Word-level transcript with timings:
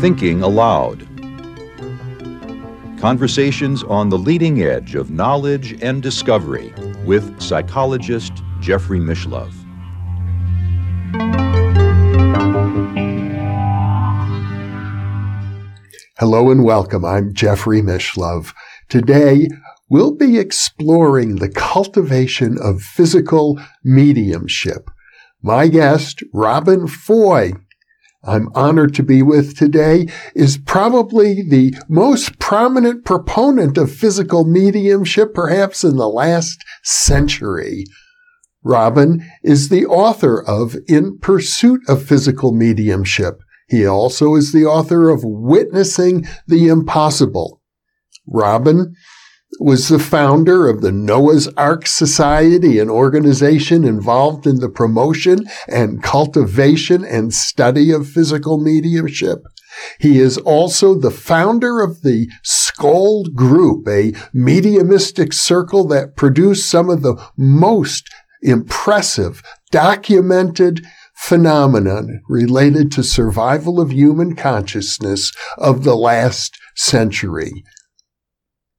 Thinking 0.00 0.42
Aloud. 0.44 1.08
Conversations 3.00 3.82
on 3.82 4.10
the 4.10 4.18
leading 4.18 4.62
edge 4.62 4.94
of 4.94 5.10
knowledge 5.10 5.76
and 5.82 6.04
discovery 6.04 6.72
with 7.04 7.40
psychologist 7.42 8.32
Jeffrey 8.60 9.00
Mishlove. 9.00 9.52
Hello 16.20 16.52
and 16.52 16.62
welcome. 16.62 17.04
I'm 17.04 17.34
Jeffrey 17.34 17.82
Mishlove. 17.82 18.54
Today, 18.88 19.48
we'll 19.88 20.14
be 20.14 20.38
exploring 20.38 21.36
the 21.36 21.48
cultivation 21.48 22.56
of 22.62 22.82
physical 22.82 23.58
mediumship. 23.82 24.88
My 25.42 25.68
guest, 25.68 26.22
Robin 26.32 26.88
Foy, 26.88 27.52
I'm 28.24 28.48
honored 28.54 28.94
to 28.94 29.04
be 29.04 29.22
with 29.22 29.56
today, 29.56 30.08
is 30.34 30.58
probably 30.58 31.42
the 31.48 31.74
most 31.88 32.40
prominent 32.40 33.04
proponent 33.04 33.78
of 33.78 33.92
physical 33.92 34.44
mediumship, 34.44 35.32
perhaps 35.34 35.84
in 35.84 35.96
the 35.96 36.08
last 36.08 36.64
century. 36.82 37.84
Robin 38.64 39.24
is 39.44 39.68
the 39.68 39.86
author 39.86 40.42
of 40.42 40.76
In 40.88 41.18
Pursuit 41.18 41.80
of 41.88 42.02
Physical 42.02 42.52
Mediumship. 42.52 43.40
He 43.68 43.86
also 43.86 44.34
is 44.34 44.52
the 44.52 44.64
author 44.64 45.08
of 45.08 45.20
Witnessing 45.22 46.26
the 46.48 46.66
Impossible. 46.66 47.62
Robin 48.26 48.94
was 49.60 49.88
the 49.88 49.98
founder 49.98 50.68
of 50.68 50.82
the 50.82 50.92
Noah's 50.92 51.48
Ark 51.56 51.86
Society, 51.86 52.78
an 52.78 52.90
organization 52.90 53.84
involved 53.84 54.46
in 54.46 54.60
the 54.60 54.68
promotion 54.68 55.46
and 55.66 56.02
cultivation 56.02 57.04
and 57.04 57.32
study 57.32 57.90
of 57.90 58.08
physical 58.08 58.58
mediumship. 58.58 59.44
He 59.98 60.18
is 60.18 60.38
also 60.38 60.94
the 60.94 61.10
founder 61.10 61.80
of 61.82 62.02
the 62.02 62.28
Scole 62.42 63.24
Group, 63.34 63.86
a 63.88 64.12
mediumistic 64.32 65.32
circle 65.32 65.86
that 65.88 66.16
produced 66.16 66.68
some 66.68 66.90
of 66.90 67.02
the 67.02 67.16
most 67.36 68.08
impressive 68.42 69.42
documented 69.70 70.84
phenomenon 71.14 72.20
related 72.28 72.92
to 72.92 73.02
survival 73.02 73.80
of 73.80 73.90
human 73.90 74.36
consciousness 74.36 75.32
of 75.56 75.82
the 75.82 75.96
last 75.96 76.56
century 76.76 77.64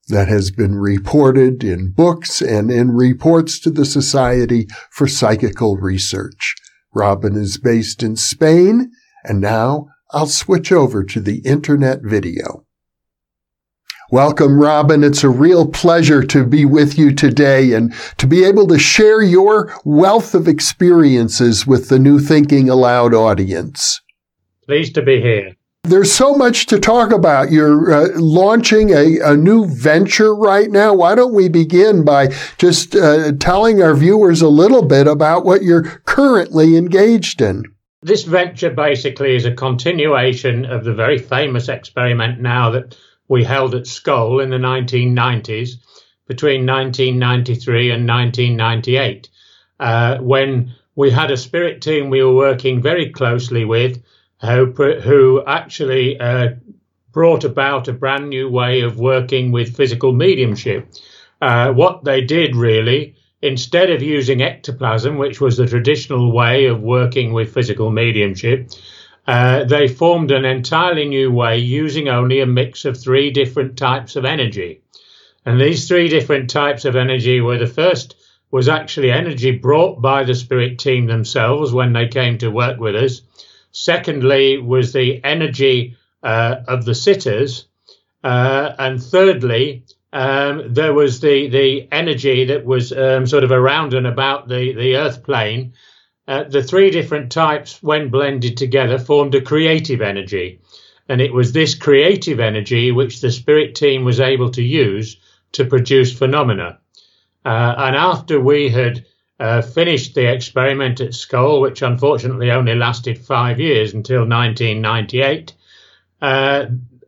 that 0.09 0.27
has 0.27 0.51
been 0.51 0.75
reported 0.75 1.63
in 1.63 1.91
books 1.91 2.41
and 2.41 2.69
in 2.69 2.91
reports 2.91 3.59
to 3.59 3.69
the 3.69 3.85
Society 3.85 4.67
for 4.91 5.07
Psychical 5.07 5.77
Research. 5.77 6.55
Robin 6.93 7.35
is 7.35 7.57
based 7.57 8.03
in 8.03 8.15
Spain, 8.15 8.91
and 9.23 9.39
now 9.39 9.87
I'll 10.11 10.27
switch 10.27 10.71
over 10.71 11.03
to 11.03 11.19
the 11.19 11.39
internet 11.39 11.99
video. 12.03 12.65
Welcome, 14.11 14.59
Robin. 14.59 15.03
It's 15.03 15.23
a 15.23 15.29
real 15.29 15.67
pleasure 15.67 16.23
to 16.23 16.43
be 16.43 16.65
with 16.65 16.97
you 16.97 17.13
today 17.13 17.73
and 17.73 17.93
to 18.17 18.25
be 18.25 18.43
able 18.43 18.65
to 18.67 18.79
share 18.79 19.21
your 19.21 19.71
wealth 19.85 20.33
of 20.33 20.47
experiences 20.47 21.67
with 21.67 21.89
the 21.89 21.99
New 21.99 22.19
Thinking 22.19 22.69
Aloud 22.69 23.13
audience. 23.13 24.01
Pleased 24.65 24.95
to 24.95 25.03
be 25.03 25.21
here. 25.21 25.55
There's 25.83 26.11
so 26.11 26.35
much 26.35 26.67
to 26.67 26.79
talk 26.79 27.11
about. 27.11 27.51
You're 27.51 27.91
uh, 27.91 28.09
launching 28.15 28.91
a, 28.91 29.19
a, 29.23 29.35
new 29.35 29.65
venture 29.65 30.35
right 30.35 30.69
now. 30.69 30.93
Why 30.93 31.15
don't 31.15 31.33
we 31.33 31.49
begin 31.49 32.03
by 32.03 32.27
just 32.57 32.95
uh, 32.95 33.31
telling 33.39 33.81
our 33.81 33.95
viewers 33.95 34.41
a 34.41 34.49
little 34.49 34.83
bit 34.83 35.07
about 35.07 35.45
what 35.45 35.63
you're 35.63 35.83
currently 35.83 36.75
engaged 36.75 37.41
in? 37.41 37.63
This 38.01 38.23
venture 38.23 38.69
basically 38.69 39.35
is 39.35 39.45
a 39.45 39.53
continuation 39.53 40.65
of 40.65 40.83
the 40.83 40.93
very 40.93 41.17
famous 41.17 41.69
experiment 41.69 42.39
now 42.39 42.69
that 42.71 42.95
we 43.27 43.43
held 43.43 43.73
at 43.73 43.87
Scole 43.87 44.41
in 44.41 44.49
the 44.49 44.57
1990s 44.57 45.75
between 46.27 46.65
1993 46.65 47.91
and 47.91 48.07
1998, 48.07 49.29
uh, 49.79 50.17
when 50.19 50.73
we 50.95 51.09
had 51.09 51.31
a 51.31 51.37
spirit 51.37 51.81
team 51.81 52.09
we 52.09 52.23
were 52.23 52.33
working 52.33 52.81
very 52.81 53.09
closely 53.09 53.65
with 53.65 54.01
who, 54.41 54.65
who 55.01 55.43
actually 55.45 56.19
uh, 56.19 56.49
brought 57.11 57.43
about 57.43 57.87
a 57.87 57.93
brand 57.93 58.29
new 58.29 58.49
way 58.49 58.81
of 58.81 58.97
working 58.97 59.51
with 59.51 59.75
physical 59.75 60.13
mediumship. 60.13 60.91
Uh, 61.41 61.71
what 61.71 62.03
they 62.03 62.21
did 62.21 62.55
really, 62.55 63.15
instead 63.41 63.89
of 63.89 64.01
using 64.01 64.41
ectoplasm, 64.41 65.17
which 65.17 65.41
was 65.41 65.57
the 65.57 65.67
traditional 65.67 66.31
way 66.31 66.65
of 66.65 66.81
working 66.81 67.33
with 67.33 67.53
physical 67.53 67.89
mediumship, 67.91 68.69
uh, 69.27 69.63
they 69.63 69.87
formed 69.87 70.31
an 70.31 70.45
entirely 70.45 71.07
new 71.07 71.31
way 71.31 71.57
using 71.57 72.07
only 72.07 72.39
a 72.39 72.45
mix 72.45 72.85
of 72.85 72.97
three 72.97 73.29
different 73.29 73.77
types 73.77 74.15
of 74.15 74.25
energy. 74.25 74.81
And 75.45 75.59
these 75.59 75.87
three 75.87 76.09
different 76.09 76.49
types 76.49 76.85
of 76.85 76.95
energy 76.95 77.39
were 77.39 77.57
the 77.57 77.67
first 77.67 78.15
was 78.51 78.67
actually 78.67 79.11
energy 79.11 79.51
brought 79.51 80.01
by 80.01 80.23
the 80.23 80.33
spirit 80.33 80.79
team 80.79 81.05
themselves 81.05 81.71
when 81.71 81.93
they 81.93 82.07
came 82.07 82.37
to 82.39 82.49
work 82.49 82.79
with 82.79 82.95
us. 82.95 83.21
Secondly, 83.71 84.57
was 84.57 84.93
the 84.93 85.23
energy 85.23 85.97
uh, 86.23 86.57
of 86.67 86.85
the 86.85 86.95
sitters. 86.95 87.67
Uh, 88.23 88.73
and 88.77 89.01
thirdly, 89.01 89.85
um, 90.11 90.73
there 90.73 90.93
was 90.93 91.19
the, 91.19 91.49
the 91.49 91.87
energy 91.91 92.45
that 92.45 92.65
was 92.65 92.91
um, 92.91 93.27
sort 93.27 93.43
of 93.43 93.51
around 93.51 93.93
and 93.93 94.07
about 94.07 94.47
the, 94.47 94.73
the 94.73 94.95
earth 94.95 95.23
plane. 95.23 95.73
Uh, 96.27 96.43
the 96.43 96.63
three 96.63 96.91
different 96.91 97.31
types, 97.31 97.81
when 97.81 98.09
blended 98.09 98.57
together, 98.57 98.99
formed 98.99 99.33
a 99.35 99.41
creative 99.41 100.01
energy. 100.01 100.59
And 101.07 101.21
it 101.21 101.33
was 101.33 101.51
this 101.51 101.73
creative 101.73 102.39
energy 102.39 102.91
which 102.91 103.21
the 103.21 103.31
spirit 103.31 103.73
team 103.75 104.03
was 104.03 104.19
able 104.19 104.51
to 104.51 104.61
use 104.61 105.17
to 105.53 105.65
produce 105.65 106.15
phenomena. 106.15 106.79
Uh, 107.43 107.73
and 107.77 107.95
after 107.95 108.39
we 108.39 108.69
had 108.69 109.05
uh, 109.39 109.61
finished 109.61 110.15
the 110.15 110.31
experiment 110.31 110.99
at 110.99 111.13
Scole, 111.13 111.61
which 111.61 111.81
unfortunately 111.81 112.51
only 112.51 112.75
lasted 112.75 113.17
five 113.17 113.59
years 113.59 113.93
until 113.93 114.27
1998. 114.27 115.53
Uh, 116.21 116.65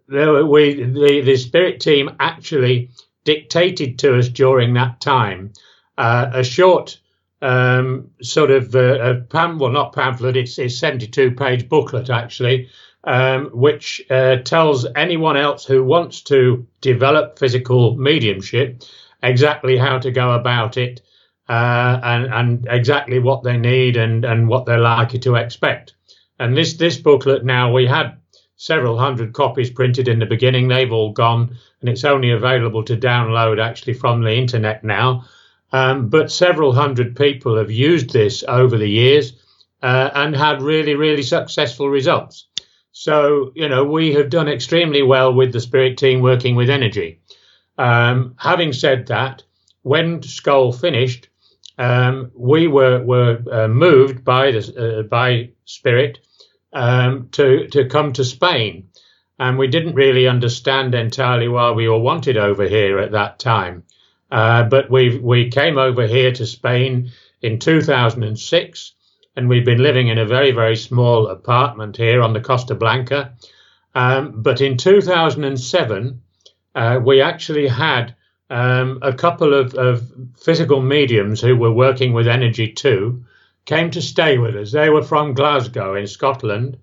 we, 0.08 0.84
the, 0.84 1.22
the 1.26 1.38
Spirit 1.38 1.80
team 1.80 2.12
actually 2.20 2.90
dictated 3.24 4.00
to 4.00 4.18
us 4.18 4.30
during 4.30 4.74
that 4.74 5.00
time 5.00 5.54
uh, 5.98 6.32
a 6.34 6.44
short 6.44 7.00
um, 7.42 8.12
sort 8.22 8.52
of 8.52 8.76
uh, 8.76 9.22
pam- 9.30 9.60
well, 9.60 9.72
not 9.72 9.94
pamphlet, 9.94 10.38
it's 10.38 10.60
a 10.60 10.70
72 10.70 11.32
page 11.32 11.68
booklet 11.68 12.10
actually, 12.10 12.70
um, 13.04 13.50
which 13.54 14.02
uh, 14.10 14.38
tells 14.38 14.86
anyone 14.96 15.38
else 15.38 15.66
who 15.66 15.84
wants 15.84 16.22
to 16.22 16.66
develop 16.82 17.40
physical 17.40 17.96
mediumship 17.96 18.84
exactly 19.24 19.78
how 19.78 20.00
to 20.00 20.12
go 20.12 20.32
about 20.32 20.78
it 20.78 21.02
uh, 21.50 22.00
and, 22.04 22.34
and 22.34 22.68
exactly 22.70 23.20
what 23.20 23.44
they 23.44 23.58
need 23.58 23.98
and, 23.98 24.26
and 24.26 24.48
what 24.48 24.66
they're 24.66 24.80
likely 24.80 25.20
to 25.20 25.36
expect. 25.36 25.94
And 26.40 26.58
this, 26.58 26.74
this 26.76 26.98
booklet 26.98 27.44
now, 27.46 27.72
we 27.72 27.86
had 27.88 28.18
several 28.56 28.98
hundred 28.98 29.34
copies 29.34 29.70
printed 29.70 30.08
in 30.08 30.20
the 30.20 30.26
beginning. 30.26 30.68
They've 30.68 30.92
all 30.92 31.12
gone, 31.12 31.58
and 31.80 31.90
it's 31.90 32.06
only 32.06 32.32
available 32.32 32.84
to 32.86 32.96
download 32.96 33.60
actually 33.60 33.94
from 33.94 34.24
the 34.24 34.34
internet 34.34 34.84
now. 34.84 35.26
Um, 35.74 36.10
but 36.10 36.32
several 36.32 36.74
hundred 36.74 37.16
people 37.16 37.58
have 37.58 37.72
used 37.72 38.12
this 38.12 38.44
over 38.48 38.78
the 38.78 38.90
years 38.90 39.34
uh, 39.82 40.10
and 40.14 40.36
had 40.36 40.62
really, 40.62 40.96
really 40.96 41.24
successful 41.24 41.90
results. 41.90 42.48
So, 42.92 43.52
you 43.56 43.70
know, 43.70 43.86
we 43.86 44.14
have 44.14 44.30
done 44.30 44.48
extremely 44.48 45.02
well 45.02 45.34
with 45.34 45.54
the 45.54 45.62
Spirit 45.62 45.98
team 45.98 46.22
working 46.22 46.56
with 46.56 46.70
energy. 46.70 47.22
Um, 47.78 48.36
having 48.38 48.74
said 48.74 49.08
that, 49.08 49.44
when 49.82 50.22
Scole 50.22 50.74
finished, 50.74 51.30
um, 51.78 52.32
we 52.36 52.68
were 52.68 53.04
were 53.04 53.42
uh, 53.52 53.68
moved 53.68 54.24
by 54.24 54.52
the 54.52 55.00
uh, 55.00 55.04
by 55.04 55.50
Spirit 55.66 56.20
um, 56.74 57.30
to 57.32 57.68
to 57.70 57.86
come 57.88 58.14
to 58.14 58.24
Spain, 58.24 58.90
and 59.40 59.58
we 59.58 59.68
didn't 59.68 59.96
really 59.96 60.28
understand 60.28 60.94
entirely 60.94 61.48
why 61.48 61.72
we 61.72 61.88
were 61.88 62.00
wanted 62.00 62.38
over 62.38 62.68
here 62.68 63.00
at 63.00 63.12
that 63.12 63.40
time. 63.40 63.84
Uh, 64.32 64.64
but 64.64 64.90
we 64.90 65.18
we 65.18 65.50
came 65.50 65.78
over 65.78 66.08
here 66.08 66.32
to 66.32 66.46
Spain 66.46 67.12
in 67.42 67.60
2006, 67.60 68.94
and 69.36 69.50
we've 69.50 69.66
been 69.66 69.82
living 69.82 70.08
in 70.10 70.18
a 70.18 70.26
very 70.26 70.52
very 70.52 70.76
small 70.76 71.28
apartment 71.28 71.98
here 71.98 72.22
on 72.22 72.34
the 72.34 72.42
Costa 72.42 72.76
Blanca. 72.76 73.34
Um, 73.94 74.42
but 74.42 74.62
in 74.62 74.78
2007, 74.78 76.22
uh, 76.76 77.00
we 77.04 77.22
actually 77.22 77.68
had 77.68 78.16
um, 78.52 79.00
a 79.02 79.14
couple 79.14 79.54
of, 79.54 79.74
of, 79.76 80.12
physical 80.38 80.82
mediums 80.82 81.40
who 81.40 81.56
were 81.56 81.72
working 81.72 82.12
with 82.12 82.28
energy 82.28 82.68
too 82.74 83.24
came 83.66 83.90
to 83.92 84.02
stay 84.02 84.38
with 84.38 84.56
us. 84.58 84.72
They 84.74 84.90
were 84.90 85.04
from 85.04 85.34
Glasgow 85.34 85.96
in 85.96 86.06
Scotland, 86.06 86.78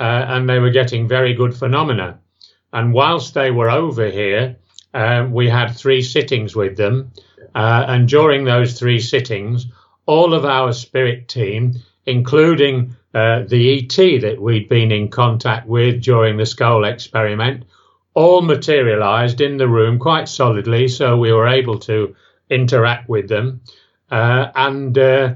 uh, 0.00 0.02
and 0.02 0.48
they 0.48 0.58
were 0.58 0.70
getting 0.70 1.06
very 1.06 1.34
good 1.34 1.54
phenomena. 1.54 2.18
And 2.72 2.92
whilst 2.92 3.34
they 3.34 3.52
were 3.52 3.70
over 3.70 4.10
here, 4.10 4.56
uh, 4.92 5.28
we 5.30 5.48
had 5.48 5.76
three 5.76 6.02
sittings 6.02 6.56
with 6.56 6.76
them. 6.76 7.12
Uh, 7.54 7.84
and 7.86 8.08
during 8.08 8.44
those 8.44 8.76
three 8.76 8.98
sittings, 8.98 9.66
all 10.06 10.34
of 10.34 10.44
our 10.44 10.72
spirit 10.72 11.28
team, 11.28 11.74
including 12.04 12.96
uh, 13.14 13.44
the 13.46 13.78
ET 13.78 14.20
that 14.22 14.40
we'd 14.40 14.68
been 14.68 14.90
in 14.90 15.08
contact 15.08 15.68
with 15.68 16.02
during 16.02 16.36
the 16.36 16.46
Scole 16.46 16.84
experiment, 16.84 17.64
all 18.16 18.40
materialized 18.40 19.42
in 19.42 19.58
the 19.58 19.68
room 19.68 19.98
quite 19.98 20.26
solidly, 20.26 20.88
so 20.88 21.18
we 21.18 21.30
were 21.30 21.46
able 21.46 21.78
to 21.78 22.16
interact 22.48 23.10
with 23.10 23.28
them. 23.28 23.60
Uh, 24.10 24.46
and 24.54 24.96
uh, 24.96 25.34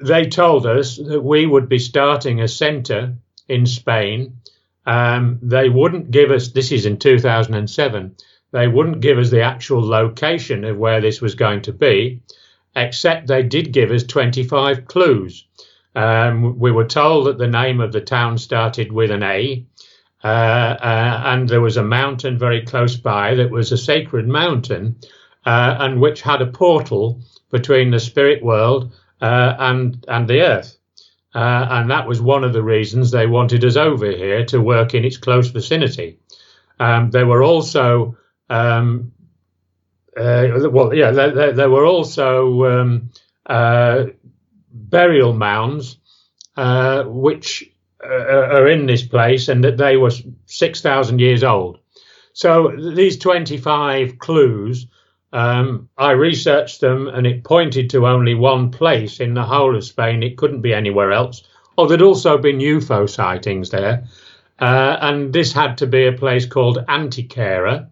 they 0.00 0.26
told 0.26 0.66
us 0.66 0.96
that 0.96 1.22
we 1.22 1.46
would 1.46 1.68
be 1.68 1.78
starting 1.78 2.40
a 2.40 2.48
center 2.48 3.14
in 3.48 3.64
Spain. 3.64 4.38
Um, 4.86 5.38
they 5.40 5.68
wouldn't 5.68 6.10
give 6.10 6.32
us, 6.32 6.48
this 6.48 6.72
is 6.72 6.84
in 6.84 6.98
2007, 6.98 8.16
they 8.50 8.66
wouldn't 8.66 9.00
give 9.00 9.18
us 9.18 9.30
the 9.30 9.42
actual 9.42 9.86
location 9.86 10.64
of 10.64 10.76
where 10.76 11.00
this 11.00 11.20
was 11.20 11.36
going 11.36 11.62
to 11.62 11.72
be, 11.72 12.22
except 12.74 13.28
they 13.28 13.44
did 13.44 13.72
give 13.72 13.92
us 13.92 14.02
25 14.02 14.86
clues. 14.86 15.46
Um, 15.94 16.58
we 16.58 16.72
were 16.72 16.88
told 16.88 17.28
that 17.28 17.38
the 17.38 17.46
name 17.46 17.80
of 17.80 17.92
the 17.92 18.00
town 18.00 18.36
started 18.36 18.90
with 18.90 19.12
an 19.12 19.22
A, 19.22 19.64
uh, 20.24 20.26
uh, 20.26 21.22
and 21.26 21.48
there 21.48 21.60
was 21.60 21.76
a 21.76 21.82
mountain 21.82 22.38
very 22.38 22.62
close 22.62 22.96
by 22.96 23.34
that 23.34 23.50
was 23.50 23.70
a 23.70 23.78
sacred 23.78 24.26
mountain, 24.26 24.96
uh, 25.44 25.76
and 25.78 26.00
which 26.00 26.22
had 26.22 26.42
a 26.42 26.46
portal 26.46 27.22
between 27.50 27.90
the 27.90 28.00
spirit 28.00 28.42
world 28.42 28.92
uh, 29.20 29.54
and 29.58 30.04
and 30.08 30.26
the 30.26 30.40
earth. 30.40 30.78
Uh, 31.34 31.66
and 31.70 31.90
that 31.90 32.08
was 32.08 32.20
one 32.20 32.44
of 32.44 32.54
the 32.54 32.62
reasons 32.62 33.10
they 33.10 33.26
wanted 33.26 33.62
us 33.62 33.76
over 33.76 34.10
here 34.10 34.44
to 34.46 34.58
work 34.58 34.94
in 34.94 35.04
its 35.04 35.18
close 35.18 35.48
vicinity. 35.48 36.18
Um, 36.80 37.10
there 37.10 37.26
were 37.26 37.42
also 37.42 38.16
um, 38.48 39.12
uh, 40.16 40.70
well, 40.70 40.94
yeah, 40.94 41.10
there, 41.10 41.30
there, 41.30 41.52
there 41.52 41.70
were 41.70 41.84
also 41.84 42.64
um, 42.64 43.10
burial 44.72 45.34
mounds 45.34 45.98
which 47.04 47.70
are 48.06 48.68
in 48.68 48.86
this 48.86 49.02
place, 49.02 49.48
and 49.48 49.64
that 49.64 49.76
they 49.76 49.96
were 49.96 50.12
six 50.46 50.80
thousand 50.80 51.20
years 51.20 51.44
old. 51.44 51.78
So 52.32 52.72
these 52.94 53.18
twenty-five 53.18 54.18
clues, 54.18 54.86
um, 55.32 55.88
I 55.96 56.12
researched 56.12 56.80
them, 56.80 57.08
and 57.08 57.26
it 57.26 57.44
pointed 57.44 57.90
to 57.90 58.06
only 58.06 58.34
one 58.34 58.70
place 58.70 59.20
in 59.20 59.34
the 59.34 59.44
whole 59.44 59.76
of 59.76 59.84
Spain. 59.84 60.22
It 60.22 60.36
couldn't 60.36 60.62
be 60.62 60.74
anywhere 60.74 61.12
else. 61.12 61.42
Oh, 61.78 61.86
there'd 61.86 62.02
also 62.02 62.38
been 62.38 62.58
UFO 62.58 63.08
sightings 63.08 63.70
there, 63.70 64.04
uh, 64.58 64.96
and 65.00 65.32
this 65.32 65.52
had 65.52 65.78
to 65.78 65.86
be 65.86 66.06
a 66.06 66.12
place 66.12 66.46
called 66.46 66.78
Antequera 66.88 67.88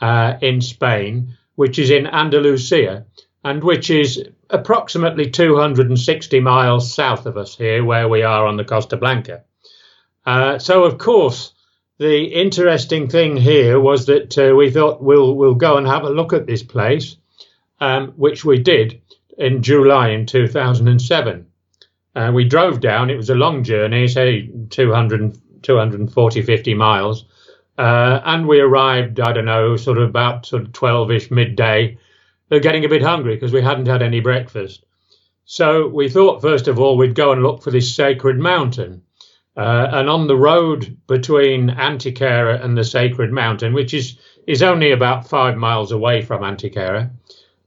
uh, 0.00 0.34
in 0.40 0.60
Spain 0.60 1.36
which 1.56 1.78
is 1.78 1.90
in 1.90 2.06
Andalusia 2.06 3.04
and 3.42 3.64
which 3.64 3.90
is 3.90 4.22
approximately 4.50 5.30
260 5.30 6.40
miles 6.40 6.92
south 6.92 7.26
of 7.26 7.36
us 7.36 7.56
here, 7.56 7.84
where 7.84 8.08
we 8.08 8.22
are 8.22 8.46
on 8.46 8.56
the 8.56 8.64
Costa 8.64 8.96
Blanca. 8.96 9.42
Uh, 10.24 10.58
so, 10.58 10.84
of 10.84 10.98
course, 10.98 11.52
the 11.98 12.24
interesting 12.24 13.08
thing 13.08 13.36
here 13.36 13.80
was 13.80 14.06
that 14.06 14.36
uh, 14.36 14.54
we 14.54 14.70
thought 14.70 15.02
we'll 15.02 15.34
we'll 15.34 15.54
go 15.54 15.78
and 15.78 15.86
have 15.86 16.04
a 16.04 16.10
look 16.10 16.32
at 16.32 16.46
this 16.46 16.62
place, 16.62 17.16
um, 17.80 18.12
which 18.16 18.44
we 18.44 18.58
did 18.58 19.00
in 19.38 19.62
July 19.62 20.10
in 20.10 20.26
2007. 20.26 21.46
Uh, 22.14 22.32
we 22.34 22.44
drove 22.44 22.80
down. 22.80 23.10
It 23.10 23.16
was 23.16 23.30
a 23.30 23.34
long 23.34 23.62
journey, 23.62 24.08
say 24.08 24.50
200, 24.70 25.38
240, 25.62 26.42
50 26.42 26.74
miles. 26.74 27.26
Uh, 27.78 28.20
and 28.24 28.48
we 28.48 28.60
arrived, 28.60 29.20
I 29.20 29.32
don't 29.32 29.44
know, 29.44 29.76
sort 29.76 29.98
of 29.98 30.08
about 30.08 30.46
sort 30.46 30.62
of 30.62 30.72
12 30.72 31.10
ish 31.10 31.30
midday. 31.30 31.98
Are 32.50 32.60
getting 32.60 32.84
a 32.84 32.88
bit 32.88 33.02
hungry 33.02 33.34
because 33.34 33.52
we 33.52 33.62
hadn't 33.62 33.86
had 33.86 34.02
any 34.02 34.20
breakfast. 34.20 34.84
So 35.46 35.88
we 35.88 36.08
thought, 36.08 36.42
first 36.42 36.68
of 36.68 36.78
all, 36.78 36.96
we'd 36.96 37.14
go 37.14 37.32
and 37.32 37.42
look 37.42 37.62
for 37.62 37.70
this 37.70 37.94
sacred 37.94 38.38
mountain. 38.38 39.02
Uh, 39.56 39.88
and 39.92 40.10
on 40.10 40.26
the 40.26 40.36
road 40.36 40.96
between 41.06 41.70
Antequera 41.70 42.62
and 42.62 42.76
the 42.76 42.84
sacred 42.84 43.32
mountain, 43.32 43.72
which 43.72 43.94
is, 43.94 44.18
is 44.46 44.62
only 44.62 44.92
about 44.92 45.28
five 45.28 45.56
miles 45.56 45.92
away 45.92 46.20
from 46.22 46.42
Antequera, 46.42 47.10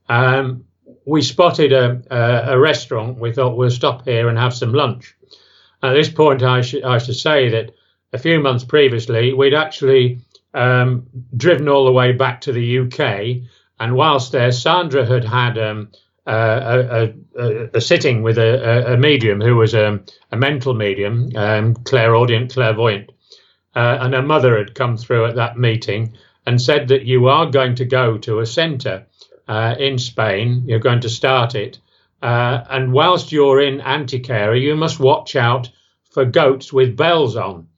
um, 0.08 0.64
we 1.04 1.22
spotted 1.22 1.72
a, 1.72 2.02
a, 2.10 2.52
a, 2.52 2.58
restaurant. 2.58 3.18
We 3.18 3.32
thought 3.32 3.56
we'll 3.56 3.70
stop 3.70 4.04
here 4.04 4.28
and 4.28 4.38
have 4.38 4.54
some 4.54 4.72
lunch. 4.72 5.16
At 5.82 5.94
this 5.94 6.10
point, 6.10 6.42
I, 6.42 6.60
sh- 6.60 6.84
I 6.84 6.98
should 6.98 7.16
say 7.16 7.48
that 7.48 7.74
a 8.12 8.18
few 8.18 8.40
months 8.40 8.64
previously, 8.64 9.32
we'd 9.32 9.54
actually 9.54 10.20
um, 10.52 11.06
driven 11.36 11.68
all 11.68 11.86
the 11.86 11.92
way 11.92 12.12
back 12.12 12.42
to 12.42 12.52
the 12.52 12.78
UK. 12.80 13.42
And 13.80 13.96
whilst 13.96 14.32
there, 14.32 14.52
Sandra 14.52 15.06
had 15.06 15.24
had 15.24 15.56
um, 15.58 15.88
a, 16.26 17.12
a, 17.34 17.70
a, 17.74 17.80
sitting 17.80 18.22
with 18.22 18.36
a, 18.36 18.96
medium 18.98 19.40
who 19.40 19.56
was 19.56 19.72
a, 19.72 20.00
mental 20.36 20.74
medium, 20.74 21.30
um, 21.34 21.74
clairaudient, 21.74 22.52
clairvoyant. 22.52 23.10
Uh, 23.74 23.98
and 24.00 24.14
her 24.14 24.22
mother 24.22 24.58
had 24.58 24.74
come 24.74 24.98
through 24.98 25.24
at 25.24 25.36
that 25.36 25.56
meeting 25.56 26.12
and 26.46 26.60
said 26.60 26.88
that 26.88 27.06
you 27.06 27.28
are 27.28 27.50
going 27.50 27.74
to 27.76 27.84
go 27.86 28.18
to 28.18 28.40
a 28.40 28.46
centre 28.46 29.06
uh, 29.48 29.74
in 29.78 29.96
Spain. 29.96 30.64
You're 30.66 30.78
going 30.78 31.00
to 31.00 31.08
start 31.08 31.54
it. 31.54 31.78
Uh, 32.20 32.62
and 32.68 32.92
whilst 32.92 33.32
you're 33.32 33.62
in 33.62 33.80
Antequera, 33.80 34.60
you 34.60 34.76
must 34.76 35.00
watch 35.00 35.36
out 35.36 35.70
for 36.10 36.26
goats 36.26 36.70
with 36.70 36.96
bells 36.96 37.36
on. 37.36 37.68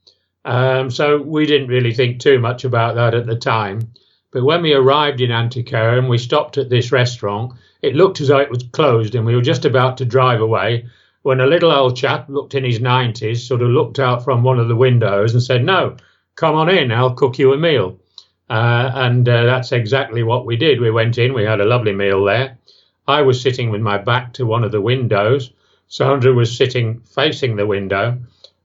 Um, 0.45 0.91
so 0.91 1.23
we 1.23 1.47
didn't 1.47 1.69
really 1.69 1.95
think 1.95 2.19
too 2.19 2.41
much 2.41 2.65
about 2.65 2.97
that 2.97 3.15
at 3.15 3.27
the 3.27 3.37
time. 3.37 3.93
But 4.33 4.45
when 4.45 4.63
we 4.63 4.73
arrived 4.73 5.21
in 5.21 5.31
Antequera 5.31 5.99
and 5.99 6.09
we 6.09 6.19
stopped 6.19 6.59
at 6.59 6.71
this 6.71 6.91
restaurant, 6.91 7.53
it 7.83 7.95
looked 7.95 8.21
as 8.21 8.29
though 8.29 8.39
it 8.39 8.51
was 8.51 8.65
closed 8.73 9.15
and 9.15 9.27
we 9.27 9.37
were 9.37 9.43
just 9.43 9.65
about 9.65 9.99
to 9.99 10.05
drive 10.05 10.41
away 10.41 10.87
when 11.23 11.41
a 11.41 11.47
little 11.47 11.71
old 11.71 11.97
chap, 11.97 12.29
looked 12.29 12.55
in 12.55 12.65
his 12.65 12.81
90s, 12.81 13.47
sort 13.47 13.63
of 13.63 13.69
looked 13.69 13.99
out 13.99 14.25
from 14.25 14.43
one 14.43 14.59
of 14.59 14.69
the 14.69 14.77
windows 14.77 15.33
and 15.33 15.43
said, 15.43 15.65
No, 15.65 15.97
come 16.35 16.57
on 16.57 16.69
in, 16.69 16.91
I'll 16.91 17.15
cook 17.15 17.39
you 17.39 17.53
a 17.53 17.57
meal. 17.57 17.99
Uh, 18.51 18.91
and 18.95 19.29
uh, 19.29 19.45
that's 19.45 19.73
exactly 19.73 20.23
what 20.23 20.45
we 20.45 20.57
did. 20.57 20.81
We 20.81 20.91
went 20.91 21.19
in, 21.19 21.33
we 21.33 21.45
had 21.45 21.61
a 21.61 21.65
lovely 21.65 21.93
meal 21.93 22.25
there. 22.25 22.59
I 23.07 23.23
was 23.23 23.41
sitting 23.41 23.71
with 23.71 23.81
my 23.81 23.99
back 23.99 24.33
to 24.35 24.47
one 24.47 24.65
of 24.65 24.73
the 24.73 24.81
windows. 24.81 25.53
Sandra 25.87 26.33
was 26.33 26.57
sitting 26.57 27.01
facing 27.01 27.57
the 27.57 27.67
window. 27.67 28.19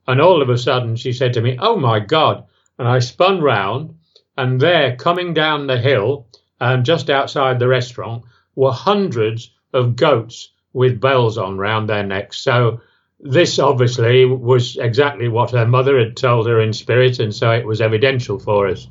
And 0.07 0.19
all 0.19 0.41
of 0.41 0.49
a 0.49 0.57
sudden, 0.57 0.95
she 0.95 1.13
said 1.13 1.33
to 1.33 1.41
me, 1.41 1.57
Oh 1.59 1.77
my 1.77 1.99
God. 1.99 2.45
And 2.79 2.87
I 2.87 2.99
spun 2.99 3.41
round, 3.41 3.96
and 4.37 4.61
there, 4.61 4.95
coming 4.95 5.33
down 5.33 5.67
the 5.67 5.79
hill, 5.79 6.27
and 6.59 6.85
just 6.85 7.09
outside 7.09 7.59
the 7.59 7.67
restaurant, 7.67 8.23
were 8.55 8.71
hundreds 8.71 9.51
of 9.73 9.95
goats 9.95 10.49
with 10.73 11.01
bells 11.01 11.37
on 11.37 11.57
round 11.57 11.89
their 11.89 12.03
necks. 12.03 12.37
So, 12.37 12.81
this 13.19 13.57
obviously 13.57 14.25
was 14.25 14.77
exactly 14.77 15.27
what 15.27 15.51
her 15.51 15.65
mother 15.65 15.97
had 15.97 16.15
told 16.15 16.45
her 16.47 16.61
in 16.61 16.71
spirit, 16.71 17.19
and 17.19 17.33
so 17.33 17.51
it 17.51 17.65
was 17.65 17.81
evidential 17.81 18.37
for 18.37 18.67
us. 18.67 18.87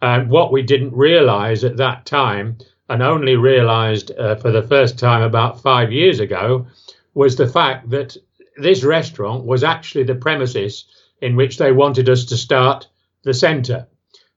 And 0.00 0.30
what 0.30 0.52
we 0.52 0.62
didn't 0.62 0.94
realize 0.94 1.64
at 1.64 1.78
that 1.78 2.06
time, 2.06 2.58
and 2.88 3.02
only 3.02 3.34
realized 3.34 4.12
uh, 4.12 4.36
for 4.36 4.52
the 4.52 4.62
first 4.62 4.98
time 4.98 5.22
about 5.22 5.60
five 5.60 5.90
years 5.90 6.20
ago, 6.20 6.66
was 7.14 7.34
the 7.34 7.48
fact 7.48 7.90
that 7.90 8.16
this 8.56 8.84
restaurant 8.84 9.44
was 9.44 9.64
actually 9.64 10.04
the 10.04 10.14
premises 10.14 10.84
in 11.20 11.34
which 11.34 11.58
they 11.58 11.72
wanted 11.72 12.08
us 12.08 12.26
to 12.26 12.36
start 12.36 12.86
the 13.24 13.34
centre. 13.34 13.86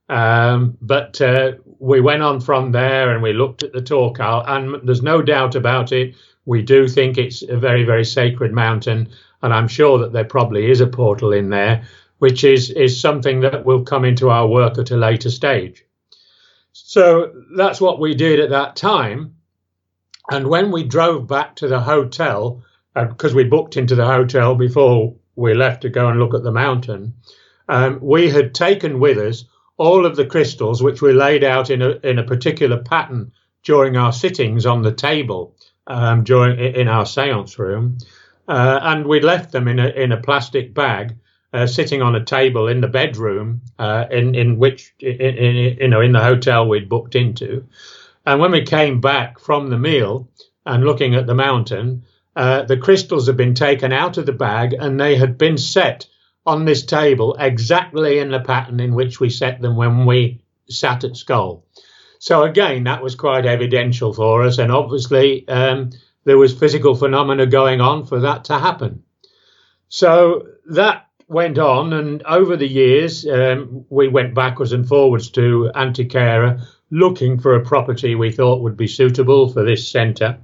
Um, 0.09 0.77
but 0.81 1.19
uh, 1.21 1.53
we 1.79 1.99
went 2.01 2.23
on 2.23 2.39
from 2.39 2.71
there 2.71 3.11
and 3.11 3.21
we 3.21 3.33
looked 3.33 3.63
at 3.63 3.73
the 3.73 3.81
Torcal, 3.81 4.43
and 4.47 4.87
there's 4.87 5.01
no 5.01 5.21
doubt 5.21 5.55
about 5.55 5.91
it. 5.91 6.15
We 6.45 6.61
do 6.61 6.87
think 6.87 7.17
it's 7.17 7.41
a 7.41 7.57
very, 7.57 7.83
very 7.83 8.05
sacred 8.05 8.53
mountain, 8.53 9.09
and 9.41 9.53
I'm 9.53 9.67
sure 9.67 9.99
that 9.99 10.13
there 10.13 10.23
probably 10.23 10.71
is 10.71 10.81
a 10.81 10.87
portal 10.87 11.33
in 11.33 11.49
there, 11.49 11.83
which 12.19 12.43
is 12.43 12.69
is 12.69 12.99
something 12.99 13.41
that 13.41 13.65
will 13.65 13.83
come 13.83 14.05
into 14.05 14.29
our 14.29 14.47
work 14.47 14.77
at 14.77 14.91
a 14.91 14.97
later 14.97 15.29
stage. 15.29 15.83
So 16.71 17.33
that's 17.55 17.81
what 17.81 17.99
we 17.99 18.15
did 18.15 18.39
at 18.39 18.51
that 18.51 18.75
time. 18.75 19.35
And 20.29 20.47
when 20.47 20.71
we 20.71 20.83
drove 20.83 21.27
back 21.27 21.55
to 21.57 21.67
the 21.67 21.79
hotel, 21.79 22.63
because 22.93 23.33
uh, 23.33 23.35
we 23.35 23.43
booked 23.43 23.77
into 23.77 23.95
the 23.95 24.05
hotel 24.05 24.55
before 24.55 25.15
we 25.35 25.53
left 25.53 25.81
to 25.81 25.89
go 25.89 26.07
and 26.07 26.19
look 26.19 26.33
at 26.33 26.43
the 26.43 26.51
mountain, 26.51 27.13
um, 27.69 27.99
we 28.01 28.29
had 28.29 28.53
taken 28.53 28.99
with 28.99 29.17
us 29.17 29.45
all 29.77 30.05
of 30.05 30.15
the 30.15 30.25
crystals 30.25 30.81
which 30.81 31.01
were 31.01 31.13
laid 31.13 31.43
out 31.43 31.69
in 31.69 31.81
a 31.81 31.91
in 32.03 32.19
a 32.19 32.23
particular 32.23 32.77
pattern 32.77 33.31
during 33.63 33.95
our 33.95 34.11
sittings 34.11 34.65
on 34.65 34.81
the 34.81 34.91
table 34.91 35.55
um, 35.85 36.23
during 36.23 36.59
in 36.59 36.87
our 36.87 37.05
séance 37.05 37.57
room, 37.57 37.97
uh, 38.47 38.79
and 38.81 39.05
we 39.05 39.21
left 39.21 39.51
them 39.51 39.67
in 39.67 39.79
a 39.79 39.87
in 39.87 40.11
a 40.11 40.21
plastic 40.21 40.73
bag. 40.73 41.15
Uh, 41.53 41.65
sitting 41.65 42.01
on 42.01 42.13
a 42.13 42.25
table 42.25 42.67
in 42.67 42.81
the 42.81 42.89
bedroom, 42.89 43.61
uh, 43.79 44.03
in 44.11 44.35
in 44.35 44.57
which 44.57 44.93
in, 44.99 45.15
in, 45.15 45.77
you 45.79 45.87
know 45.87 46.01
in 46.01 46.11
the 46.11 46.19
hotel 46.19 46.67
we'd 46.67 46.89
booked 46.89 47.15
into, 47.15 47.65
and 48.25 48.41
when 48.41 48.51
we 48.51 48.63
came 48.63 48.99
back 48.99 49.39
from 49.39 49.69
the 49.69 49.77
meal 49.77 50.27
and 50.65 50.83
looking 50.83 51.15
at 51.15 51.25
the 51.25 51.33
mountain, 51.33 52.03
uh, 52.35 52.63
the 52.63 52.77
crystals 52.77 53.27
had 53.27 53.37
been 53.37 53.55
taken 53.55 53.93
out 53.93 54.17
of 54.17 54.25
the 54.25 54.33
bag 54.33 54.73
and 54.73 54.99
they 54.99 55.15
had 55.15 55.37
been 55.37 55.57
set 55.57 56.05
on 56.47 56.63
this 56.63 56.83
table 56.83 57.35
exactly 57.37 58.19
in 58.19 58.31
the 58.31 58.39
pattern 58.39 58.79
in 58.79 58.95
which 58.95 59.19
we 59.19 59.29
set 59.29 59.61
them 59.61 59.75
when 59.75 60.05
we 60.05 60.41
sat 60.69 61.03
at 61.03 61.17
Scole. 61.17 61.65
So 62.19 62.43
again, 62.43 62.85
that 62.85 63.03
was 63.03 63.15
quite 63.15 63.45
evidential 63.45 64.13
for 64.13 64.43
us, 64.43 64.57
and 64.57 64.71
obviously 64.71 65.47
um, 65.47 65.91
there 66.23 66.37
was 66.37 66.57
physical 66.57 66.95
phenomena 66.95 67.45
going 67.45 67.81
on 67.81 68.05
for 68.05 68.21
that 68.21 68.45
to 68.45 68.57
happen. 68.57 69.03
So 69.89 70.47
that 70.71 71.07
went 71.27 71.59
on, 71.59 71.93
and 71.93 72.23
over 72.23 72.55
the 72.55 72.67
years, 72.67 73.27
um, 73.27 73.85
we 73.89 74.07
went 74.07 74.33
backwards 74.33 74.71
and 74.71 74.87
forwards 74.87 75.29
to 75.31 75.69
Antequera 75.75 76.65
looking 76.89 77.39
for 77.39 77.55
a 77.55 77.65
property 77.65 78.15
we 78.15 78.31
thought 78.31 78.61
would 78.61 78.77
be 78.77 78.87
suitable 78.87 79.49
for 79.49 79.63
this 79.63 79.87
centre. 79.87 80.37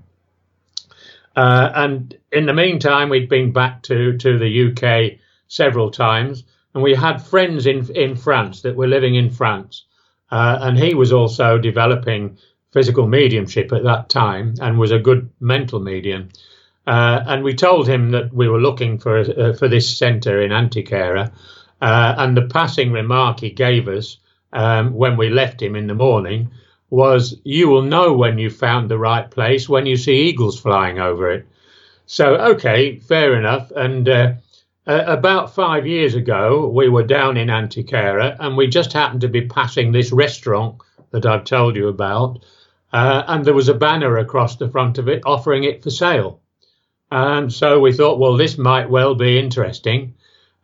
Uh, 1.36 1.72
and 1.74 2.18
in 2.32 2.46
the 2.46 2.54
meantime, 2.54 3.10
we'd 3.10 3.30
been 3.30 3.54
back 3.54 3.82
to, 3.84 4.18
to 4.18 4.38
the 4.38 4.72
UK 4.72 5.20
several 5.54 5.92
times, 5.92 6.44
and 6.74 6.84
we 6.84 6.96
had 6.96 7.22
friends 7.22 7.68
in 7.68 7.88
in 7.96 8.16
France 8.16 8.62
that 8.62 8.76
were 8.76 8.88
living 8.88 9.16
in 9.16 9.30
France, 9.30 9.86
uh, 10.32 10.58
and 10.62 10.80
he 10.80 10.96
was 10.96 11.12
also 11.12 11.58
developing 11.60 12.38
physical 12.72 13.08
mediumship 13.08 13.72
at 13.72 13.84
that 13.84 14.10
time 14.10 14.56
and 14.60 14.80
was 14.80 14.92
a 14.92 14.98
good 14.98 15.30
mental 15.40 15.80
medium. 15.80 16.30
Uh, 16.88 17.20
and 17.28 17.44
we 17.44 17.54
told 17.54 17.88
him 17.88 18.12
that 18.12 18.34
we 18.34 18.50
were 18.50 18.60
looking 18.60 18.98
for 18.98 19.20
uh, 19.20 19.54
for 19.54 19.68
this 19.68 19.98
centre 19.98 20.42
in 20.42 20.52
Antequera, 20.52 21.32
uh, 21.82 22.16
and 22.18 22.36
the 22.36 22.48
passing 22.48 22.92
remark 22.92 23.40
he 23.40 23.52
gave 23.52 23.88
us 23.88 24.18
um, 24.54 24.94
when 24.94 25.18
we 25.18 25.30
left 25.30 25.62
him 25.62 25.76
in 25.76 25.88
the 25.88 26.02
morning 26.08 26.50
was, 26.90 27.40
"You 27.44 27.70
will 27.70 27.84
know 27.84 28.14
when 28.14 28.40
you 28.40 28.50
found 28.50 28.90
the 28.90 28.98
right 28.98 29.30
place 29.30 29.70
when 29.70 29.86
you 29.86 29.98
see 29.98 30.30
eagles 30.30 30.60
flying 30.60 31.00
over 31.00 31.32
it." 31.32 31.46
So, 32.06 32.36
okay, 32.54 32.98
fair 32.98 33.38
enough. 33.38 33.72
And 33.76 34.08
uh, 34.86 35.04
about 35.08 35.56
five 35.56 35.88
years 35.88 36.16
ago, 36.16 36.68
we 36.68 36.90
were 36.90 37.04
down 37.04 37.38
in 37.38 37.48
Antequera, 37.48 38.36
and 38.40 38.58
we 38.58 38.68
just 38.68 38.94
happened 38.94 39.22
to 39.22 39.30
be 39.30 39.48
passing 39.48 39.92
this 39.92 40.12
restaurant 40.12 40.82
that 41.12 41.26
I've 41.26 41.46
told 41.46 41.76
you 41.76 41.88
about, 41.88 42.44
uh, 42.92 43.24
and 43.28 43.46
there 43.46 43.54
was 43.54 43.70
a 43.70 43.74
banner 43.74 44.18
across 44.18 44.58
the 44.58 44.70
front 44.70 44.98
of 44.98 45.08
it 45.08 45.24
offering 45.26 45.64
it 45.64 45.84
for 45.84 45.90
sale. 45.90 46.42
And 47.12 47.54
so 47.54 47.80
we 47.80 47.94
thought, 47.94 48.20
well, 48.20 48.38
this 48.38 48.58
might 48.58 48.90
well 48.90 49.16
be 49.16 49.40
interesting. 49.40 50.16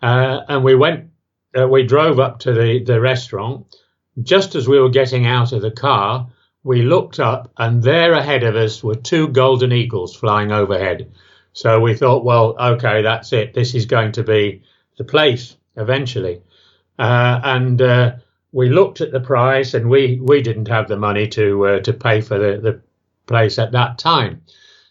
Uh, 0.01 0.41
and 0.47 0.63
we 0.63 0.75
went, 0.75 1.11
uh, 1.57 1.67
we 1.67 1.83
drove 1.83 2.19
up 2.19 2.39
to 2.39 2.53
the, 2.53 2.83
the 2.83 2.99
restaurant. 2.99 3.75
Just 4.21 4.55
as 4.55 4.67
we 4.67 4.79
were 4.79 4.89
getting 4.89 5.25
out 5.27 5.51
of 5.51 5.61
the 5.61 5.71
car, 5.71 6.27
we 6.63 6.81
looked 6.81 7.19
up, 7.19 7.51
and 7.57 7.81
there 7.81 8.13
ahead 8.13 8.43
of 8.43 8.55
us 8.55 8.83
were 8.83 8.95
two 8.95 9.27
golden 9.29 9.71
eagles 9.71 10.15
flying 10.15 10.51
overhead. 10.51 11.11
So 11.59 11.81
we 11.81 11.93
thought, 11.93 12.23
well, 12.23 12.55
okay, 12.57 13.01
that's 13.01 13.33
it. 13.33 13.53
This 13.53 13.75
is 13.75 13.85
going 13.85 14.13
to 14.13 14.23
be 14.23 14.61
the 14.97 15.03
place 15.03 15.57
eventually. 15.75 16.41
Uh, 16.97 17.41
and 17.43 17.81
uh, 17.81 18.15
we 18.53 18.69
looked 18.69 19.01
at 19.01 19.11
the 19.11 19.19
price, 19.19 19.73
and 19.73 19.89
we, 19.89 20.21
we 20.23 20.41
didn't 20.41 20.69
have 20.69 20.87
the 20.87 20.95
money 20.95 21.27
to 21.27 21.67
uh, 21.67 21.79
to 21.81 21.91
pay 21.91 22.21
for 22.21 22.39
the, 22.39 22.61
the 22.61 22.81
place 23.27 23.59
at 23.59 23.73
that 23.73 23.97
time. 23.97 24.41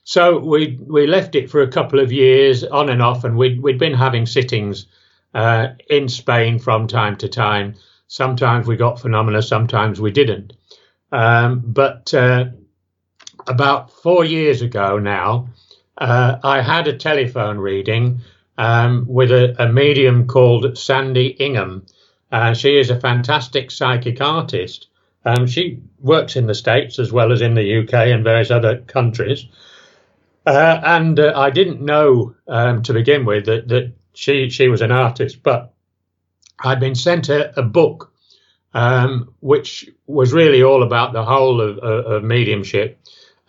So 0.05 0.39
we 0.41 0.79
we 0.87 1.07
left 1.07 1.35
it 1.37 1.51
for 1.51 1.63
a 1.63 1.71
couple 1.71 2.01
of 2.01 2.13
years 2.13 2.65
on 2.65 2.91
and 2.91 3.01
off, 3.01 3.25
and 3.25 3.39
we'd 3.39 3.63
we'd 3.63 3.79
been 3.79 3.95
having 3.95 4.27
sittings 4.27 4.89
uh, 5.33 5.69
in 5.89 6.07
Spain 6.11 6.59
from 6.59 6.87
time 6.87 7.17
to 7.17 7.29
time. 7.31 7.77
Sometimes 8.09 8.67
we 8.67 8.77
got 8.77 9.01
phenomena, 9.01 9.41
sometimes 9.41 10.03
we 10.03 10.11
didn't. 10.11 10.53
Um, 11.13 11.63
but 11.65 12.13
uh, 12.13 12.45
about 13.47 13.91
four 13.91 14.23
years 14.27 14.61
ago 14.61 14.99
now, 14.99 15.49
uh, 15.99 16.39
I 16.43 16.63
had 16.63 16.89
a 16.89 16.97
telephone 16.97 17.59
reading 17.59 18.21
um, 18.57 19.07
with 19.09 19.31
a, 19.31 19.55
a, 19.63 19.73
medium 19.73 20.27
called 20.27 20.79
Sandy 20.79 21.29
Ingham. 21.29 21.87
Uh, 22.31 22.55
she 22.55 22.79
is 22.79 22.91
a 22.91 23.01
fantastic 23.01 23.71
psychic 23.71 24.21
artist. 24.21 24.89
Um, 25.25 25.47
she 25.47 25.81
works 26.01 26.37
in 26.37 26.47
the 26.47 26.55
States 26.55 26.99
as 26.99 27.13
well 27.13 27.33
as 27.33 27.41
in 27.41 27.55
the 27.55 27.79
UK 27.79 27.95
and 27.95 28.25
various 28.25 28.51
other 28.51 28.79
countries. 28.79 29.47
Uh, 30.47 30.81
and 30.83 31.21
uh, 31.21 31.33
I 31.37 31.51
didn't 31.51 31.83
know 31.83 32.35
um, 32.47 32.83
to 32.85 32.93
begin 32.93 33.25
with 33.25 33.47
that, 33.47 33.69
that 33.69 33.93
she 34.15 34.49
she 34.51 34.69
was 34.69 34.81
an 34.81 34.93
artist, 34.93 35.43
but 35.43 35.75
I'd 36.59 36.81
been 36.81 36.95
sent 36.95 37.29
a, 37.29 37.59
a 37.59 37.63
book 37.63 38.13
um, 38.75 39.35
which 39.41 39.91
was 40.07 40.33
really 40.33 40.63
all 40.63 40.83
about 40.83 41.13
the 41.13 41.25
whole 41.25 41.61
of, 41.61 41.79
of, 41.79 42.07
of, 42.07 42.25
mediumship. 42.25 43.01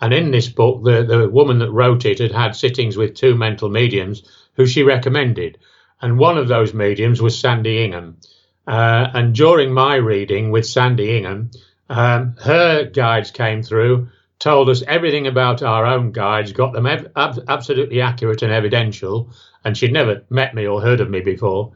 And 0.02 0.14
in 0.14 0.32
this 0.32 0.50
book, 0.50 0.84
the, 0.84 1.04
the 1.04 1.30
woman 1.30 1.60
that 1.60 1.72
wrote 1.72 2.06
it 2.06 2.20
had 2.20 2.32
had 2.32 2.56
sittings 2.56 2.98
with 2.98 3.16
two 3.16 3.36
mental 3.36 3.70
mediums 3.70 4.24
who 4.54 4.66
she 4.66 4.84
recommended. 4.84 5.58
And 6.02 6.18
one 6.18 6.38
of 6.38 6.48
those 6.48 6.74
mediums 6.74 7.22
was 7.22 7.38
Sandy 7.38 7.84
Ingham. 7.84 8.18
Uh, 8.66 9.08
and 9.14 9.36
during 9.36 9.74
my 9.74 9.96
reading 9.96 10.52
with 10.52 10.66
Sandy 10.66 11.18
Ingham, 11.18 11.52
um, 11.90 12.36
her 12.40 12.86
guides 12.86 13.32
came 13.32 13.64
through 13.64 14.10
told 14.40 14.70
us 14.70 14.82
everything 14.88 15.28
about 15.28 15.62
our 15.62 15.86
own 15.86 16.12
guides, 16.12 16.54
got 16.54 16.74
them 16.74 16.88
ev- 16.88 17.12
ab- 17.16 17.44
absolutely 17.48 18.02
accurate 18.02 18.42
and 18.42 18.52
evidential, 18.52 19.30
and 19.64 19.78
she'd 19.78 19.94
never 19.94 20.24
met 20.30 20.56
me 20.56 20.66
or 20.66 20.82
heard 20.82 21.02
of 21.02 21.10
me 21.10 21.20
before. 21.20 21.74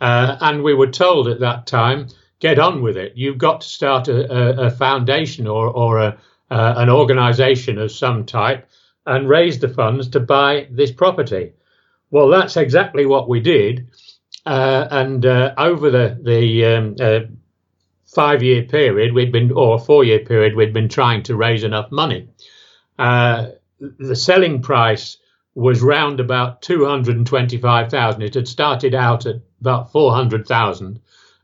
Uh, 0.00 0.36
and 0.40 0.62
we 0.62 0.74
were 0.74 0.86
told 0.86 1.28
at 1.28 1.40
that 1.40 1.66
time, 1.66 2.08
get 2.40 2.58
on 2.58 2.82
with 2.82 2.96
it. 2.96 3.12
You've 3.16 3.38
got 3.38 3.60
to 3.60 3.68
start 3.68 4.08
a, 4.08 4.32
a, 4.32 4.66
a 4.66 4.70
foundation 4.70 5.46
or, 5.46 5.68
or 5.68 5.98
a, 5.98 6.18
uh, 6.50 6.74
an 6.76 6.88
organization 6.90 7.78
of 7.78 7.90
some 7.90 8.24
type 8.24 8.68
and 9.06 9.28
raise 9.28 9.58
the 9.58 9.68
funds 9.68 10.08
to 10.08 10.20
buy 10.20 10.66
this 10.70 10.90
property. 10.90 11.52
Well, 12.10 12.28
that's 12.28 12.56
exactly 12.56 13.06
what 13.06 13.28
we 13.28 13.40
did. 13.40 13.88
Uh, 14.44 14.86
and 14.90 15.26
uh, 15.26 15.54
over 15.58 15.90
the, 15.90 16.18
the 16.22 16.64
um, 16.64 16.96
uh, 17.00 17.20
five 18.06 18.42
year 18.42 18.62
period, 18.62 19.12
we'd 19.12 19.32
been, 19.32 19.50
or 19.52 19.78
four 19.78 20.04
year 20.04 20.20
period, 20.20 20.54
we'd 20.54 20.72
been 20.72 20.88
trying 20.88 21.22
to 21.24 21.36
raise 21.36 21.64
enough 21.64 21.90
money. 21.90 22.28
Uh, 22.98 23.48
the 23.80 24.16
selling 24.16 24.62
price 24.62 25.18
was 25.54 25.82
round 25.82 26.20
about 26.20 26.62
225,000. 26.62 28.22
It 28.22 28.34
had 28.34 28.46
started 28.46 28.94
out 28.94 29.26
at 29.26 29.36
about 29.60 29.90
400,000 29.90 31.00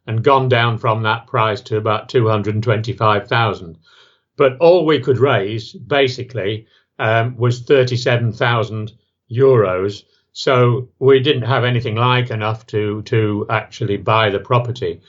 and 0.06 0.24
gone 0.24 0.48
down 0.48 0.78
from 0.78 1.02
that 1.02 1.26
price 1.26 1.60
to 1.62 1.76
about 1.76 2.08
225,000. 2.08 3.78
But 4.36 4.56
all 4.58 4.86
we 4.86 5.00
could 5.00 5.18
raise 5.18 5.72
basically 5.72 6.66
um, 6.98 7.36
was 7.36 7.60
37,000 7.60 8.92
euros. 9.30 10.04
So 10.32 10.88
we 10.98 11.20
didn't 11.20 11.42
have 11.42 11.64
anything 11.64 11.96
like 11.96 12.30
enough 12.30 12.66
to, 12.68 13.02
to 13.02 13.46
actually 13.50 13.98
buy 13.98 14.30
the 14.30 14.40
property. 14.40 15.00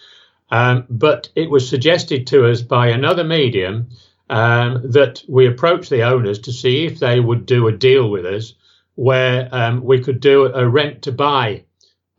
Um, 0.52 0.86
but 0.90 1.30
it 1.36 1.50
was 1.50 1.68
suggested 1.68 2.28
to 2.28 2.50
us 2.50 2.62
by 2.62 2.88
another 2.88 3.24
medium 3.24 3.90
um, 4.30 4.82
that 4.92 5.24
we 5.28 5.48
approach 5.48 5.90
the 5.90 6.04
owners 6.04 6.40
to 6.40 6.52
see 6.52 6.86
if 6.86 7.00
they 7.00 7.20
would 7.20 7.46
do 7.46 7.68
a 7.68 7.72
deal 7.72 8.10
with 8.10 8.26
us 8.26 8.54
where 8.96 9.50
um, 9.52 9.84
we 9.84 10.00
could 10.00 10.20
do 10.20 10.46
a 10.54 10.68
rent 10.68 11.02
to 11.04 11.12
buy 11.12 11.64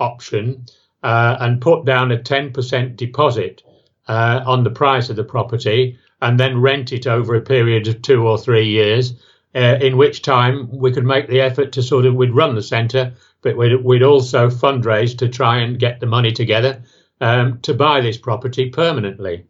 option 0.01 0.65
uh, 1.03 1.37
and 1.41 1.61
put 1.61 1.85
down 1.85 2.11
a 2.11 2.19
10% 2.19 2.97
deposit 2.97 3.63
uh, 4.09 4.43
on 4.47 4.65
the 4.65 4.71
price 4.71 5.11
of 5.11 5.17
the 5.17 5.25
property 5.25 5.99
and 6.25 6.41
then 6.41 6.63
rent 6.63 6.91
it 6.93 7.07
over 7.07 7.35
a 7.35 7.41
period 7.41 7.87
of 7.87 8.01
two 8.01 8.27
or 8.27 8.39
three 8.39 8.67
years, 8.67 9.15
uh, 9.55 9.77
in 9.81 9.97
which 9.97 10.23
time 10.23 10.69
we 10.73 10.91
could 10.91 11.05
make 11.05 11.29
the 11.29 11.41
effort 11.41 11.73
to 11.73 11.83
sort 11.83 12.07
of, 12.07 12.15
we'd 12.15 12.35
run 12.35 12.55
the 12.55 12.63
centre, 12.63 13.13
but 13.43 13.57
we'd, 13.57 13.85
we'd 13.85 14.03
also 14.03 14.49
fundraise 14.49 15.17
to 15.19 15.29
try 15.29 15.59
and 15.59 15.79
get 15.79 16.01
the 16.01 16.07
money 16.07 16.33
together 16.33 16.83
um, 17.21 17.61
to 17.61 17.75
buy 17.75 18.01
this 18.01 18.19
property 18.19 18.71
permanently. 18.71 19.45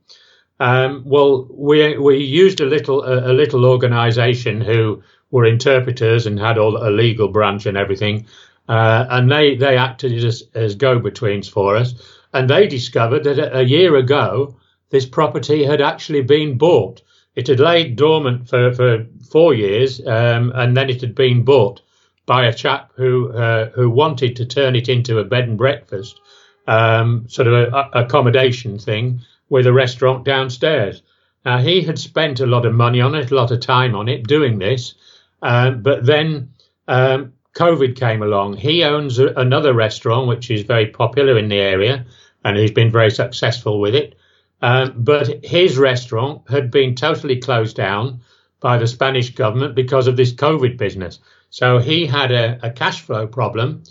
Um, 0.61 1.02
well, 1.04 1.47
we 1.50 1.99
we 1.99 2.19
used 2.19 2.61
a 2.61 2.66
little 2.66 3.02
a, 3.02 3.33
a 3.33 3.35
little 3.35 3.64
organisation 3.64 4.61
who 4.61 5.02
were 5.31 5.47
interpreters 5.47 6.26
and 6.26 6.38
had 6.38 6.59
all 6.59 6.76
a 6.76 6.90
legal 6.90 7.28
branch 7.28 7.66
and 7.66 7.76
everything, 7.76 8.26
uh, 8.69 9.07
and 9.11 9.31
they 9.31 9.57
they 9.57 9.76
acted 9.76 10.12
as 10.25 10.43
as 10.54 10.76
go-betweens 10.76 11.49
for 11.49 11.76
us. 11.76 11.95
And 12.33 12.49
they 12.49 12.69
discovered 12.69 13.25
that 13.25 13.38
a, 13.38 13.59
a 13.59 13.62
year 13.62 13.97
ago 13.97 14.57
this 14.90 15.06
property 15.06 15.64
had 15.64 15.80
actually 15.80 16.22
been 16.22 16.58
bought. 16.58 17.02
It 17.34 17.48
had 17.48 17.60
laid 17.60 17.96
dormant 17.96 18.48
for 18.48 18.72
for 18.72 19.06
four 19.30 19.54
years, 19.54 20.00
um, 20.06 20.52
and 20.54 20.76
then 20.76 20.90
it 20.90 21.00
had 21.00 21.14
been 21.14 21.44
bought 21.44 21.80
by 22.26 22.46
a 22.46 22.54
chap 22.54 22.92
who 22.96 23.32
uh, 23.32 23.70
who 23.70 23.90
wanted 23.90 24.36
to 24.36 24.46
turn 24.46 24.76
it 24.76 24.88
into 24.88 25.18
a 25.18 25.24
bed 25.24 25.48
and 25.48 25.58
breakfast 25.58 26.20
um, 26.66 27.26
sort 27.28 27.48
of 27.48 27.54
a, 27.54 27.76
a 27.76 28.04
accommodation 28.04 28.78
thing 28.78 29.20
with 29.48 29.66
a 29.66 29.72
restaurant 29.72 30.24
downstairs. 30.24 31.02
Now 31.44 31.58
he 31.58 31.82
had 31.82 31.98
spent 31.98 32.40
a 32.40 32.46
lot 32.46 32.66
of 32.66 32.74
money 32.74 33.00
on 33.00 33.14
it, 33.14 33.30
a 33.30 33.34
lot 33.34 33.50
of 33.50 33.60
time 33.60 33.94
on 33.94 34.08
it 34.08 34.26
doing 34.26 34.58
this, 34.58 34.94
um, 35.42 35.82
but 35.82 36.06
then 36.06 36.50
um, 36.88 37.34
COVID 37.54 37.96
came 37.96 38.22
along. 38.22 38.56
He 38.56 38.82
owns 38.82 39.18
a, 39.18 39.28
another 39.34 39.74
restaurant 39.74 40.26
which 40.26 40.50
is 40.50 40.62
very 40.62 40.86
popular 40.86 41.38
in 41.38 41.48
the 41.48 41.58
area, 41.58 42.06
and 42.44 42.56
he's 42.56 42.70
been 42.70 42.90
very 42.90 43.10
successful 43.10 43.80
with 43.80 43.94
it. 43.94 44.16
Um, 44.64 44.94
but 44.97 45.44
his 45.44 45.76
restaurant 45.76 46.49
had 46.49 46.71
been 46.71 46.94
totally 46.94 47.37
closed 47.38 47.76
down 47.76 48.21
by 48.61 48.78
the 48.78 48.87
Spanish 48.87 49.28
government 49.35 49.75
because 49.75 50.06
of 50.06 50.16
this 50.16 50.33
COVID 50.33 50.78
business. 50.78 51.18
So 51.50 51.78
he 51.80 52.06
had 52.06 52.33
a, 52.33 52.59
a 52.62 52.71
cash 52.71 53.02
flow 53.02 53.26
problem 53.26 53.83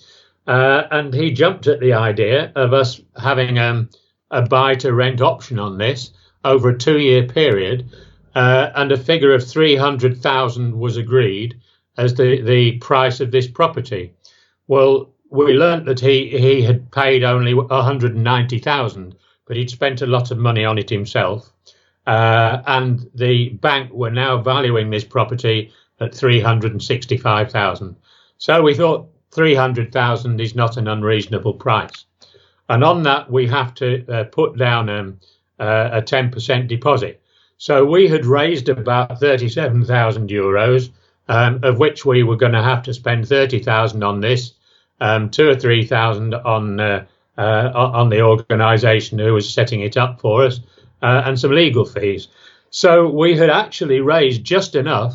uh, 0.48 0.82
and 0.90 1.14
he 1.14 1.30
jumped 1.32 1.68
at 1.68 1.80
the 1.80 1.94
idea 1.94 2.52
of 2.56 2.74
us 2.74 3.00
having 3.16 3.60
um, 3.60 3.90
a 4.32 4.42
buy 4.42 4.74
to 4.78 4.94
rent 4.94 5.22
option 5.22 5.60
on 5.60 5.78
this 5.78 6.10
over 6.44 6.70
a 6.70 6.78
two 6.78 6.98
year 6.98 7.28
period. 7.28 7.92
Uh, 8.34 8.72
and 8.74 8.92
a 8.92 8.98
figure 8.98 9.36
of 9.36 9.48
300,000 9.48 10.80
was 10.80 10.98
agreed. 10.98 11.62
as 11.98 12.16
the, 12.16 12.42
the 12.42 12.80
price 12.80 13.20
of 13.20 13.30
this 13.30 13.48
property. 13.48 14.12
Well, 14.68 15.14
we 15.30 15.54
learnt 15.54 15.86
that 15.86 16.00
he, 16.00 16.30
he 16.30 16.64
had 16.64 16.92
paid 16.92 17.24
only 17.24 17.54
190,000, 17.54 19.16
but 19.46 19.58
he'd 19.58 19.70
spent 19.70 20.02
a 20.02 20.08
lot 20.08 20.32
of 20.32 20.38
money 20.38 20.66
on 20.66 20.78
it 20.78 20.90
himself. 20.90 21.52
Uh, 22.06 22.62
and 22.68 23.10
the 23.16 23.50
bank 23.50 23.92
were 23.92 24.12
now 24.12 24.38
valuing 24.42 24.90
this 24.90 25.04
property 25.04 25.72
at 26.00 26.14
365,000. 26.14 27.96
So 28.38 28.62
we 28.62 28.74
thought 28.74 29.10
300,000 29.32 30.40
is 30.40 30.56
not 30.56 30.78
an 30.78 30.88
unreasonable 30.88 31.54
price. 31.54 32.06
And 32.70 32.84
on 32.84 33.04
that, 33.04 33.32
we 33.32 33.48
have 33.48 33.74
to 33.76 34.06
uh, 34.12 34.24
put 34.26 34.58
down 34.58 34.90
um, 34.90 35.20
uh, 35.60 35.90
a 35.94 36.02
10% 36.02 36.68
deposit. 36.68 37.22
So 37.58 37.86
we 37.86 38.08
had 38.08 38.26
raised 38.26 38.70
about 38.70 39.20
37,000 39.20 40.30
euros, 40.30 40.90
um, 41.30 41.60
of 41.64 41.80
which 41.80 42.06
we 42.06 42.24
were 42.24 42.36
going 42.36 42.52
to 42.52 42.62
have 42.62 42.84
to 42.84 42.94
spend 42.94 43.28
30,000 43.28 44.04
on 44.04 44.20
this, 44.20 44.54
um, 45.00 45.30
two 45.30 45.50
or 45.50 45.56
3,000 45.56 46.34
on 46.34 47.08
uh, 47.38 47.72
on 47.74 48.10
the 48.10 48.22
organisation 48.22 49.20
who 49.20 49.34
was 49.34 49.54
setting 49.54 49.82
it 49.82 49.98
up 49.98 50.22
for 50.22 50.46
us, 50.46 50.60
uh, 51.02 51.24
and 51.26 51.40
some 51.40 51.52
legal 51.52 51.86
fees. 51.86 52.28
So 52.70 53.08
we 53.10 53.38
had 53.38 53.50
actually 53.50 54.02
raised 54.02 54.44
just 54.44 54.76
enough, 54.76 55.14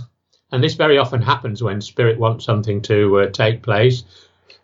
and 0.53 0.63
this 0.63 0.75
very 0.75 0.99
often 0.99 1.23
happens 1.23 1.63
when 1.63 1.81
Spirit 1.81 2.19
wants 2.19 2.45
something 2.45 2.83
to 2.83 3.21
uh, 3.21 3.31
take 3.31 3.63
place, 3.63 4.05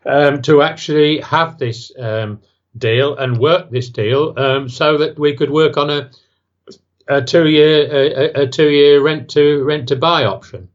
um, 0.06 0.42
to 0.42 0.62
actually 0.62 1.20
have 1.20 1.58
this 1.58 1.92
um, 1.98 2.40
deal 2.76 3.16
and 3.16 3.38
work 3.38 3.70
this 3.70 3.88
deal 3.88 4.34
um, 4.36 4.68
so 4.68 4.98
that 4.98 5.18
we 5.18 5.34
could 5.34 5.50
work 5.50 5.76
on 5.76 5.90
a, 5.90 6.10
a 7.08 7.22
two 7.22 7.48
year 7.48 7.88
a, 7.90 8.42
a 8.42 8.46
two 8.48 8.68
year 8.68 9.02
rent 9.02 9.30
to 9.30 9.62
rent 9.64 9.88
to 9.88 9.96
buy 9.96 10.24
option, 10.24 10.68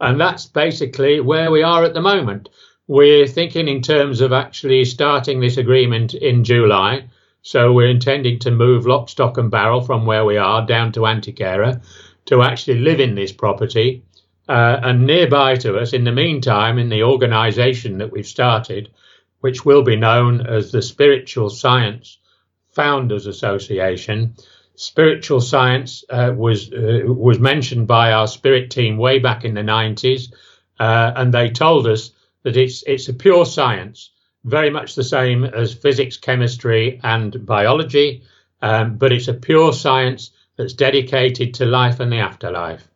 and 0.00 0.20
that's 0.20 0.46
basically 0.46 1.20
where 1.20 1.50
we 1.50 1.62
are 1.62 1.84
at 1.84 1.94
the 1.94 2.00
moment. 2.00 2.48
We're 2.88 3.26
thinking 3.26 3.66
in 3.66 3.82
terms 3.82 4.20
of 4.20 4.32
actually 4.32 4.84
starting 4.84 5.40
this 5.40 5.56
agreement 5.56 6.14
in 6.14 6.44
July. 6.44 7.08
So 7.42 7.72
we're 7.72 7.88
intending 7.90 8.38
to 8.40 8.50
move 8.52 8.86
lock, 8.86 9.08
stock, 9.08 9.38
and 9.38 9.50
barrel 9.50 9.80
from 9.80 10.06
where 10.06 10.24
we 10.24 10.36
are 10.36 10.64
down 10.64 10.92
to 10.92 11.00
Antequera 11.00 11.82
to 12.26 12.42
actually 12.42 12.80
live 12.80 13.00
in 13.00 13.14
this 13.14 13.32
property. 13.32 14.02
Uh, 14.48 14.78
and 14.82 15.06
nearby 15.06 15.56
to 15.56 15.76
us, 15.76 15.92
in 15.92 16.04
the 16.04 16.12
meantime, 16.12 16.78
in 16.78 16.88
the 16.88 17.02
organisation 17.02 17.98
that 17.98 18.12
we've 18.12 18.26
started, 18.26 18.88
which 19.40 19.64
will 19.64 19.82
be 19.82 19.96
known 19.96 20.46
as 20.46 20.70
the 20.70 20.82
Spiritual 20.82 21.50
Science 21.50 22.18
Founders 22.74 23.26
Association. 23.26 24.36
Spiritual 24.76 25.40
science 25.40 26.04
uh, 26.10 26.32
was 26.36 26.72
uh, 26.72 27.00
was 27.06 27.40
mentioned 27.40 27.88
by 27.88 28.12
our 28.12 28.28
spirit 28.28 28.70
team 28.70 28.98
way 28.98 29.18
back 29.18 29.44
in 29.44 29.54
the 29.54 29.62
90s, 29.62 30.32
uh, 30.78 31.12
and 31.16 31.34
they 31.34 31.50
told 31.50 31.88
us 31.88 32.12
that 32.46 32.56
it's 32.56 32.84
it's 32.86 33.08
a 33.08 33.12
pure 33.12 33.44
science, 33.44 34.10
very 34.44 34.70
much 34.70 34.94
the 34.94 35.02
same 35.02 35.42
as 35.42 35.74
physics, 35.74 36.16
chemistry, 36.16 37.00
and 37.02 37.44
biology, 37.44 38.22
um, 38.62 38.98
but 38.98 39.10
it's 39.10 39.26
a 39.26 39.34
pure 39.34 39.72
science 39.72 40.30
that's 40.56 40.72
dedicated 40.72 41.54
to 41.54 41.64
life 41.66 41.98
and 41.98 42.12
the 42.12 42.18
afterlife. 42.18 42.86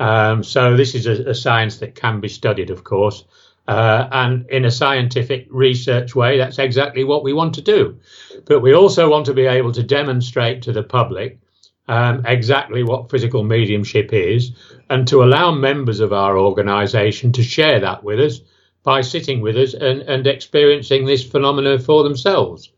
Um, 0.00 0.42
so 0.42 0.76
this 0.76 0.96
is 0.96 1.06
a, 1.06 1.30
a, 1.30 1.34
science 1.34 1.78
that 1.78 1.94
can 1.94 2.18
be 2.18 2.26
studied, 2.28 2.70
of 2.70 2.82
course, 2.82 3.22
uh, 3.68 4.08
and 4.10 4.50
in 4.50 4.64
a 4.64 4.70
scientific 4.70 5.46
research 5.48 6.16
way, 6.16 6.38
that's 6.38 6.58
exactly 6.58 7.04
what 7.04 7.22
we 7.22 7.32
want 7.32 7.54
to 7.54 7.62
do. 7.62 8.00
But 8.46 8.62
we 8.62 8.74
also 8.74 9.08
want 9.08 9.26
to 9.26 9.34
be 9.34 9.46
able 9.46 9.72
to 9.74 9.84
demonstrate 9.84 10.62
to 10.62 10.72
the 10.72 10.82
public 10.82 11.38
um, 11.86 12.26
exactly 12.26 12.82
what 12.82 13.10
physical 13.12 13.44
mediumship 13.44 14.12
is 14.12 14.50
and 14.90 15.06
to 15.06 15.22
allow 15.22 15.52
members 15.52 16.00
of 16.00 16.12
our 16.12 16.36
organisation 16.36 17.30
to 17.34 17.44
share 17.44 17.78
that 17.78 18.02
with 18.02 18.18
us 18.18 18.40
by 18.88 19.00
sitting 19.02 19.40
with 19.40 19.56
us 19.56 19.74
and, 19.74 20.02
and 20.02 20.26
experiencing 20.26 21.04
this 21.04 21.24
phenomenon 21.24 21.78
for 21.78 22.02
themselves. 22.02 22.72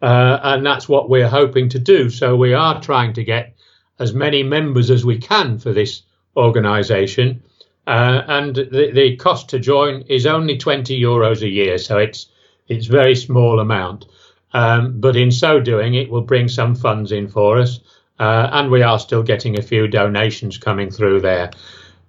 Uh, 0.00 0.38
and 0.42 0.64
that's 0.64 0.88
what 0.88 1.10
we're 1.10 1.34
hoping 1.40 1.68
to 1.68 1.78
do. 1.78 2.10
So 2.10 2.36
we 2.36 2.54
are 2.54 2.80
trying 2.80 3.12
to 3.14 3.24
get 3.24 3.56
as 3.98 4.12
many 4.12 4.42
members 4.42 4.90
as 4.90 5.04
we 5.04 5.18
can 5.18 5.58
for 5.58 5.72
this 5.72 6.02
organisation 6.36 7.42
uh, 7.88 8.22
and 8.28 8.54
the, 8.54 8.90
the 8.92 9.16
cost 9.16 9.48
to 9.48 9.58
join 9.58 10.02
is 10.08 10.26
only 10.26 10.58
20 10.58 11.00
euros 11.00 11.40
a 11.40 11.48
year, 11.48 11.78
so 11.78 11.96
it's 11.96 12.26
it's 12.68 12.84
very 12.86 13.16
small 13.16 13.60
amount. 13.60 14.04
Um, 14.52 15.00
but 15.00 15.16
in 15.16 15.32
so 15.32 15.58
doing, 15.58 15.94
it 15.94 16.10
will 16.10 16.26
bring 16.32 16.48
some 16.48 16.74
funds 16.74 17.12
in 17.12 17.28
for 17.28 17.58
us, 17.58 17.80
uh, 18.18 18.50
and 18.52 18.70
we 18.70 18.82
are 18.82 18.98
still 18.98 19.22
getting 19.22 19.58
a 19.58 19.62
few 19.62 19.88
donations 19.88 20.58
coming 20.58 20.90
through 20.90 21.22
there. 21.22 21.50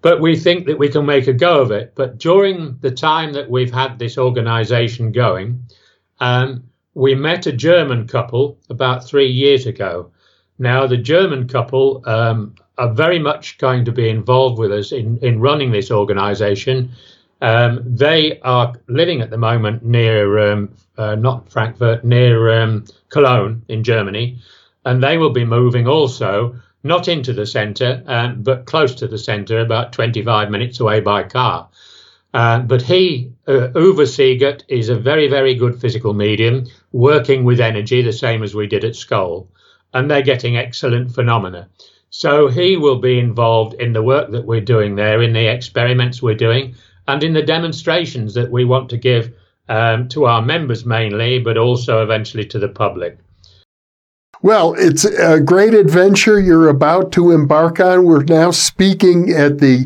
But 0.01 0.21
we 0.21 0.37
think 0.37 0.65
that 0.67 0.79
we 0.79 0.89
can 0.89 1.05
make 1.05 1.27
a 1.27 1.33
go 1.33 1.61
of 1.61 1.71
it. 1.71 1.93
But 1.95 2.17
during 2.17 2.77
the 2.79 2.91
time 2.91 3.33
that 3.33 3.49
we've 3.49 3.73
had 3.73 3.99
this 3.99 4.17
organisation 4.17 5.11
going, 5.11 5.63
um, 6.19 6.63
we 6.93 7.15
met 7.15 7.47
a 7.47 7.51
German 7.51 8.07
couple 8.07 8.57
about 8.69 9.05
three 9.05 9.29
years 9.29 9.65
ago. 9.65 10.11
Now, 10.57 10.87
the 10.87 10.97
German 10.97 11.47
couple 11.47 12.01
um, 12.05 12.55
are 12.77 12.93
very 12.93 13.19
much 13.19 13.57
going 13.57 13.85
to 13.85 13.91
be 13.91 14.09
involved 14.09 14.59
with 14.59 14.71
us 14.71 14.91
in, 14.91 15.17
in 15.19 15.39
running 15.39 15.71
this 15.71 15.91
organization. 15.91 16.91
Um, 17.41 17.81
they 17.85 18.39
are 18.41 18.73
living 18.87 19.21
at 19.21 19.29
the 19.29 19.37
moment 19.37 19.83
near, 19.83 20.51
um, 20.51 20.75
uh, 20.97 21.15
not 21.15 21.49
Frankfurt, 21.49 22.03
near 22.03 22.61
um, 22.61 22.85
Cologne 23.09 23.63
in 23.69 23.83
Germany, 23.83 24.39
and 24.85 25.01
they 25.01 25.17
will 25.17 25.29
be 25.31 25.45
moving 25.45 25.87
also, 25.87 26.55
not 26.83 27.07
into 27.07 27.33
the 27.33 27.45
centre, 27.45 28.03
um, 28.07 28.41
but 28.41 28.65
close 28.65 28.95
to 28.95 29.07
the 29.07 29.17
centre, 29.17 29.59
about 29.59 29.93
25 29.93 30.49
minutes 30.49 30.79
away 30.79 30.99
by 30.99 31.23
car. 31.23 31.69
Uh, 32.33 32.59
but 32.59 32.81
he, 32.81 33.31
uh, 33.47 33.69
Uwe 33.73 34.05
Siegert, 34.05 34.63
is 34.67 34.89
a 34.89 34.95
very, 34.95 35.27
very 35.27 35.55
good 35.55 35.79
physical 35.81 36.13
medium, 36.13 36.65
working 36.91 37.43
with 37.43 37.59
energy, 37.59 38.01
the 38.01 38.13
same 38.13 38.43
as 38.43 38.53
we 38.53 38.67
did 38.67 38.85
at 38.85 38.95
Scole, 38.95 39.49
and 39.93 40.09
they're 40.09 40.21
getting 40.21 40.55
excellent 40.55 41.11
phenomena. 41.11 41.67
So 42.11 42.47
he 42.47 42.77
will 42.77 42.99
be 42.99 43.19
involved 43.19 43.75
in 43.75 43.93
the 43.93 44.03
work 44.03 44.31
that 44.31 44.45
we're 44.45 44.61
doing 44.61 44.95
there, 44.95 45.21
in 45.21 45.33
the 45.33 45.47
experiments 45.47 46.21
we're 46.21 46.35
doing, 46.35 46.75
and 47.07 47.23
in 47.23 47.33
the 47.33 47.41
demonstrations 47.41 48.35
that 48.35 48.51
we 48.51 48.65
want 48.65 48.89
to 48.89 48.97
give 48.97 49.33
um, 49.67 50.07
to 50.09 50.25
our 50.25 50.41
members 50.41 50.85
mainly, 50.85 51.39
but 51.39 51.57
also 51.57 52.03
eventually 52.03 52.45
to 52.45 52.59
the 52.59 52.69
public. 52.69 53.17
Well, 54.41 54.73
it's 54.75 55.03
a 55.03 55.39
great 55.41 55.73
adventure 55.73 56.39
you're 56.39 56.69
about 56.69 57.11
to 57.13 57.31
embark 57.31 57.79
on. 57.79 58.05
We're 58.05 58.23
now 58.23 58.51
speaking 58.51 59.31
at 59.31 59.59
the 59.59 59.85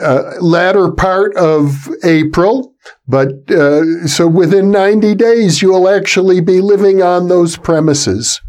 uh, 0.00 0.34
latter 0.40 0.90
part 0.92 1.34
of 1.36 1.88
April, 2.04 2.74
but 3.08 3.50
uh, 3.50 4.06
so 4.06 4.28
within 4.28 4.70
90 4.70 5.14
days, 5.14 5.62
you'll 5.62 5.88
actually 5.88 6.40
be 6.40 6.60
living 6.60 7.02
on 7.02 7.28
those 7.28 7.56
premises. 7.56 8.40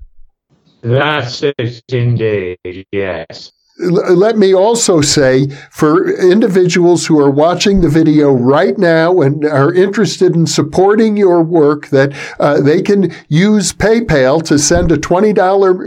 That's 0.82 1.42
it 1.42 1.84
indeed, 1.90 2.86
yes. 2.92 3.52
Let 3.80 4.40
me 4.40 4.56
also 4.56 5.02
say 5.02 5.50
for 5.70 6.10
individuals 6.10 7.06
who 7.06 7.20
are 7.20 7.30
watching 7.30 7.82
the 7.82 7.90
video 7.90 8.32
right 8.32 8.76
now 8.76 9.22
and 9.22 9.46
are 9.46 9.72
interested 9.72 10.36
in 10.36 10.48
supporting 10.48 11.16
your 11.16 11.44
work 11.44 11.90
that 11.90 12.12
uh, 12.40 12.60
they 12.60 12.82
can 12.82 13.14
use 13.28 13.74
PayPal 13.74 14.44
to 14.46 14.58
send 14.58 14.92
a 14.92 14.98
$20 14.98 15.38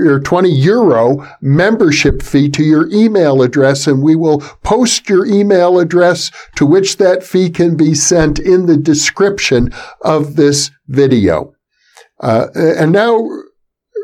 or 0.07 0.21
20 0.21 0.51
euro 0.51 1.29
membership 1.41 2.23
fee 2.23 2.49
to 2.51 2.63
your 2.63 2.89
email 2.93 3.43
address 3.43 3.89
and 3.89 4.05
we 4.05 4.15
will 4.15 4.39
post 4.63 5.09
your 5.09 5.27
email 5.27 5.81
address 5.81 6.31
to 6.55 6.67
which 6.67 6.99
that 6.99 7.25
fee 7.25 7.51
can 7.51 7.77
be 7.77 7.95
sent 7.95 8.39
in 8.39 8.67
the 8.67 8.77
description 8.77 9.73
of 10.03 10.37
this 10.37 10.71
video. 10.87 11.55
Uh, 12.21 12.47
and 12.55 12.93
now 12.93 13.29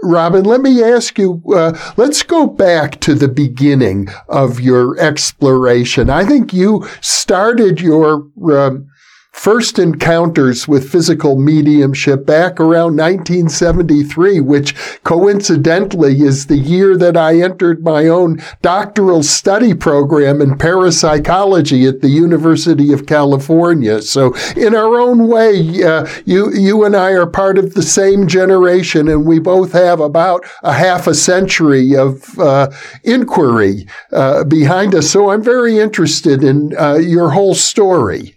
Robin, 0.06 0.44
let 0.44 0.60
me 0.60 0.82
ask 0.82 1.18
you, 1.18 1.42
uh, 1.54 1.76
let's 1.96 2.22
go 2.22 2.46
back 2.46 3.00
to 3.00 3.14
the 3.14 3.28
beginning 3.28 4.08
of 4.28 4.60
your 4.60 4.98
exploration. 4.98 6.08
I 6.10 6.24
think 6.24 6.52
you 6.52 6.86
started 7.00 7.80
your 7.80 8.28
um, 8.50 8.88
first 9.36 9.78
encounters 9.78 10.66
with 10.66 10.90
physical 10.90 11.38
mediumship 11.38 12.24
back 12.24 12.58
around 12.58 12.96
1973, 12.96 14.40
which 14.40 14.74
coincidentally 15.04 16.22
is 16.22 16.46
the 16.46 16.56
year 16.56 16.96
that 16.96 17.16
I 17.16 17.40
entered 17.40 17.84
my 17.84 18.08
own 18.08 18.40
doctoral 18.62 19.22
study 19.22 19.74
program 19.74 20.40
in 20.40 20.56
parapsychology 20.56 21.86
at 21.86 22.00
the 22.00 22.08
University 22.08 22.92
of 22.92 23.06
California. 23.06 24.00
So 24.00 24.34
in 24.56 24.74
our 24.74 24.98
own 24.98 25.28
way, 25.28 25.82
uh, 25.84 26.08
you, 26.24 26.52
you 26.52 26.84
and 26.84 26.96
I 26.96 27.10
are 27.10 27.26
part 27.26 27.58
of 27.58 27.74
the 27.74 27.82
same 27.82 28.26
generation 28.26 29.06
and 29.06 29.26
we 29.26 29.38
both 29.38 29.72
have 29.72 30.00
about 30.00 30.44
a 30.62 30.72
half 30.72 31.06
a 31.06 31.14
century 31.14 31.94
of 31.94 32.38
uh, 32.38 32.70
inquiry 33.04 33.86
uh, 34.12 34.44
behind 34.44 34.94
us. 34.94 35.10
So 35.10 35.30
I'm 35.30 35.42
very 35.42 35.78
interested 35.78 36.42
in 36.42 36.74
uh, 36.76 36.94
your 36.94 37.30
whole 37.30 37.54
story 37.54 38.35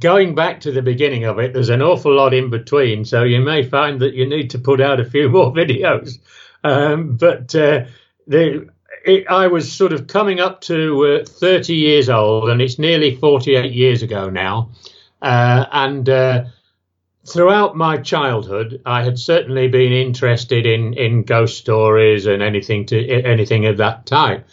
going 0.00 0.34
back 0.34 0.60
to 0.60 0.72
the 0.72 0.82
beginning 0.82 1.24
of 1.24 1.38
it, 1.38 1.52
there's 1.52 1.68
an 1.68 1.82
awful 1.82 2.14
lot 2.14 2.34
in 2.34 2.50
between. 2.50 3.04
So 3.04 3.22
you 3.22 3.40
may 3.40 3.62
find 3.68 4.00
that 4.00 4.14
you 4.14 4.26
need 4.26 4.50
to 4.50 4.58
put 4.58 4.80
out 4.80 5.00
a 5.00 5.04
few 5.04 5.28
more 5.30 5.52
videos. 5.52 6.18
Um, 6.62 7.16
but 7.16 7.54
uh, 7.54 7.84
the, 8.26 8.68
it, 9.04 9.26
I 9.28 9.48
was 9.48 9.70
sort 9.70 9.92
of 9.92 10.06
coming 10.06 10.40
up 10.40 10.62
to 10.62 11.22
uh, 11.22 11.24
30 11.24 11.74
years 11.74 12.08
old, 12.08 12.48
and 12.48 12.60
it's 12.60 12.78
nearly 12.78 13.16
48 13.16 13.72
years 13.72 14.02
ago 14.02 14.30
now. 14.30 14.70
Uh, 15.20 15.66
and 15.70 16.08
uh, 16.08 16.44
throughout 17.26 17.76
my 17.76 17.98
childhood, 17.98 18.82
I 18.84 19.02
had 19.02 19.18
certainly 19.18 19.68
been 19.68 19.92
interested 19.92 20.66
in, 20.66 20.94
in 20.94 21.22
ghost 21.22 21.58
stories 21.58 22.26
and 22.26 22.42
anything 22.42 22.86
to 22.86 23.22
anything 23.22 23.66
of 23.66 23.78
that 23.78 24.06
type. 24.06 24.46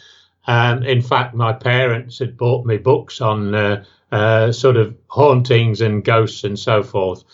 Um, 0.46 0.82
in 0.82 1.02
fact, 1.02 1.34
my 1.34 1.52
parents 1.52 2.18
had 2.18 2.36
bought 2.36 2.66
me 2.66 2.76
books 2.76 3.20
on 3.20 3.84
uh, 4.12 4.52
sort 4.52 4.76
of 4.76 4.94
hauntings 5.08 5.80
and 5.80 6.04
ghosts 6.04 6.44
and 6.44 6.58
so 6.58 6.82
forth. 6.82 7.24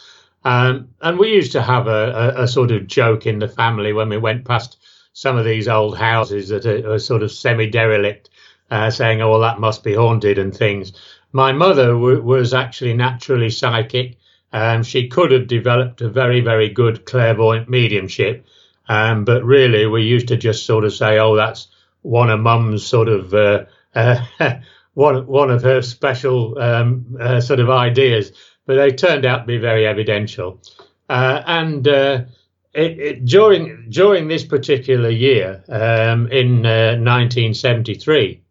Um, 0.44 0.90
and 1.00 1.18
we 1.18 1.34
used 1.34 1.52
to 1.52 1.60
have 1.60 1.88
a, 1.88 2.34
a, 2.36 2.42
a, 2.44 2.48
sort 2.48 2.70
of 2.70 2.86
joke 2.86 3.26
in 3.26 3.40
the 3.40 3.48
family 3.48 3.92
when 3.92 4.08
we 4.08 4.16
went 4.16 4.44
past 4.44 4.78
some 5.12 5.36
of 5.36 5.44
these 5.44 5.66
old 5.66 5.98
houses 5.98 6.48
that 6.50 6.64
are, 6.64 6.92
are 6.92 6.98
sort 7.00 7.24
of 7.24 7.32
semi 7.32 7.68
derelict, 7.68 8.30
uh, 8.70 8.90
saying, 8.90 9.20
oh, 9.20 9.30
well, 9.30 9.40
that 9.40 9.58
must 9.58 9.82
be 9.82 9.94
haunted 9.94 10.38
and 10.38 10.56
things. 10.56 10.92
My 11.32 11.50
mother 11.50 11.88
w- 11.88 12.22
was 12.22 12.54
actually 12.54 12.94
naturally 12.94 13.50
psychic. 13.50 14.16
Um, 14.52 14.84
she 14.84 15.08
could 15.08 15.32
have 15.32 15.48
developed 15.48 16.00
a 16.00 16.08
very, 16.08 16.40
very 16.40 16.68
good 16.68 17.04
clairvoyant 17.04 17.68
mediumship. 17.68 18.46
Um, 18.88 19.24
but 19.24 19.44
really, 19.44 19.86
we 19.86 20.04
used 20.04 20.28
to 20.28 20.36
just 20.36 20.64
sort 20.64 20.84
of 20.84 20.94
say, 20.94 21.18
oh, 21.18 21.34
that's 21.34 21.66
one 22.02 22.30
of 22.30 22.38
mum's 22.38 22.86
sort 22.86 23.08
of. 23.08 23.34
Uh, 23.34 23.64
uh, 23.94 24.60
one 24.98 25.26
one 25.28 25.48
of 25.48 25.62
her 25.62 25.80
special 25.80 26.58
um, 26.58 27.16
uh, 27.20 27.40
sort 27.40 27.60
of 27.60 27.70
ideas, 27.70 28.32
but 28.66 28.74
they 28.74 28.90
turned 28.90 29.24
out 29.24 29.38
to 29.38 29.46
be 29.46 29.56
very 29.56 29.86
evidential. 29.86 30.60
Uh, 31.08 31.40
and 31.46 31.86
uh, 31.86 32.22
it, 32.74 32.98
it, 32.98 33.24
during 33.24 33.86
during 33.90 34.26
this 34.26 34.44
particular 34.44 35.08
year, 35.08 35.62
um, 35.68 36.26
in 36.32 36.62
1973, 36.62 38.42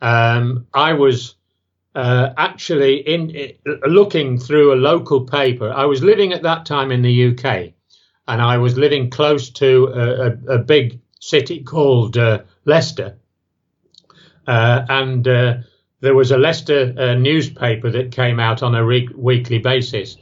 uh, 0.00 0.06
um, 0.06 0.66
I 0.72 0.92
was 0.92 1.34
uh, 1.96 2.34
actually 2.36 2.98
in 2.98 3.52
looking 3.84 4.38
through 4.38 4.72
a 4.72 4.82
local 4.90 5.22
paper. 5.26 5.72
I 5.72 5.86
was 5.86 6.04
living 6.04 6.32
at 6.32 6.44
that 6.44 6.66
time 6.66 6.92
in 6.92 7.02
the 7.02 7.30
UK, 7.30 7.72
and 8.28 8.40
I 8.40 8.58
was 8.58 8.78
living 8.78 9.10
close 9.10 9.50
to 9.50 9.86
a, 9.92 10.54
a, 10.54 10.54
a 10.54 10.58
big 10.58 11.00
city 11.18 11.64
called 11.64 12.16
uh, 12.16 12.42
Leicester, 12.64 13.18
and 14.46 15.26
there 16.00 16.14
was 16.14 16.30
a 16.30 16.38
Leicester 16.38 16.94
uh, 16.96 17.14
newspaper 17.14 17.90
that 17.90 18.12
came 18.12 18.40
out 18.40 18.62
on 18.62 18.74
a 18.74 18.84
re- 18.84 19.08
weekly 19.14 19.58
basis. 19.58 20.16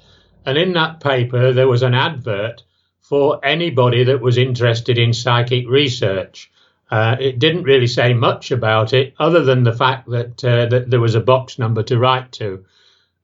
And 0.45 0.59
in 0.59 0.73
that 0.73 1.01
paper, 1.01 1.53
there 1.53 1.69
was 1.69 1.83
an 1.83 1.95
advert 1.95 2.63
for 3.01 3.45
anybody 3.45 4.05
that 4.05 4.21
was 4.21 4.39
interested 4.39 4.99
in 4.99 5.13
psychic 5.13 5.69
research. 5.69 6.51
Uh, 6.91 7.17
it 7.21 7.39
didn't 7.39 7.65
really 7.65 7.87
say 7.87 8.13
much 8.13 8.51
about 8.51 8.93
it, 8.93 9.15
other 9.19 9.45
than 9.45 9.63
the 9.63 9.73
fact 9.73 10.09
that, 10.09 10.45
uh, 10.45 10.67
that 10.67 10.91
there 10.91 11.01
was 11.01 11.15
a 11.15 11.21
box 11.21 11.59
number 11.59 11.83
to 11.83 11.99
write 11.99 12.33
to. 12.33 12.65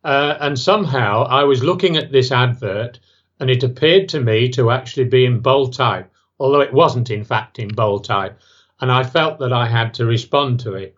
Uh, 0.05 0.37
and 0.41 0.59
somehow 0.59 1.23
I 1.25 1.45
was 1.45 1.65
looking 1.65 1.97
at 1.97 2.13
this 2.13 2.31
advert, 2.31 3.01
and 3.41 3.51
it 3.51 3.65
appeared 3.65 4.09
to 4.11 4.21
me 4.21 4.49
to 4.51 4.71
actually 4.71 5.05
be 5.05 5.25
in 5.25 5.41
bold 5.41 5.73
type, 5.73 6.11
although 6.39 6.61
it 6.61 6.73
wasn't, 6.73 7.11
in 7.11 7.25
fact, 7.25 7.59
in 7.59 7.69
bold 7.69 8.05
type. 8.05 8.39
And 8.81 8.93
I 8.93 9.03
felt 9.03 9.39
that 9.39 9.53
I 9.53 9.67
had 9.67 9.95
to 9.95 10.05
respond 10.05 10.61
to 10.61 10.75
it. 10.75 10.97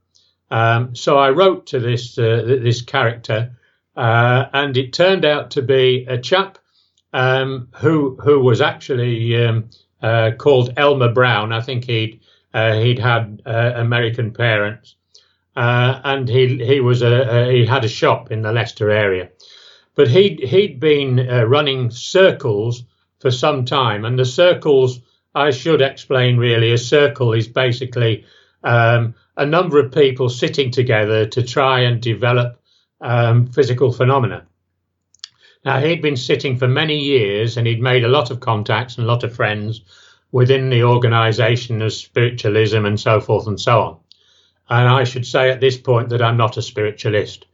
Um, 0.51 0.95
so 0.95 1.19
I 1.19 1.31
wrote 1.31 1.67
to 1.69 1.81
this 1.81 2.19
uh, 2.19 2.43
this 2.47 2.83
character, 2.83 3.57
uh, 3.97 4.47
and 4.53 4.77
it 4.77 4.93
turned 4.93 5.25
out 5.25 5.53
to 5.53 5.63
be 5.63 6.07
a 6.09 6.19
chap 6.19 6.59
um, 7.13 7.69
who 7.77 8.17
who 8.23 8.41
was 8.41 8.61
actually 8.61 9.45
um, 9.45 9.71
uh, 10.03 10.33
called 10.39 10.75
Elmer 10.77 11.13
Brown. 11.13 11.53
I 11.53 11.61
think 11.61 11.85
he'd 11.85 12.21
uh, 12.55 12.75
he'd 12.75 12.99
had 12.99 13.43
uh, 13.45 13.73
American 13.75 14.33
parents, 14.33 14.95
uh, 15.57 16.01
and 16.05 16.29
he 16.29 16.65
he 16.65 16.81
was 16.81 17.03
a, 17.03 17.51
he 17.51 17.67
had 17.67 17.85
a 17.85 17.89
shop 17.89 18.31
in 18.31 18.43
the 18.43 18.53
Leicester 18.53 18.91
area, 18.91 19.31
but 19.97 20.09
he 20.09 20.39
he'd 20.47 20.79
been 20.79 21.17
running 21.49 21.91
circles 21.91 22.85
for 23.19 23.33
some 23.33 23.65
time, 23.65 24.05
and 24.05 24.17
the 24.17 24.25
circles 24.25 25.01
I 25.35 25.51
should 25.51 25.83
explain 25.83 26.37
really. 26.37 26.73
A 26.73 26.79
circle 26.79 27.33
is 27.33 27.49
basically 27.49 28.25
um, 28.63 29.15
a 29.37 29.47
number 29.47 29.79
of 29.79 29.93
people 29.93 30.29
sitting 30.29 30.71
together 30.71 31.27
to 31.27 31.43
try 31.43 31.81
and 31.81 32.01
develop 32.01 32.61
um, 33.01 33.47
physical 33.47 33.93
phenomena. 33.93 34.47
Now, 35.65 35.81
he'd 35.81 36.01
been 36.01 36.17
sitting 36.17 36.57
for 36.57 36.69
many 36.69 36.99
years 36.99 37.57
and 37.57 37.67
he'd 37.67 37.83
made 37.83 38.05
a 38.05 38.09
lot 38.09 38.31
of 38.31 38.41
contacts 38.41 38.97
and 38.97 39.07
a 39.07 39.11
lot 39.11 39.25
of 39.25 39.35
friends 39.35 39.83
within 40.33 40.71
the 40.71 40.85
organization 40.85 41.83
of 41.83 41.93
spiritualism 41.93 42.85
and 42.85 42.99
so 42.99 43.21
forth 43.21 43.47
and 43.47 43.61
so 43.61 43.81
on. 43.81 43.97
And 44.69 44.89
I 44.89 45.05
should 45.05 45.27
say 45.27 45.51
at 45.51 45.61
this 45.61 45.77
point 45.77 46.11
that 46.11 46.23
I'm 46.23 46.37
not 46.37 46.57
a 46.57 46.63
spiritualist. 46.63 47.47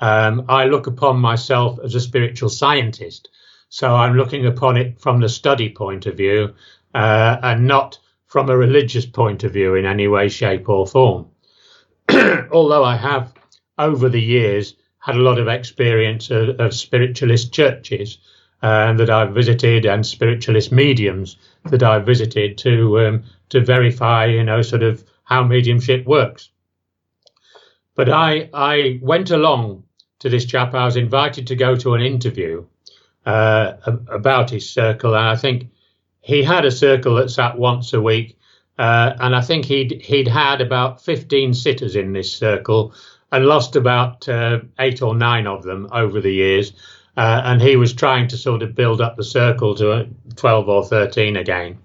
Um, 0.00 0.46
I 0.48 0.64
look 0.64 0.86
upon 0.86 1.18
myself 1.18 1.78
as 1.82 1.94
a 1.94 2.00
spiritual 2.00 2.48
scientist. 2.48 3.28
So 3.68 3.94
I'm 3.94 4.16
looking 4.16 4.46
upon 4.46 4.76
it 4.76 5.00
from 5.00 5.20
the 5.20 5.28
study 5.28 5.70
point 5.70 6.06
of 6.06 6.16
view 6.16 6.54
uh, 6.94 7.38
and 7.42 7.66
not 7.66 7.98
from 8.34 8.50
a 8.50 8.56
religious 8.56 9.06
point 9.06 9.44
of 9.44 9.52
view 9.52 9.76
in 9.76 9.86
any 9.86 10.08
way, 10.08 10.28
shape, 10.28 10.68
or 10.68 10.84
form. 10.88 11.24
Although 12.50 12.82
I 12.82 12.96
have, 12.96 13.32
over 13.78 14.08
the 14.08 14.20
years, 14.20 14.74
had 14.98 15.14
a 15.14 15.22
lot 15.22 15.38
of 15.38 15.46
experience 15.46 16.32
of, 16.32 16.58
of 16.58 16.74
spiritualist 16.74 17.52
churches 17.52 18.18
uh, 18.60 18.92
that 18.94 19.08
I've 19.08 19.32
visited 19.32 19.86
and 19.86 20.04
spiritualist 20.04 20.72
mediums 20.72 21.36
that 21.66 21.84
I've 21.84 22.04
visited 22.04 22.58
to 22.58 23.06
um, 23.06 23.22
to 23.50 23.60
verify, 23.60 24.24
you 24.24 24.42
know, 24.42 24.62
sort 24.62 24.82
of 24.82 25.04
how 25.22 25.44
mediumship 25.44 26.04
works. 26.04 26.50
But 27.94 28.08
I 28.08 28.50
I 28.52 28.98
went 29.00 29.30
along 29.30 29.84
to 30.18 30.28
this 30.28 30.44
chap. 30.44 30.74
I 30.74 30.86
was 30.86 30.96
invited 30.96 31.46
to 31.46 31.54
go 31.54 31.76
to 31.76 31.94
an 31.94 32.02
interview 32.02 32.66
uh, 33.26 33.74
about 34.08 34.50
his 34.50 34.68
circle, 34.68 35.14
and 35.14 35.24
I 35.24 35.36
think 35.36 35.68
he 36.24 36.42
had 36.42 36.64
a 36.64 36.70
circle 36.70 37.16
that 37.16 37.30
sat 37.30 37.58
once 37.58 37.92
a 37.92 38.00
week, 38.00 38.38
uh, 38.78 39.12
and 39.20 39.36
I 39.36 39.42
think 39.42 39.66
he'd 39.66 40.00
he'd 40.00 40.26
had 40.26 40.62
about 40.62 41.02
15 41.02 41.52
sitters 41.52 41.96
in 41.96 42.14
this 42.14 42.32
circle 42.32 42.94
and 43.30 43.44
lost 43.44 43.76
about 43.76 44.26
uh, 44.26 44.60
eight 44.78 45.02
or 45.02 45.14
nine 45.14 45.46
of 45.46 45.64
them 45.64 45.86
over 45.92 46.20
the 46.22 46.32
years. 46.32 46.72
Uh, 47.16 47.42
and 47.44 47.60
he 47.60 47.76
was 47.76 47.92
trying 47.92 48.26
to 48.28 48.36
sort 48.36 48.62
of 48.62 48.74
build 48.74 49.00
up 49.00 49.16
the 49.16 49.22
circle 49.22 49.74
to 49.74 50.08
12 50.34 50.68
or 50.68 50.84
13 50.84 51.36
again. 51.36 51.78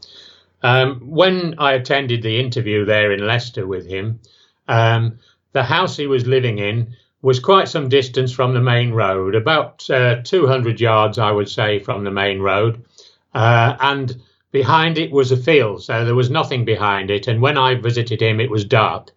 Um, 0.63 1.01
when 1.01 1.55
I 1.59 1.73
attended 1.73 2.23
the 2.23 2.39
interview 2.39 2.85
there 2.85 3.11
in 3.11 3.27
Leicester 3.27 3.67
with 3.67 3.85
him, 3.87 4.21
um, 4.67 5.19
the 5.51 5.63
house 5.63 5.97
he 5.97 6.07
was 6.07 6.25
living 6.25 6.57
in 6.57 6.95
was 7.21 7.39
quite 7.39 7.67
some 7.67 7.89
distance 7.89 8.31
from 8.31 8.53
the 8.53 8.61
main 8.61 8.91
road, 8.91 9.35
about 9.35 9.87
uh, 9.89 10.21
200 10.23 10.79
yards, 10.79 11.19
I 11.19 11.31
would 11.31 11.49
say, 11.49 11.79
from 11.79 12.03
the 12.03 12.11
main 12.11 12.39
road. 12.39 12.85
Uh, 13.33 13.75
and 13.81 14.21
Behind 14.51 14.97
it 14.97 15.11
was 15.11 15.31
a 15.31 15.37
field, 15.37 15.83
so 15.83 16.05
there 16.05 16.15
was 16.15 16.29
nothing 16.29 16.65
behind 16.65 17.11
it. 17.11 17.27
And 17.27 17.41
when 17.41 17.57
I 17.57 17.75
visited 17.75 18.21
him, 18.21 18.39
it 18.39 18.49
was 18.49 18.65
dark. 18.65 19.11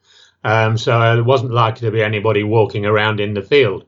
Um, 0.45 0.77
so 0.77 0.99
there 1.15 1.25
wasn't 1.25 1.53
likely 1.53 1.87
to 1.87 1.93
be 1.93 2.03
anybody 2.03 2.43
walking 2.43 2.85
around 2.85 3.21
in 3.21 3.35
the 3.35 3.43
field. 3.43 3.85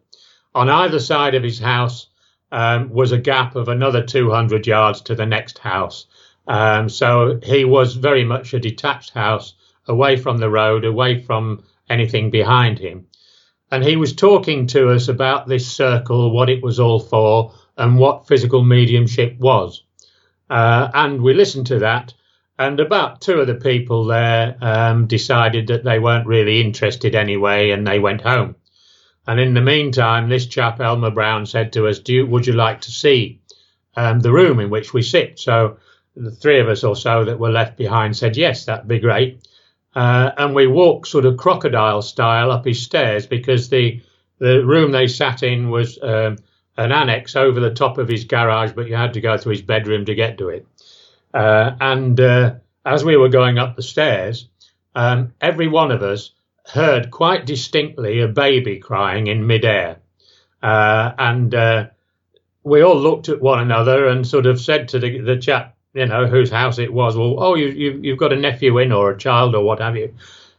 On 0.54 0.70
either 0.70 1.00
side 1.00 1.34
of 1.34 1.42
his 1.42 1.58
house 1.58 2.06
um, 2.52 2.90
was 2.90 3.12
a 3.12 3.18
gap 3.18 3.56
of 3.56 3.68
another 3.68 4.02
200 4.02 4.66
yards 4.66 5.00
to 5.02 5.14
the 5.14 5.26
next 5.26 5.58
house. 5.58 6.06
Um, 6.46 6.88
so 6.88 7.40
he 7.42 7.64
was 7.64 7.94
very 7.94 8.24
much 8.24 8.54
a 8.54 8.60
detached 8.60 9.10
house, 9.10 9.54
away 9.86 10.16
from 10.16 10.38
the 10.38 10.50
road, 10.50 10.84
away 10.84 11.20
from 11.20 11.64
anything 11.90 12.30
behind 12.30 12.78
him. 12.78 13.06
And 13.70 13.84
he 13.84 13.96
was 13.96 14.14
talking 14.14 14.66
to 14.68 14.90
us 14.90 15.08
about 15.08 15.48
this 15.48 15.66
circle, 15.66 16.30
what 16.30 16.48
it 16.48 16.62
was 16.62 16.78
all 16.78 17.00
for, 17.00 17.52
and 17.76 17.98
what 17.98 18.28
physical 18.28 18.62
mediumship 18.62 19.38
was. 19.38 19.82
Uh, 20.50 20.90
and 20.94 21.22
we 21.22 21.34
listened 21.34 21.66
to 21.66 21.78
that, 21.80 22.14
and 22.58 22.78
about 22.78 23.20
two 23.20 23.40
of 23.40 23.46
the 23.46 23.54
people 23.54 24.04
there 24.04 24.56
um, 24.60 25.06
decided 25.06 25.66
that 25.68 25.84
they 25.84 25.98
weren't 25.98 26.26
really 26.26 26.60
interested 26.60 27.14
anyway, 27.14 27.70
and 27.70 27.86
they 27.86 27.98
went 27.98 28.20
home. 28.20 28.54
And 29.26 29.40
in 29.40 29.54
the 29.54 29.60
meantime, 29.60 30.28
this 30.28 30.46
chap 30.46 30.80
Elmer 30.80 31.10
Brown 31.10 31.46
said 31.46 31.72
to 31.72 31.88
us, 31.88 31.98
"Do 31.98 32.12
you, 32.12 32.26
would 32.26 32.46
you 32.46 32.52
like 32.52 32.82
to 32.82 32.90
see 32.90 33.40
um, 33.96 34.20
the 34.20 34.32
room 34.32 34.60
in 34.60 34.70
which 34.70 34.92
we 34.92 35.02
sit?" 35.02 35.38
So 35.38 35.78
the 36.14 36.30
three 36.30 36.60
of 36.60 36.68
us 36.68 36.84
or 36.84 36.94
so 36.94 37.24
that 37.24 37.38
were 37.38 37.50
left 37.50 37.76
behind 37.76 38.16
said, 38.16 38.36
"Yes, 38.36 38.66
that'd 38.66 38.86
be 38.86 38.98
great." 38.98 39.48
Uh, 39.96 40.30
and 40.36 40.54
we 40.54 40.66
walked 40.66 41.08
sort 41.08 41.24
of 41.24 41.36
crocodile 41.36 42.02
style 42.02 42.50
up 42.50 42.64
his 42.64 42.82
stairs 42.82 43.26
because 43.26 43.68
the 43.68 44.02
the 44.38 44.64
room 44.64 44.92
they 44.92 45.06
sat 45.06 45.42
in 45.42 45.70
was 45.70 45.98
um, 46.02 46.36
an 46.76 46.92
annex 46.92 47.36
over 47.36 47.60
the 47.60 47.74
top 47.74 47.98
of 47.98 48.08
his 48.08 48.24
garage, 48.24 48.72
but 48.72 48.88
you 48.88 48.96
had 48.96 49.14
to 49.14 49.20
go 49.20 49.38
through 49.38 49.52
his 49.52 49.62
bedroom 49.62 50.04
to 50.06 50.14
get 50.14 50.38
to 50.38 50.48
it. 50.48 50.66
Uh, 51.32 51.72
and 51.80 52.18
uh, 52.20 52.54
as 52.84 53.04
we 53.04 53.16
were 53.16 53.28
going 53.28 53.58
up 53.58 53.76
the 53.76 53.82
stairs, 53.82 54.48
um, 54.94 55.32
every 55.40 55.68
one 55.68 55.90
of 55.90 56.02
us 56.02 56.30
heard 56.66 57.10
quite 57.10 57.46
distinctly 57.46 58.20
a 58.20 58.28
baby 58.28 58.78
crying 58.78 59.26
in 59.26 59.46
midair. 59.46 59.98
Uh, 60.62 61.12
and 61.18 61.54
uh, 61.54 61.86
we 62.62 62.82
all 62.82 62.98
looked 62.98 63.28
at 63.28 63.40
one 63.40 63.60
another 63.60 64.08
and 64.08 64.26
sort 64.26 64.46
of 64.46 64.60
said 64.60 64.88
to 64.88 64.98
the, 64.98 65.20
the 65.20 65.36
chap, 65.36 65.76
you 65.92 66.06
know, 66.06 66.26
whose 66.26 66.50
house 66.50 66.78
it 66.78 66.92
was, 66.92 67.16
well, 67.16 67.36
oh, 67.38 67.54
you, 67.54 67.66
you, 67.68 68.00
you've 68.02 68.18
got 68.18 68.32
a 68.32 68.36
nephew 68.36 68.78
in 68.78 68.92
or 68.92 69.10
a 69.10 69.18
child 69.18 69.54
or 69.54 69.62
what 69.62 69.80
have 69.80 69.96
you. 69.96 70.14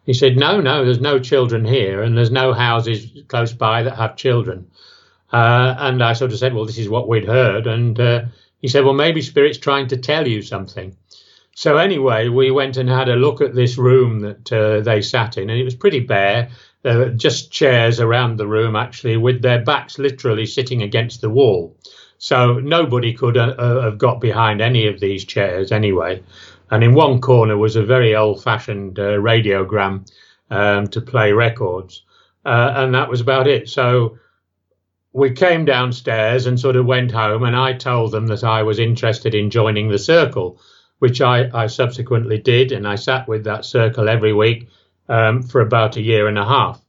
He 0.06 0.13
said, 0.13 0.38
No, 0.38 0.62
no, 0.62 0.86
there's 0.86 1.01
no 1.01 1.17
children 1.19 1.65
here, 1.65 2.04
and 2.04 2.15
there's 2.15 2.32
no 2.32 2.54
houses 2.54 3.12
close 3.28 3.54
by 3.54 3.84
that 3.84 3.95
have 3.95 4.15
children. 4.15 4.67
Uh, 5.32 5.76
and 5.78 6.04
I 6.04 6.14
sort 6.14 6.32
of 6.32 6.40
said, 6.40 6.54
Well, 6.54 6.66
this 6.66 6.78
is 6.78 6.90
what 6.90 7.08
we'd 7.08 7.26
heard. 7.26 7.68
And 7.68 8.00
uh, 8.00 8.26
he 8.62 8.68
said, 8.68 8.86
Well, 8.86 8.94
maybe 8.94 9.22
Spirit's 9.22 9.58
trying 9.58 9.88
to 9.88 9.98
tell 9.98 10.28
you 10.28 10.42
something. 10.42 10.96
So, 11.58 11.78
anyway, 11.78 12.28
we 12.28 12.52
went 12.52 12.76
and 12.76 12.90
had 12.90 13.08
a 13.08 13.16
look 13.16 13.40
at 13.40 13.56
this 13.56 13.78
room 13.78 14.20
that 14.20 14.52
uh, 14.52 14.82
they 14.82 15.02
sat 15.02 15.38
in, 15.38 15.50
and 15.50 15.60
it 15.60 15.64
was 15.64 15.76
pretty 15.76 16.02
bare. 16.02 16.50
There 16.82 16.98
were 16.98 17.10
just 17.10 17.52
chairs 17.52 18.00
around 18.02 18.38
the 18.38 18.48
room, 18.48 18.76
actually, 18.76 19.18
with 19.18 19.42
their 19.42 19.64
backs 19.64 19.98
literally 19.98 20.46
sitting 20.46 20.82
against 20.82 21.22
the 21.22 21.30
wall. 21.30 21.78
So, 22.18 22.60
nobody 22.60 23.14
could 23.14 23.38
uh, 23.38 23.56
uh, 23.58 23.82
have 23.84 23.98
got 23.98 24.20
behind 24.20 24.62
any 24.62 24.88
of 24.88 25.00
these 25.00 25.24
chairs 25.24 25.72
anyway. 25.72 26.22
And 26.72 26.84
in 26.84 26.94
one 26.94 27.22
corner 27.22 27.58
was 27.58 27.76
a 27.76 27.86
very 27.86 28.16
old 28.16 28.44
fashioned 28.44 29.00
uh, 29.00 29.18
radiogram 29.20 30.10
um, 30.50 30.88
to 30.88 31.02
play 31.02 31.32
records. 31.32 32.04
Uh, 32.44 32.74
and 32.76 32.94
that 32.94 33.10
was 33.10 33.22
about 33.22 33.48
it. 33.48 33.70
So 33.70 34.18
we 35.15 35.32
came 35.32 35.63
downstairs 35.63 36.45
and 36.45 36.60
sort 36.60 36.75
of 36.75 36.86
went 36.86 37.10
home, 37.10 37.43
and 37.43 37.56
I 37.56 37.71
told 37.71 38.12
them 38.12 38.28
that 38.28 38.43
I 38.43 38.63
was 38.63 38.80
interested 38.80 39.34
in 39.34 39.49
joining 39.49 39.88
the 39.88 39.97
circle, 39.97 40.60
which 40.99 41.21
I, 41.21 41.49
I 41.54 41.67
subsequently 41.67 42.38
did. 42.38 42.73
And 42.73 42.86
I 42.86 42.95
sat 42.95 43.25
with 43.25 43.45
that 43.45 43.63
circle 43.63 44.10
every 44.10 44.34
week 44.34 44.67
um, 45.08 45.41
for 45.41 45.62
about 45.62 45.95
a 45.95 46.01
year 46.01 46.28
and 46.28 46.38
a 46.38 46.43
half. 46.43 46.82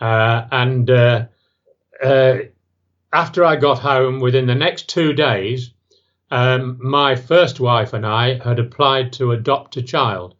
Uh, 0.00 0.48
and 0.50 0.90
uh, 0.90 1.26
uh, 2.02 2.38
after 3.12 3.44
I 3.44 3.54
got 3.54 3.78
home, 3.78 4.18
within 4.18 4.46
the 4.46 4.56
next 4.56 4.88
two 4.88 5.12
days, 5.12 5.70
um, 6.32 6.78
my 6.82 7.14
first 7.14 7.60
wife 7.60 7.92
and 7.92 8.04
I 8.04 8.36
had 8.42 8.58
applied 8.58 9.12
to 9.12 9.30
adopt 9.30 9.76
a 9.76 9.82
child. 9.82 10.34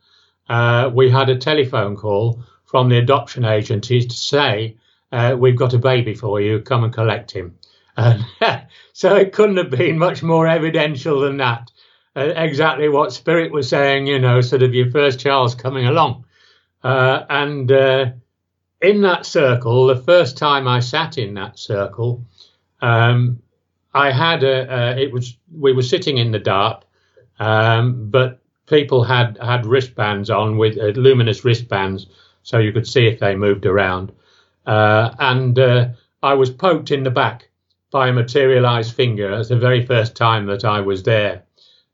Uh, 0.49 0.91
we 0.93 1.11
had 1.11 1.29
a 1.29 1.39
telephone 1.39 1.95
call 1.95 2.43
from 2.65 2.89
the 2.89 2.99
adoption 2.99 3.45
agencies 3.45 4.07
to 4.07 4.17
say, 4.17 4.79
uh, 5.15 5.37
We've 5.37 5.57
got 5.57 5.75
a 5.75 5.79
baby 5.79 6.15
for 6.15 6.41
you, 6.41 6.61
come 6.61 6.85
and 6.85 6.93
collect 6.93 7.31
him. 7.31 7.57
And 7.97 8.25
so 8.93 9.15
it 9.15 9.33
couldn't 9.33 9.59
have 9.59 9.71
been 9.71 9.99
much 9.99 10.23
more 10.23 10.47
evidential 10.47 11.21
than 11.21 11.37
that. 11.39 11.71
Uh, 12.17 12.33
exactly 12.37 12.89
what 12.89 13.13
Spirit 13.13 13.53
was 13.53 13.69
saying, 13.69 14.07
you 14.07 14.19
know, 14.19 14.41
sort 14.41 14.63
of 14.63 14.75
your 14.75 14.91
first 14.91 15.21
child's 15.21 15.55
coming 15.55 15.87
along. 15.87 16.25
Uh, 16.83 17.25
and 17.29 17.71
uh, 17.71 18.07
in 18.81 19.03
that 19.03 19.25
circle, 19.27 19.87
the 19.87 19.97
first 19.97 20.37
time 20.37 20.69
I 20.69 20.81
sat 20.81 21.19
in 21.19 21.35
that 21.35 21.59
circle, 21.59 22.25
um, 22.81 23.41
I 23.93 24.11
had 24.11 24.43
a, 24.43 25.01
it 25.01 25.13
was 25.13 25.37
we 25.57 25.73
were 25.73 25.83
sitting 25.83 26.19
in 26.19 26.33
the 26.33 26.39
dark, 26.39 26.85
um, 27.39 28.11
but 28.11 28.41
people 28.67 29.05
had 29.05 29.39
had 29.41 29.67
wristbands 29.67 30.31
on 30.31 30.59
with 30.59 30.77
uh, 30.79 30.99
luminous 31.01 31.45
wristbands, 31.45 32.07
so 32.43 32.59
you 32.59 32.73
could 32.73 32.87
see 32.87 33.07
if 33.07 33.21
they 33.21 33.35
moved 33.37 33.67
around. 33.67 34.13
Uh, 34.67 35.11
and 35.19 35.59
uh, 35.59 35.89
I 36.23 36.35
was 36.35 36.51
poked 36.51 36.91
in 36.91 37.03
the 37.03 37.11
back 37.11 37.51
by 37.91 38.09
a 38.09 38.13
materialized 38.13 38.95
finger. 38.95 39.31
That's 39.31 39.51
the 39.51 39.57
very 39.57 39.85
first 39.87 40.17
time 40.17 40.47
that 40.47 40.65
I 40.65 40.81
was 40.81 41.03
there. 41.03 41.45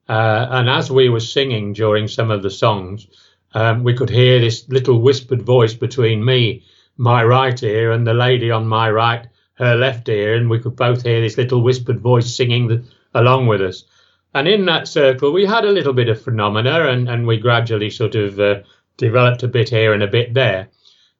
Uh, 0.08 0.46
and 0.50 0.68
as 0.68 0.90
we 0.90 1.08
were 1.08 1.20
singing 1.20 1.72
during 1.72 2.08
some 2.08 2.30
of 2.30 2.42
the 2.42 2.50
songs, 2.50 3.06
um, 3.54 3.84
we 3.84 3.94
could 3.94 4.10
hear 4.10 4.40
this 4.40 4.68
little 4.68 5.00
whispered 5.00 5.42
voice 5.42 5.74
between 5.74 6.24
me, 6.24 6.64
my 6.96 7.24
right 7.24 7.62
ear, 7.62 7.92
and 7.92 8.06
the 8.06 8.14
lady 8.14 8.50
on 8.50 8.66
my 8.66 8.90
right 8.90 9.26
her 9.54 9.76
left 9.76 10.08
ear, 10.08 10.34
and 10.34 10.48
we 10.48 10.58
could 10.58 10.74
both 10.74 11.02
hear 11.02 11.20
this 11.20 11.36
little 11.36 11.62
whispered 11.62 12.00
voice 12.00 12.34
singing 12.34 12.68
the, 12.68 12.82
along 13.14 13.46
with 13.46 13.60
us. 13.60 13.84
And 14.32 14.48
in 14.48 14.64
that 14.66 14.88
circle, 14.88 15.32
we 15.32 15.44
had 15.44 15.64
a 15.64 15.70
little 15.70 15.92
bit 15.92 16.08
of 16.08 16.22
phenomena, 16.22 16.88
and, 16.88 17.08
and 17.08 17.26
we 17.26 17.36
gradually 17.36 17.90
sort 17.90 18.14
of 18.14 18.40
uh, 18.40 18.62
developed 18.96 19.42
a 19.42 19.48
bit 19.48 19.68
here 19.68 19.92
and 19.92 20.02
a 20.02 20.08
bit 20.08 20.32
there. 20.32 20.68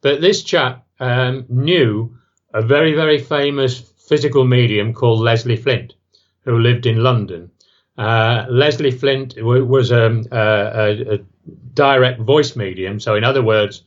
But 0.00 0.20
this 0.20 0.42
chap 0.42 0.86
um, 1.00 1.46
knew 1.48 2.16
a 2.54 2.62
very, 2.62 2.94
very 2.94 3.18
famous 3.18 3.80
physical 4.08 4.44
medium 4.44 4.92
called 4.92 5.20
Leslie 5.20 5.56
Flint, 5.56 5.94
who 6.44 6.58
lived 6.58 6.86
in 6.86 7.02
London. 7.02 7.50
Uh, 7.96 8.46
Leslie 8.48 8.90
Flint 8.90 9.34
was 9.42 9.92
um, 9.92 10.24
a, 10.30 10.38
a, 10.38 11.14
a, 11.14 11.18
direct 11.74 12.20
voice 12.20 12.56
medium. 12.56 13.00
So, 13.00 13.14
in 13.14 13.24
other 13.24 13.42
words, 13.42 13.82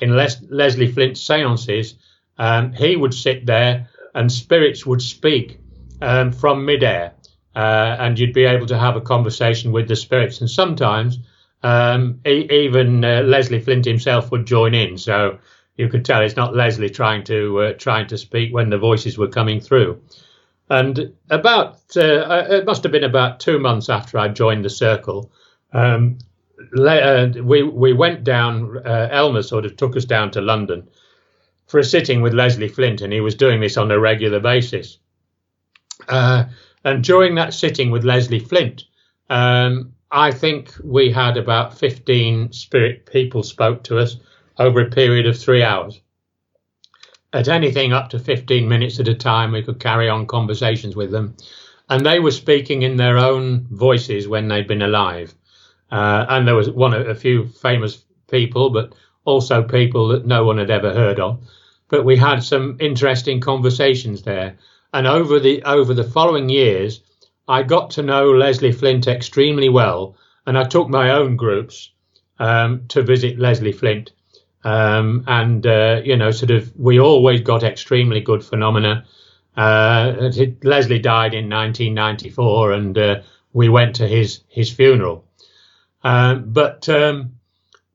in 0.00 0.16
Les- 0.16 0.42
Leslie 0.48 0.90
Flint's 0.90 1.20
seances, 1.20 1.94
um, 2.38 2.72
he 2.72 2.96
would 2.96 3.14
sit 3.14 3.46
there 3.46 3.88
and 4.14 4.30
spirits 4.30 4.86
would 4.86 5.02
speak 5.02 5.58
um, 6.00 6.32
from 6.32 6.64
midair, 6.64 7.14
uh, 7.54 7.96
and 7.98 8.18
you'd 8.18 8.32
be 8.32 8.44
able 8.44 8.66
to 8.66 8.78
have 8.78 8.96
a 8.96 9.00
conversation 9.00 9.72
with 9.72 9.88
the 9.88 9.96
spirits. 9.96 10.40
And 10.40 10.50
sometimes 10.50 11.18
um, 11.62 12.20
e- 12.26 12.48
even 12.50 13.04
uh, 13.04 13.22
Leslie 13.22 13.60
Flint 13.60 13.84
himself 13.84 14.30
would 14.30 14.46
join 14.46 14.74
in, 14.74 14.98
so 14.98 15.38
you 15.76 15.88
could 15.88 16.04
tell 16.04 16.22
it's 16.22 16.36
not 16.36 16.54
Leslie 16.54 16.90
trying 16.90 17.24
to 17.24 17.60
uh, 17.60 17.72
trying 17.74 18.06
to 18.08 18.18
speak 18.18 18.52
when 18.52 18.70
the 18.70 18.78
voices 18.78 19.18
were 19.18 19.28
coming 19.28 19.60
through. 19.60 20.00
And 20.70 21.14
about 21.30 21.80
uh, 21.96 22.00
uh, 22.00 22.46
it 22.50 22.64
must 22.64 22.82
have 22.84 22.92
been 22.92 23.04
about 23.04 23.40
two 23.40 23.58
months 23.58 23.88
after 23.88 24.18
I 24.18 24.28
joined 24.28 24.64
the 24.64 24.70
circle. 24.70 25.30
Um, 25.72 26.18
uh, 26.78 27.28
we 27.42 27.62
we 27.62 27.92
went 27.92 28.24
down. 28.24 28.82
Elmer 28.86 29.42
sort 29.42 29.66
of 29.66 29.76
took 29.76 29.96
us 29.96 30.04
down 30.04 30.30
to 30.32 30.40
London, 30.40 30.88
for 31.66 31.80
a 31.80 31.84
sitting 31.84 32.22
with 32.22 32.34
Leslie 32.34 32.68
Flint, 32.68 33.00
and 33.00 33.12
he 33.12 33.20
was 33.20 33.34
doing 33.34 33.60
this 33.60 33.76
on 33.76 33.90
a 33.90 33.98
regular 33.98 34.40
basis. 34.40 34.98
Uh, 36.08 36.44
and 36.84 37.02
during 37.02 37.34
that 37.36 37.54
sitting 37.54 37.90
with 37.90 38.04
Leslie 38.04 38.38
Flint, 38.38 38.84
um, 39.30 39.92
I 40.10 40.30
think 40.30 40.72
we 40.82 41.10
had 41.10 41.36
about 41.36 41.78
15 41.78 42.52
spirit 42.52 43.06
people 43.06 43.42
spoke 43.42 43.82
to 43.84 43.98
us 43.98 44.16
over 44.58 44.80
a 44.80 44.90
period 44.90 45.26
of 45.26 45.38
three 45.38 45.62
hours. 45.62 46.00
At 47.32 47.48
anything 47.48 47.92
up 47.92 48.10
to 48.10 48.18
15 48.18 48.68
minutes 48.68 49.00
at 49.00 49.08
a 49.08 49.14
time, 49.14 49.52
we 49.52 49.62
could 49.62 49.80
carry 49.80 50.08
on 50.08 50.26
conversations 50.26 50.94
with 50.94 51.10
them. 51.10 51.36
And 51.88 52.06
they 52.06 52.20
were 52.20 52.30
speaking 52.30 52.82
in 52.82 52.96
their 52.96 53.18
own 53.18 53.66
voices 53.70 54.28
when 54.28 54.48
they'd 54.48 54.68
been 54.68 54.82
alive. 54.82 55.34
Uh, 55.90 56.26
and 56.28 56.46
there 56.46 56.54
was 56.54 56.70
one, 56.70 56.94
a 56.94 57.14
few 57.14 57.48
famous 57.48 58.04
people, 58.30 58.70
but 58.70 58.94
also 59.24 59.62
people 59.62 60.08
that 60.08 60.26
no 60.26 60.44
one 60.44 60.58
had 60.58 60.70
ever 60.70 60.92
heard 60.92 61.18
of. 61.18 61.42
But 61.88 62.04
we 62.04 62.16
had 62.16 62.42
some 62.42 62.76
interesting 62.80 63.40
conversations 63.40 64.22
there. 64.22 64.56
And 64.92 65.06
over 65.06 65.40
the 65.40 65.62
over 65.64 65.92
the 65.92 66.04
following 66.04 66.48
years, 66.48 67.00
I 67.48 67.62
got 67.62 67.90
to 67.90 68.02
know 68.02 68.30
Leslie 68.30 68.72
Flint 68.72 69.08
extremely 69.08 69.68
well, 69.68 70.16
and 70.46 70.56
I 70.56 70.64
took 70.64 70.88
my 70.88 71.10
own 71.10 71.36
groups 71.36 71.90
um, 72.38 72.84
to 72.88 73.02
visit 73.02 73.38
Leslie 73.38 73.72
Flint. 73.72 74.12
Um, 74.64 75.24
and 75.26 75.66
uh, 75.66 76.00
you 76.02 76.16
know, 76.16 76.30
sort 76.30 76.50
of, 76.50 76.72
we 76.76 76.98
always 76.98 77.42
got 77.42 77.62
extremely 77.62 78.20
good 78.20 78.42
phenomena. 78.42 79.04
Uh, 79.56 80.30
Leslie 80.62 80.98
died 80.98 81.34
in 81.34 81.50
1994, 81.50 82.72
and 82.72 82.98
uh, 82.98 83.20
we 83.52 83.68
went 83.68 83.96
to 83.96 84.08
his 84.08 84.40
his 84.48 84.72
funeral. 84.72 85.24
Um, 86.02 86.44
but 86.52 86.88
um, 86.88 87.34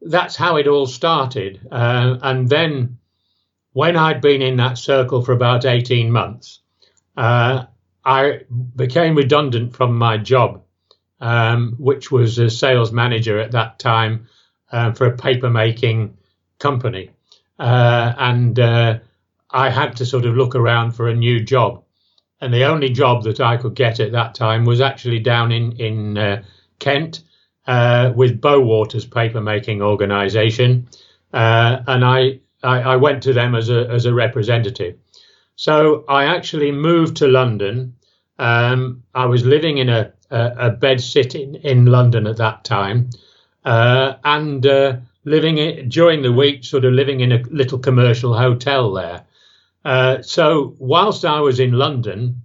that's 0.01 0.35
how 0.35 0.57
it 0.57 0.67
all 0.67 0.85
started. 0.85 1.59
Uh, 1.71 2.17
and 2.21 2.47
then 2.47 2.99
when 3.73 3.97
I'd 3.97 4.21
been 4.21 4.41
in 4.41 4.57
that 4.57 4.77
circle 4.77 5.23
for 5.23 5.33
about 5.33 5.65
18 5.65 6.11
months, 6.11 6.59
uh, 7.17 7.65
I 8.05 8.41
became 8.75 9.15
redundant 9.15 9.75
from 9.75 9.97
my 9.97 10.17
job, 10.17 10.63
um, 11.19 11.75
which 11.77 12.11
was 12.11 12.39
a 12.39 12.49
sales 12.49 12.91
manager 12.91 13.39
at 13.39 13.51
that 13.51 13.79
time 13.79 14.27
for 14.71 15.07
a 15.07 15.17
paper 15.17 15.49
making 15.49 16.17
company. 16.59 17.11
Uh, 17.57 18.13
and 18.17 18.59
uh, 18.59 18.99
I 19.51 19.69
had 19.69 19.97
to 19.97 20.05
sort 20.05 20.25
of 20.25 20.35
look 20.35 20.55
around 20.55 20.91
for 20.91 21.09
a 21.09 21.15
new 21.15 21.43
job. 21.43 21.83
And 22.41 22.53
the 22.53 22.63
only 22.63 22.89
job 22.89 23.23
that 23.23 23.41
I 23.41 23.57
could 23.57 23.75
get 23.75 23.99
at 23.99 24.13
that 24.13 24.35
time 24.35 24.65
was 24.65 24.79
actually 24.79 25.19
down 25.19 25.51
in, 25.51 25.73
in 25.73 26.17
uh, 26.17 26.43
Kent 26.79 27.21
uh, 27.67 28.13
with 28.15 28.39
Bowaters 28.39 29.05
paper 29.05 29.41
making 29.41 29.81
organization. 29.81 30.87
Uh, 31.33 31.79
and 31.87 32.05
I, 32.05 32.39
I, 32.63 32.81
I, 32.81 32.95
went 32.95 33.21
to 33.23 33.33
them 33.33 33.55
as 33.55 33.69
a, 33.69 33.87
as 33.89 34.05
a 34.05 34.13
representative. 34.13 34.97
So 35.55 36.05
I 36.07 36.25
actually 36.25 36.71
moved 36.71 37.17
to 37.17 37.27
London. 37.27 37.95
Um, 38.39 39.03
I 39.13 39.25
was 39.25 39.45
living 39.45 39.77
in 39.77 39.89
a, 39.89 40.13
a, 40.31 40.53
a 40.57 40.71
bed 40.71 41.01
sitting 41.01 41.55
in 41.55 41.85
London 41.85 42.25
at 42.25 42.37
that 42.37 42.63
time. 42.63 43.09
Uh, 43.65 44.13
and 44.23 44.65
living 45.29 45.57
in, 45.57 45.89
during 45.89 46.21
the 46.23 46.31
week, 46.31 46.63
sort 46.63 46.85
of 46.85 46.93
living 46.93 47.19
in 47.19 47.31
a 47.31 47.43
little 47.51 47.79
commercial 47.79 48.33
hotel 48.35 48.93
there. 48.93 49.25
Uh, 49.85 50.21
so 50.21 50.75
whilst 50.79 51.23
I 51.23 51.39
was 51.39 51.59
in 51.59 51.71
London 51.71 52.43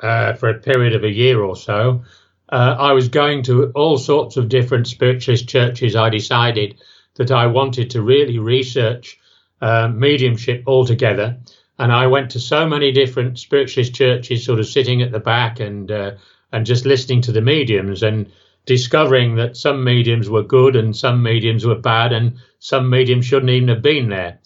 uh, 0.00 0.34
for 0.34 0.48
a 0.48 0.60
period 0.60 0.94
of 0.94 1.04
a 1.04 1.10
year 1.10 1.42
or 1.42 1.56
so, 1.56 2.04
uh, 2.50 2.76
I 2.78 2.92
was 2.92 3.08
going 3.08 3.42
to 3.44 3.72
all 3.74 3.98
sorts 3.98 4.36
of 4.36 4.48
different 4.48 4.86
spiritualist 4.86 5.48
churches. 5.48 5.96
I 5.96 6.08
decided 6.08 6.80
that 7.16 7.30
I 7.30 7.46
wanted 7.46 7.90
to 7.90 8.02
really 8.02 8.38
research 8.38 9.18
uh, 9.60 9.88
mediumship 9.88 10.62
altogether. 10.66 11.36
And 11.78 11.92
I 11.92 12.06
went 12.06 12.30
to 12.30 12.40
so 12.40 12.66
many 12.66 12.92
different 12.92 13.38
spiritualist 13.38 13.94
churches, 13.94 14.44
sort 14.44 14.60
of 14.60 14.66
sitting 14.66 15.02
at 15.02 15.12
the 15.12 15.20
back 15.20 15.60
and 15.60 15.90
uh, 15.90 16.12
and 16.52 16.64
just 16.64 16.86
listening 16.86 17.22
to 17.22 17.32
the 17.32 17.42
mediums 17.42 18.02
and 18.02 18.26
discovering 18.68 19.36
that 19.36 19.56
some 19.56 19.82
mediums 19.82 20.28
were 20.28 20.42
good 20.42 20.76
and 20.76 20.94
some 20.94 21.22
mediums 21.22 21.64
were 21.64 21.74
bad, 21.74 22.12
and 22.12 22.38
some 22.58 22.90
mediums 22.90 23.24
shouldn't 23.24 23.50
even 23.50 23.68
have 23.68 23.80
been 23.80 24.10
there. 24.10 24.38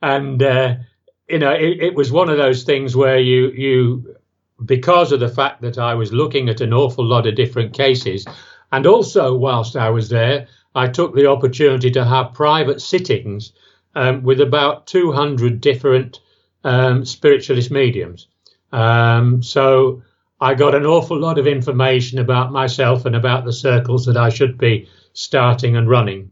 and 0.00 0.40
uh, 0.40 0.76
you 1.28 1.40
know, 1.40 1.50
it, 1.50 1.82
it, 1.82 1.94
was 1.96 2.12
one 2.12 2.30
of 2.30 2.38
those 2.38 2.62
things 2.62 2.94
where 2.94 3.18
you 3.18 3.48
you 3.50 4.16
because 4.64 5.10
of 5.10 5.18
the 5.18 5.28
fact 5.28 5.60
that 5.62 5.76
I 5.76 5.94
was 5.94 6.12
looking 6.12 6.48
at 6.48 6.60
an 6.60 6.72
awful 6.72 7.04
lot 7.04 7.26
of 7.26 7.34
different 7.34 7.74
cases, 7.74 8.24
and 8.70 8.86
also 8.86 9.34
whilst 9.34 9.74
I 9.74 9.90
was 9.90 10.08
there, 10.08 10.46
I 10.76 10.86
took 10.86 11.12
the 11.12 11.26
opportunity 11.26 11.90
to 11.90 12.04
have 12.04 12.32
private 12.32 12.80
sittings 12.80 13.52
um, 13.96 14.22
with 14.22 14.40
about 14.40 14.86
200 14.86 15.60
different 15.60 16.20
um, 16.62 17.04
spiritualist 17.04 17.72
mediums. 17.72 18.28
Um, 18.70 19.42
so 19.42 20.02
I 20.40 20.54
got 20.54 20.74
an 20.74 20.84
awful 20.84 21.18
lot 21.18 21.38
of 21.38 21.46
information 21.46 22.18
about 22.18 22.52
myself 22.52 23.06
and 23.06 23.16
about 23.16 23.44
the 23.44 23.52
circles 23.52 24.06
that 24.06 24.16
I 24.16 24.28
should 24.28 24.58
be 24.58 24.88
starting 25.14 25.76
and 25.76 25.88
running. 25.88 26.30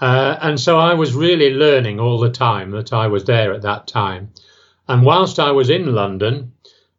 Uh, 0.00 0.36
and 0.42 0.60
so 0.60 0.78
I 0.78 0.94
was 0.94 1.14
really 1.14 1.54
learning 1.54 2.00
all 2.00 2.18
the 2.18 2.30
time 2.30 2.72
that 2.72 2.92
I 2.92 3.06
was 3.06 3.24
there 3.24 3.52
at 3.52 3.62
that 3.62 3.86
time. 3.86 4.30
And 4.88 5.04
whilst 5.04 5.38
I 5.38 5.52
was 5.52 5.70
in 5.70 5.94
London, 5.94 6.52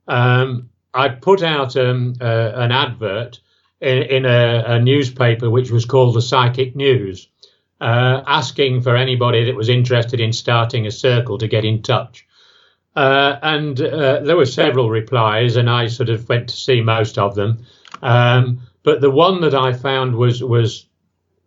um, 0.08 0.70
I 0.94 1.10
put 1.10 1.44
out 1.44 1.76
um, 1.78 2.16
uh, 2.20 2.52
an 2.56 2.72
advert 2.72 3.40
in, 3.82 4.04
in 4.04 4.26
a, 4.26 4.64
a, 4.66 4.80
newspaper 4.80 5.50
which 5.50 5.70
was 5.70 5.86
called 5.86 6.16
the 6.16 6.22
Psychic 6.22 6.76
News, 6.76 7.28
uh, 7.80 8.24
asking 8.26 8.82
for 8.82 8.96
anybody 8.96 9.46
that 9.46 9.56
was 9.56 9.70
interested 9.70 10.20
in 10.20 10.34
starting 10.34 10.88
a 10.88 10.92
circle 10.92 11.38
to 11.38 11.48
get 11.48 11.66
in 11.66 11.84
touch. 11.84 12.27
Uh, 12.98 13.38
and 13.44 13.80
uh, 13.80 14.22
there 14.22 14.36
were 14.36 14.48
several 14.48 14.90
replies, 14.90 15.56
and 15.56 15.70
I 15.70 15.86
sort 15.86 16.10
of 16.10 16.28
went 16.28 16.50
to 16.50 16.56
see 16.56 16.82
most 16.82 17.20
of 17.20 17.36
them. 17.36 17.64
Um, 18.02 18.62
but 18.82 19.02
the 19.02 19.12
one 19.12 19.42
that 19.42 19.54
I 19.54 19.74
found 19.74 20.16
was 20.16 20.44
was 20.44 20.88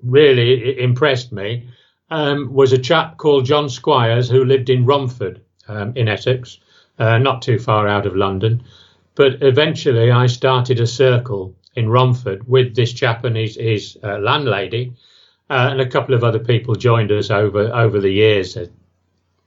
really 0.00 0.80
impressed 0.80 1.32
me 1.32 1.68
um, 2.08 2.54
was 2.54 2.72
a 2.72 2.78
chap 2.78 3.16
called 3.16 3.46
John 3.46 3.68
Squires 3.68 4.30
who 4.30 4.44
lived 4.44 4.70
in 4.70 4.86
Romford 4.86 5.40
um, 5.66 5.92
in 5.96 6.06
Essex, 6.06 6.60
uh, 7.00 7.18
not 7.18 7.42
too 7.42 7.58
far 7.58 7.88
out 7.88 8.06
of 8.06 8.14
London. 8.14 8.62
But 9.16 9.42
eventually, 9.42 10.12
I 10.12 10.26
started 10.28 10.78
a 10.78 10.86
circle 10.86 11.56
in 11.74 11.88
Romford 11.88 12.46
with 12.46 12.76
this 12.76 12.92
chap 12.92 13.24
and 13.24 13.36
his, 13.36 13.56
his 13.56 13.98
uh, 14.04 14.18
landlady, 14.18 14.92
uh, 15.50 15.70
and 15.72 15.80
a 15.80 15.90
couple 15.90 16.14
of 16.14 16.22
other 16.22 16.38
people 16.38 16.76
joined 16.76 17.10
us 17.10 17.28
over 17.28 17.74
over 17.74 17.98
the 17.98 18.12
years 18.12 18.56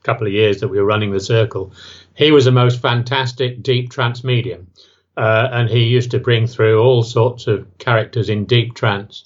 couple 0.03 0.27
of 0.27 0.33
years 0.33 0.59
that 0.59 0.67
we 0.67 0.79
were 0.79 0.85
running 0.85 1.11
the 1.11 1.19
circle, 1.19 1.73
he 2.15 2.31
was 2.31 2.47
a 2.47 2.51
most 2.51 2.81
fantastic 2.81 3.63
deep 3.63 3.89
trance 3.89 4.23
medium. 4.23 4.67
Uh, 5.15 5.47
and 5.51 5.69
he 5.69 5.83
used 5.83 6.11
to 6.11 6.19
bring 6.19 6.47
through 6.47 6.81
all 6.81 7.03
sorts 7.03 7.47
of 7.47 7.77
characters 7.77 8.29
in 8.29 8.45
deep 8.45 8.73
trance. 8.73 9.25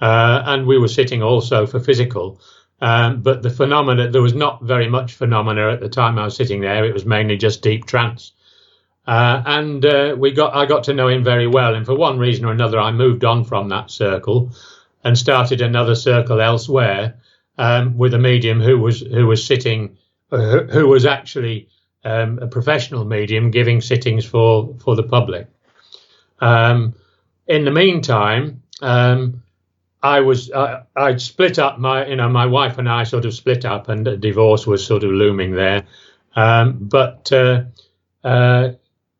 Uh, 0.00 0.42
and 0.46 0.66
we 0.66 0.78
were 0.78 0.88
sitting 0.88 1.22
also 1.22 1.66
for 1.66 1.80
physical. 1.80 2.40
Um, 2.80 3.22
but 3.22 3.42
the 3.42 3.50
phenomena, 3.50 4.10
there 4.10 4.22
was 4.22 4.34
not 4.34 4.62
very 4.62 4.88
much 4.88 5.14
phenomena 5.14 5.72
at 5.72 5.80
the 5.80 5.88
time 5.88 6.18
I 6.18 6.24
was 6.24 6.36
sitting 6.36 6.60
there. 6.60 6.84
It 6.84 6.94
was 6.94 7.04
mainly 7.04 7.36
just 7.36 7.62
deep 7.62 7.86
trance. 7.86 8.32
Uh, 9.06 9.42
and 9.44 9.84
uh, 9.84 10.16
we 10.18 10.32
got, 10.32 10.54
I 10.54 10.66
got 10.66 10.84
to 10.84 10.94
know 10.94 11.08
him 11.08 11.24
very 11.24 11.46
well. 11.46 11.74
And 11.74 11.84
for 11.84 11.94
one 11.94 12.18
reason 12.18 12.44
or 12.44 12.52
another, 12.52 12.78
I 12.78 12.92
moved 12.92 13.24
on 13.24 13.44
from 13.44 13.68
that 13.68 13.90
circle 13.90 14.52
and 15.02 15.18
started 15.18 15.60
another 15.60 15.94
circle 15.94 16.40
elsewhere 16.40 17.14
um, 17.58 17.98
with 17.98 18.14
a 18.14 18.18
medium 18.18 18.60
who 18.60 18.78
was 18.78 19.00
who 19.00 19.26
was 19.26 19.44
sitting 19.44 19.98
who 20.36 20.88
was 20.88 21.06
actually 21.06 21.68
um, 22.04 22.38
a 22.40 22.46
professional 22.46 23.04
medium 23.04 23.50
giving 23.50 23.80
sittings 23.80 24.24
for, 24.24 24.74
for 24.78 24.94
the 24.94 25.02
public. 25.02 25.48
Um, 26.40 26.94
in 27.46 27.64
the 27.64 27.70
meantime, 27.70 28.62
um, 28.82 29.42
I 30.02 30.20
was 30.20 30.52
I, 30.52 30.82
I'd 30.94 31.20
split 31.20 31.58
up 31.58 31.78
my 31.78 32.06
you 32.06 32.16
know 32.16 32.28
my 32.28 32.44
wife 32.44 32.76
and 32.76 32.88
I 32.88 33.04
sort 33.04 33.24
of 33.24 33.32
split 33.32 33.64
up 33.64 33.88
and 33.88 34.06
a 34.06 34.16
divorce 34.16 34.66
was 34.66 34.84
sort 34.84 35.02
of 35.02 35.10
looming 35.10 35.52
there, 35.52 35.84
um, 36.36 36.76
but 36.80 37.32
uh, 37.32 37.64
uh, 38.22 38.72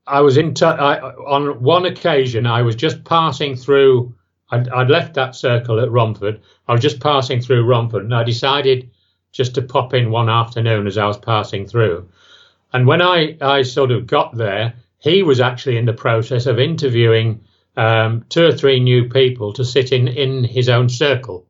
I 0.06 0.20
was 0.20 0.36
in 0.36 0.52
t- 0.52 0.66
I, 0.66 0.98
on 1.00 1.62
one 1.62 1.86
occasion 1.86 2.46
I 2.46 2.62
was 2.62 2.76
just 2.76 3.04
passing 3.04 3.56
through. 3.56 4.14
I'd, 4.50 4.68
I'd 4.68 4.90
left 4.90 5.14
that 5.14 5.34
circle 5.34 5.80
at 5.80 5.90
Romford. 5.90 6.42
I 6.68 6.72
was 6.72 6.82
just 6.82 7.00
passing 7.00 7.40
through 7.40 7.64
Romford, 7.64 8.04
and 8.04 8.14
I 8.14 8.22
decided 8.22 8.90
just 9.34 9.56
to 9.56 9.62
pop 9.62 9.92
in 9.92 10.10
one 10.10 10.30
afternoon 10.30 10.86
as 10.86 10.96
I 10.96 11.06
was 11.06 11.18
passing 11.18 11.66
through. 11.66 12.08
And 12.72 12.86
when 12.86 13.02
I, 13.02 13.36
I 13.40 13.62
sort 13.62 13.90
of 13.90 14.06
got 14.06 14.34
there, 14.36 14.74
he 15.00 15.22
was 15.22 15.40
actually 15.40 15.76
in 15.76 15.84
the 15.84 15.92
process 15.92 16.46
of 16.46 16.58
interviewing 16.58 17.40
um, 17.76 18.24
two 18.28 18.46
or 18.46 18.52
three 18.52 18.78
new 18.80 19.08
people 19.08 19.52
to 19.54 19.64
sit 19.64 19.92
in, 19.92 20.06
in 20.08 20.44
his 20.44 20.68
own 20.68 20.88
circle. 20.88 21.46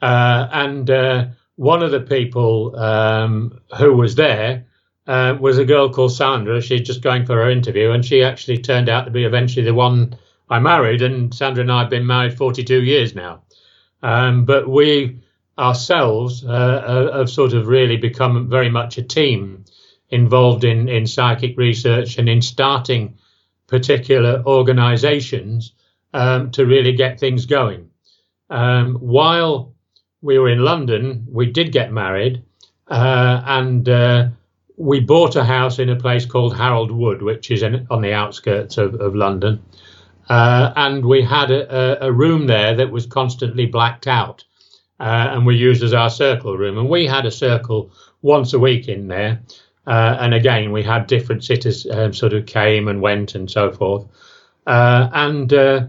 Uh, 0.00 0.48
and 0.50 0.90
uh, 0.90 1.26
one 1.56 1.82
of 1.82 1.90
the 1.90 2.00
people 2.00 2.74
um, 2.74 3.60
who 3.78 3.94
was 3.94 4.14
there 4.14 4.66
uh, 5.06 5.36
was 5.38 5.58
a 5.58 5.64
girl 5.64 5.92
called 5.92 6.14
Sandra. 6.14 6.62
She's 6.62 6.86
just 6.86 7.02
going 7.02 7.26
for 7.26 7.34
her 7.34 7.50
interview, 7.50 7.90
and 7.90 8.02
she 8.02 8.22
actually 8.22 8.58
turned 8.58 8.88
out 8.88 9.04
to 9.04 9.10
be 9.10 9.24
eventually 9.24 9.64
the 9.64 9.74
one 9.74 10.16
I 10.48 10.58
married. 10.58 11.02
And 11.02 11.34
Sandra 11.34 11.60
and 11.60 11.70
I 11.70 11.80
have 11.80 11.90
been 11.90 12.06
married 12.06 12.38
42 12.38 12.82
years 12.82 13.14
now. 13.14 13.42
Um, 14.02 14.46
but 14.46 14.68
we 14.68 15.20
ourselves 15.60 16.44
uh, 16.44 16.48
uh, 16.48 17.18
have 17.18 17.30
sort 17.30 17.52
of 17.52 17.66
really 17.66 17.98
become 17.98 18.48
very 18.48 18.70
much 18.70 18.98
a 18.98 19.02
team 19.02 19.64
involved 20.08 20.64
in, 20.64 20.88
in 20.88 21.06
psychic 21.06 21.56
research 21.56 22.18
and 22.18 22.28
in 22.28 22.42
starting 22.42 23.18
particular 23.66 24.42
organizations 24.46 25.72
um, 26.14 26.50
to 26.50 26.66
really 26.66 26.92
get 26.92 27.20
things 27.20 27.46
going. 27.46 27.90
Um, 28.48 28.96
while 28.96 29.74
we 30.22 30.38
were 30.38 30.48
in 30.48 30.64
London, 30.64 31.26
we 31.30 31.52
did 31.52 31.70
get 31.70 31.92
married 31.92 32.42
uh, 32.88 33.42
and 33.44 33.88
uh, 33.88 34.28
we 34.76 34.98
bought 35.00 35.36
a 35.36 35.44
house 35.44 35.78
in 35.78 35.90
a 35.90 35.96
place 35.96 36.26
called 36.26 36.56
Harold 36.56 36.90
Wood, 36.90 37.22
which 37.22 37.50
is 37.50 37.62
in, 37.62 37.86
on 37.90 38.00
the 38.00 38.12
outskirts 38.12 38.78
of, 38.78 38.94
of 38.94 39.14
London. 39.14 39.62
Uh, 40.28 40.72
and 40.74 41.04
we 41.04 41.22
had 41.22 41.50
a, 41.50 42.06
a, 42.06 42.12
room 42.12 42.46
there 42.46 42.76
that 42.76 42.90
was 42.90 43.04
constantly 43.04 43.66
blacked 43.66 44.06
out 44.06 44.44
uh, 45.00 45.30
and 45.32 45.46
we 45.46 45.56
used 45.56 45.82
as 45.82 45.94
our 45.94 46.10
circle 46.10 46.56
room. 46.56 46.78
And 46.78 46.88
we 46.88 47.06
had 47.06 47.24
a 47.24 47.30
circle 47.30 47.90
once 48.20 48.52
a 48.52 48.58
week 48.58 48.86
in 48.86 49.08
there. 49.08 49.40
Uh, 49.86 50.16
and 50.20 50.34
again, 50.34 50.72
we 50.72 50.82
had 50.82 51.06
different 51.06 51.42
sitters 51.42 51.86
um, 51.90 52.12
sort 52.12 52.34
of 52.34 52.44
came 52.44 52.86
and 52.86 53.00
went 53.00 53.34
and 53.34 53.50
so 53.50 53.72
forth. 53.72 54.06
Uh, 54.66 55.08
and 55.12 55.52
uh, 55.54 55.86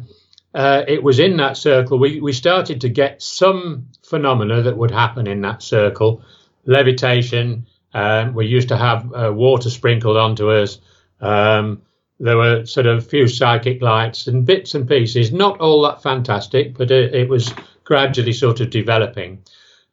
uh, 0.54 0.84
it 0.88 1.04
was 1.04 1.20
in 1.20 1.38
that 1.38 1.58
circle 1.58 2.00
we, 2.00 2.22
we 2.22 2.32
started 2.32 2.82
to 2.82 2.90
get 2.90 3.22
some 3.22 3.88
phenomena 4.02 4.62
that 4.62 4.78
would 4.78 4.92
happen 4.92 5.28
in 5.28 5.42
that 5.42 5.62
circle 5.62 6.24
levitation. 6.66 7.68
Um, 7.94 8.34
we 8.34 8.48
used 8.48 8.70
to 8.70 8.78
have 8.78 9.14
uh, 9.14 9.32
water 9.34 9.70
sprinkled 9.70 10.16
onto 10.16 10.50
us. 10.50 10.80
Um, 11.20 11.82
there 12.20 12.38
were 12.38 12.66
sort 12.66 12.86
of 12.86 13.00
a 13.00 13.02
few 13.02 13.28
psychic 13.28 13.82
lights 13.82 14.28
and 14.28 14.46
bits 14.46 14.74
and 14.74 14.88
pieces, 14.88 15.34
not 15.34 15.60
all 15.60 15.82
that 15.82 16.02
fantastic, 16.02 16.78
but 16.78 16.92
it, 16.92 17.14
it 17.14 17.28
was 17.28 17.54
gradually 17.84 18.34
sort 18.34 18.60
of 18.60 18.70
developing. 18.70 19.44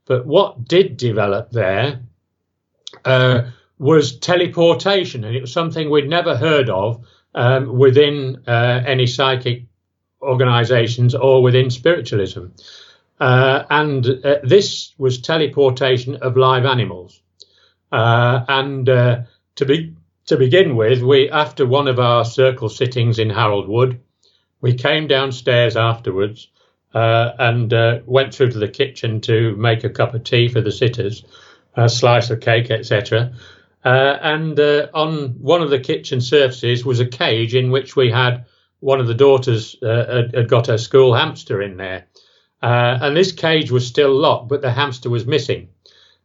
But 0.06 0.26
what 0.26 0.64
did 0.64 0.96
develop 0.96 1.50
there 1.50 2.00
uh, 3.04 3.50
was 3.78 4.18
teleportation, 4.18 5.24
and 5.24 5.36
it 5.36 5.40
was 5.40 5.52
something 5.52 5.90
we'd 5.90 6.08
never 6.08 6.36
heard 6.36 6.70
of 6.70 7.04
um, 7.34 7.78
within 7.78 8.42
uh, 8.46 8.82
any 8.86 9.06
psychic 9.06 9.64
organizations 10.22 11.14
or 11.14 11.42
within 11.42 11.70
spiritualism. 11.70 12.46
Uh, 13.20 13.64
and 13.70 14.06
uh, 14.24 14.36
this 14.42 14.94
was 14.98 15.20
teleportation 15.20 16.16
of 16.16 16.36
live 16.36 16.64
animals. 16.64 17.20
Uh, 17.90 18.44
and 18.48 18.88
uh, 18.88 19.22
to 19.56 19.64
be 19.64 19.94
to 20.26 20.36
begin 20.36 20.76
with, 20.76 21.02
we 21.02 21.30
after 21.30 21.66
one 21.66 21.88
of 21.88 21.98
our 21.98 22.24
circle 22.24 22.68
sittings 22.68 23.18
in 23.18 23.30
Harold 23.30 23.66
Wood, 23.66 24.00
we 24.60 24.74
came 24.74 25.06
downstairs 25.06 25.76
afterwards 25.76 26.48
uh, 26.94 27.32
and 27.38 27.72
uh, 27.72 28.00
went 28.06 28.34
through 28.34 28.50
to 28.50 28.58
the 28.58 28.68
kitchen 28.68 29.20
to 29.20 29.54
make 29.56 29.84
a 29.84 29.90
cup 29.90 30.14
of 30.14 30.24
tea 30.24 30.48
for 30.48 30.60
the 30.60 30.72
sitters, 30.72 31.24
a 31.76 31.88
slice 31.88 32.30
of 32.30 32.40
cake, 32.40 32.70
etc. 32.70 33.32
Uh, 33.84 34.18
and 34.22 34.58
uh, 34.58 34.88
on 34.94 35.28
one 35.40 35.62
of 35.62 35.70
the 35.70 35.78
kitchen 35.78 36.20
surfaces 36.20 36.84
was 36.84 37.00
a 37.00 37.06
cage 37.06 37.54
in 37.54 37.70
which 37.70 37.94
we 37.94 38.10
had 38.10 38.44
one 38.80 39.00
of 39.00 39.06
the 39.06 39.14
daughters 39.14 39.76
uh, 39.82 40.28
had, 40.34 40.48
got 40.48 40.66
her 40.66 40.78
school 40.78 41.14
hamster 41.14 41.60
in 41.60 41.76
there. 41.76 42.06
Uh, 42.62 42.98
and 43.02 43.16
this 43.16 43.32
cage 43.32 43.70
was 43.70 43.86
still 43.86 44.14
locked, 44.14 44.48
but 44.48 44.62
the 44.62 44.72
hamster 44.72 45.10
was 45.10 45.26
missing. 45.26 45.68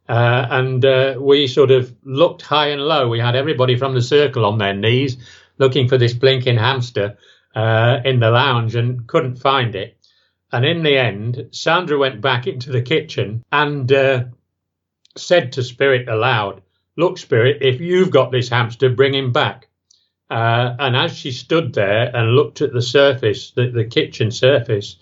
and 0.08 0.82
we 1.20 1.46
sort 1.46 1.70
of 1.70 1.94
looked 2.04 2.42
high 2.42 2.68
and 2.68 2.82
low. 2.82 3.08
We 3.08 3.20
had 3.20 3.36
everybody 3.36 3.76
from 3.76 3.94
the 3.94 4.02
circle 4.02 4.44
on 4.44 4.58
their 4.58 4.74
knees 4.74 5.16
looking 5.58 5.88
for 5.88 5.98
this 5.98 6.14
blinking 6.14 6.56
hamster 6.56 7.16
in 7.54 8.20
the 8.20 8.30
lounge 8.30 8.74
and 8.74 9.06
couldn't 9.06 9.36
find 9.36 9.74
it. 9.74 9.96
And 10.54 10.64
in 10.64 10.84
the 10.84 10.96
end, 10.96 11.48
Sandra 11.50 11.98
went 11.98 12.20
back 12.20 12.46
into 12.46 12.70
the 12.70 12.80
kitchen 12.80 13.44
and 13.50 13.90
uh, 13.92 14.24
said 15.16 15.50
to 15.52 15.64
Spirit 15.64 16.08
aloud, 16.08 16.62
Look, 16.96 17.18
Spirit, 17.18 17.58
if 17.60 17.80
you've 17.80 18.12
got 18.12 18.30
this 18.30 18.50
hamster, 18.50 18.88
bring 18.88 19.14
him 19.14 19.32
back. 19.32 19.66
Uh, 20.30 20.76
and 20.78 20.94
as 20.94 21.12
she 21.12 21.32
stood 21.32 21.74
there 21.74 22.14
and 22.14 22.36
looked 22.36 22.60
at 22.60 22.72
the 22.72 22.82
surface, 22.82 23.50
the, 23.50 23.68
the 23.68 23.84
kitchen 23.84 24.30
surface, 24.30 24.94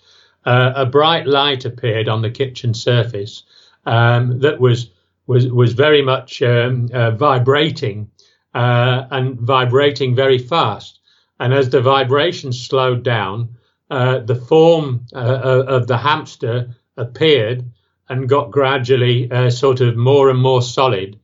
uh, 0.43 0.73
a 0.75 0.87
bright 0.87 1.27
light 1.27 1.65
appeared 1.65 2.09
on 2.09 2.23
the 2.23 2.31
kitchen 2.31 2.73
surface 2.73 3.43
um, 3.85 4.39
that 4.39 4.59
was 4.59 4.89
was 5.27 5.45
was 5.51 5.73
very 5.73 6.01
much 6.01 6.41
um, 6.41 6.89
uh, 6.91 7.11
vibrating 7.11 8.09
uh, 8.55 9.03
and 9.11 9.39
vibrating 9.39 10.15
very 10.15 10.39
fast. 10.39 10.99
And 11.39 11.53
as 11.53 11.69
the 11.69 11.81
vibration 11.81 12.53
slowed 12.53 13.03
down, 13.03 13.57
uh, 13.93 14.19
the 14.19 14.35
form 14.35 15.05
uh, 15.13 15.63
of 15.77 15.87
the 15.87 15.97
hamster 15.97 16.75
appeared 16.97 17.63
and 18.09 18.29
got 18.29 18.51
gradually 18.51 19.17
sort 19.49 19.81
of 19.81 19.95
more 19.95 20.29
and 20.29 20.39
more 20.39 20.61
solid 20.61 21.19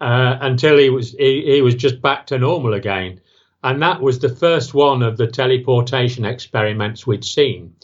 until 0.00 0.78
he 0.78 0.90
was 0.90 1.12
he, 1.12 1.32
he 1.54 1.62
was 1.62 1.74
just 1.74 2.00
back 2.00 2.26
to 2.26 2.38
normal 2.38 2.74
again 2.74 3.20
and 3.64 3.80
that 3.82 4.00
was 4.00 4.18
the 4.18 4.28
first 4.28 4.74
one 4.74 5.02
of 5.02 5.16
the 5.16 5.26
teleportation 5.26 6.24
experiments 6.24 7.06
we'd 7.06 7.24
seen. 7.24 7.74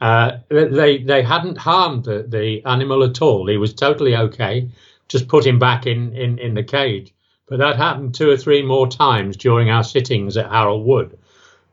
Uh, 0.00 0.38
they 0.48 0.98
they 0.98 1.22
hadn't 1.22 1.58
harmed 1.58 2.04
the, 2.04 2.24
the 2.28 2.64
animal 2.64 3.02
at 3.02 3.22
all. 3.22 3.46
He 3.46 3.56
was 3.56 3.74
totally 3.74 4.16
okay. 4.16 4.68
Just 5.08 5.28
put 5.28 5.46
him 5.46 5.58
back 5.58 5.86
in, 5.86 6.14
in, 6.14 6.38
in 6.38 6.54
the 6.54 6.62
cage. 6.62 7.14
But 7.48 7.58
that 7.58 7.76
happened 7.76 8.14
two 8.14 8.28
or 8.28 8.36
three 8.36 8.62
more 8.62 8.88
times 8.88 9.36
during 9.36 9.70
our 9.70 9.84
sittings 9.84 10.36
at 10.36 10.50
Harold 10.50 10.84
Wood. 10.84 11.16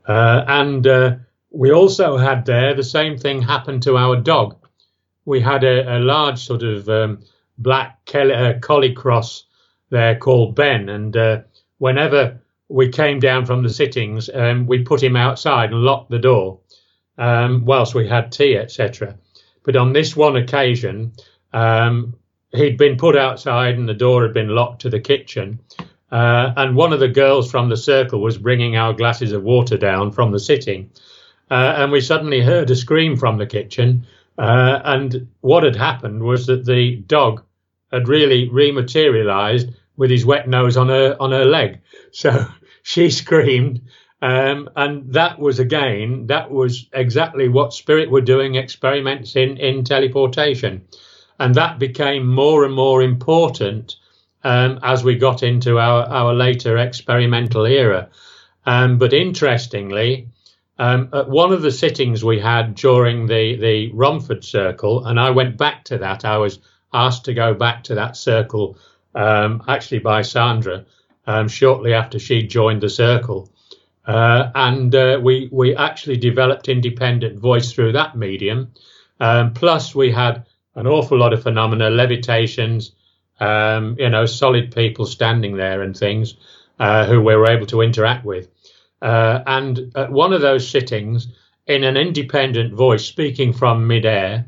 Uh, 0.06 0.44
and 0.46 0.86
uh, 0.86 1.16
we 1.54 1.70
also 1.70 2.16
had 2.16 2.44
there 2.44 2.74
the 2.74 2.82
same 2.82 3.16
thing 3.16 3.40
happen 3.40 3.80
to 3.80 3.96
our 3.96 4.16
dog. 4.16 4.56
We 5.24 5.40
had 5.40 5.62
a, 5.62 5.96
a 5.96 6.00
large 6.00 6.44
sort 6.44 6.64
of 6.64 6.88
um, 6.88 7.20
black 7.56 8.10
uh, 8.12 8.54
collie 8.60 8.92
cross 8.92 9.44
there 9.90 10.16
called 10.16 10.56
Ben. 10.56 10.88
And 10.88 11.16
uh, 11.16 11.42
whenever 11.78 12.42
we 12.68 12.88
came 12.88 13.20
down 13.20 13.46
from 13.46 13.62
the 13.62 13.70
sittings, 13.70 14.28
um, 14.34 14.66
we 14.66 14.82
put 14.82 15.02
him 15.02 15.14
outside 15.14 15.70
and 15.70 15.82
locked 15.82 16.10
the 16.10 16.18
door 16.18 16.58
um, 17.18 17.64
whilst 17.64 17.94
we 17.94 18.08
had 18.08 18.32
tea, 18.32 18.56
etc. 18.56 19.16
But 19.62 19.76
on 19.76 19.92
this 19.92 20.16
one 20.16 20.36
occasion, 20.36 21.12
um, 21.52 22.16
he'd 22.52 22.76
been 22.76 22.96
put 22.96 23.16
outside 23.16 23.76
and 23.76 23.88
the 23.88 23.94
door 23.94 24.24
had 24.24 24.34
been 24.34 24.48
locked 24.48 24.82
to 24.82 24.90
the 24.90 25.00
kitchen. 25.00 25.60
Uh, 26.10 26.52
and 26.56 26.76
one 26.76 26.92
of 26.92 27.00
the 27.00 27.08
girls 27.08 27.48
from 27.48 27.68
the 27.68 27.76
circle 27.76 28.20
was 28.20 28.38
bringing 28.38 28.76
our 28.76 28.92
glasses 28.92 29.30
of 29.30 29.44
water 29.44 29.76
down 29.76 30.10
from 30.10 30.32
the 30.32 30.40
sitting. 30.40 30.90
Uh, 31.50 31.74
and 31.76 31.92
we 31.92 32.00
suddenly 32.00 32.40
heard 32.40 32.70
a 32.70 32.76
scream 32.76 33.16
from 33.16 33.38
the 33.38 33.46
kitchen. 33.46 34.06
Uh, 34.38 34.80
and 34.84 35.28
what 35.40 35.62
had 35.62 35.76
happened 35.76 36.22
was 36.22 36.46
that 36.46 36.64
the 36.64 36.96
dog 36.96 37.42
had 37.92 38.08
really 38.08 38.48
rematerialized 38.48 39.74
with 39.96 40.10
his 40.10 40.26
wet 40.26 40.48
nose 40.48 40.76
on 40.76 40.88
her 40.88 41.16
on 41.20 41.32
her 41.32 41.44
leg. 41.44 41.80
So 42.12 42.46
she 42.84 43.10
screamed, 43.10 43.80
um, 44.22 44.70
and 44.76 45.12
that 45.14 45.40
was 45.40 45.58
again, 45.58 46.28
that 46.28 46.48
was 46.48 46.86
exactly 46.92 47.48
what 47.48 47.72
Spirit 47.72 48.08
were 48.08 48.20
doing 48.20 48.54
experiments 48.54 49.34
in, 49.34 49.56
in 49.56 49.82
teleportation. 49.82 50.82
And 51.40 51.56
that 51.56 51.80
became 51.80 52.32
more 52.32 52.64
and 52.64 52.72
more 52.72 53.02
important 53.02 53.96
um, 54.44 54.78
as 54.82 55.02
we 55.02 55.16
got 55.16 55.42
into 55.42 55.78
our, 55.80 56.04
our 56.04 56.34
later 56.34 56.78
experimental 56.78 57.64
era. 57.66 58.10
Um, 58.64 58.98
but 58.98 59.12
interestingly, 59.12 60.28
um, 60.78 61.08
at 61.12 61.28
one 61.28 61.52
of 61.52 61.62
the 61.62 61.70
sittings 61.70 62.24
we 62.24 62.40
had 62.40 62.74
during 62.74 63.26
the, 63.26 63.56
the 63.56 63.92
Romford 63.92 64.44
Circle, 64.44 65.06
and 65.06 65.20
I 65.20 65.30
went 65.30 65.56
back 65.56 65.84
to 65.84 65.98
that, 65.98 66.24
I 66.24 66.38
was 66.38 66.58
asked 66.92 67.24
to 67.26 67.34
go 67.34 67.54
back 67.54 67.84
to 67.84 67.94
that 67.96 68.16
circle 68.16 68.78
um, 69.14 69.62
actually 69.68 70.00
by 70.00 70.22
Sandra 70.22 70.84
um, 71.26 71.48
shortly 71.48 71.92
after 71.92 72.18
she 72.18 72.46
joined 72.46 72.82
the 72.82 72.88
circle. 72.88 73.50
Uh, 74.06 74.50
and 74.54 74.94
uh, 74.94 75.18
we 75.22 75.48
we 75.50 75.74
actually 75.74 76.18
developed 76.18 76.68
independent 76.68 77.38
voice 77.38 77.72
through 77.72 77.92
that 77.92 78.16
medium. 78.16 78.72
Um, 79.18 79.54
plus, 79.54 79.94
we 79.94 80.12
had 80.12 80.44
an 80.74 80.86
awful 80.86 81.16
lot 81.16 81.32
of 81.32 81.42
phenomena, 81.42 81.88
levitations, 81.88 82.92
um, 83.40 83.96
you 83.98 84.10
know, 84.10 84.26
solid 84.26 84.74
people 84.74 85.06
standing 85.06 85.56
there 85.56 85.82
and 85.82 85.96
things 85.96 86.34
uh, 86.78 87.06
who 87.06 87.20
we 87.20 87.34
were 87.34 87.50
able 87.50 87.66
to 87.66 87.80
interact 87.80 88.24
with. 88.24 88.48
Uh, 89.02 89.40
and 89.46 89.92
at 89.96 90.12
one 90.12 90.32
of 90.32 90.40
those 90.40 90.68
sittings, 90.68 91.28
in 91.66 91.84
an 91.84 91.96
independent 91.96 92.74
voice 92.74 93.04
speaking 93.04 93.52
from 93.52 93.86
midair, 93.86 94.46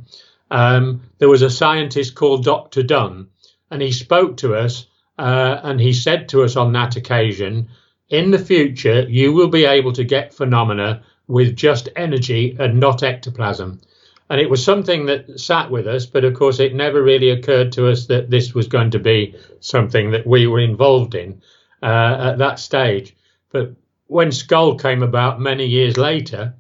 um, 0.51 1.03
there 1.19 1.29
was 1.29 1.43
a 1.43 1.51
scientist 1.51 2.15
called 2.15 2.45
Dr. 2.45 2.83
Dunn, 2.83 3.29
and 3.71 3.83
he 3.83 3.93
spoke 3.93 4.37
to 4.39 4.55
us 4.55 4.87
uh, 5.19 5.61
and 5.63 5.81
he 5.81 5.93
said 5.93 6.29
to 6.29 6.43
us 6.43 6.57
on 6.57 6.73
that 6.73 6.97
occasion 6.97 7.69
in 8.09 8.31
the 8.31 8.39
future, 8.39 9.01
you 9.09 9.33
will 9.33 9.49
be 9.49 9.65
able 9.65 9.93
to 9.93 10.05
get 10.05 10.35
phenomena 10.35 11.03
with 11.27 11.57
just 11.57 11.89
energy 11.97 12.57
and 12.59 12.79
not 12.79 13.03
ectoplasm. 13.03 13.81
And 14.29 14.41
it 14.41 14.51
was 14.51 14.65
something 14.65 15.07
that 15.07 15.41
sat 15.41 15.71
with 15.71 15.87
us, 15.87 16.07
but 16.07 16.25
of 16.25 16.35
course, 16.35 16.61
it 16.61 16.75
never 16.75 17.03
really 17.03 17.31
occurred 17.31 17.73
to 17.73 17.89
us 17.89 18.07
that 18.07 18.31
this 18.31 18.55
was 18.55 18.67
going 18.69 18.91
to 18.91 18.99
be 18.99 19.35
something 19.61 20.11
that 20.13 20.27
we 20.27 20.47
were 20.47 20.61
involved 20.61 21.15
in 21.15 21.43
uh, 21.83 22.33
at 22.33 22.39
that 22.39 22.59
stage. 22.59 23.15
But 23.51 23.75
when 24.07 24.31
Scole 24.31 24.79
came 24.79 25.03
about 25.03 25.41
many 25.41 25.67
years 25.67 25.97
later, 25.97 26.55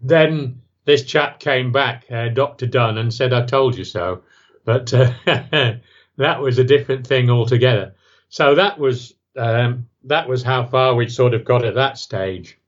then 0.00 0.60
this 0.84 1.04
chap 1.04 1.40
came 1.40 1.72
back, 1.72 2.06
uh, 2.10 2.28
Dr. 2.28 2.66
Dunn, 2.66 2.98
and 2.98 3.12
said, 3.12 3.32
I 3.32 3.44
told 3.44 3.76
you 3.76 3.84
so. 3.84 4.22
But 4.64 4.92
uh, 4.94 5.12
that 6.16 6.40
was 6.40 6.58
a 6.58 6.64
different 6.64 7.06
thing 7.06 7.30
altogether. 7.30 7.94
So 8.28 8.54
that 8.54 8.78
was 8.78 9.14
um, 9.36 9.86
that 10.04 10.28
was 10.28 10.42
how 10.42 10.66
far 10.66 10.94
we'd 10.94 11.12
sort 11.12 11.34
of 11.34 11.44
got 11.44 11.64
at 11.64 11.74
that 11.74 11.98
stage. 11.98 12.58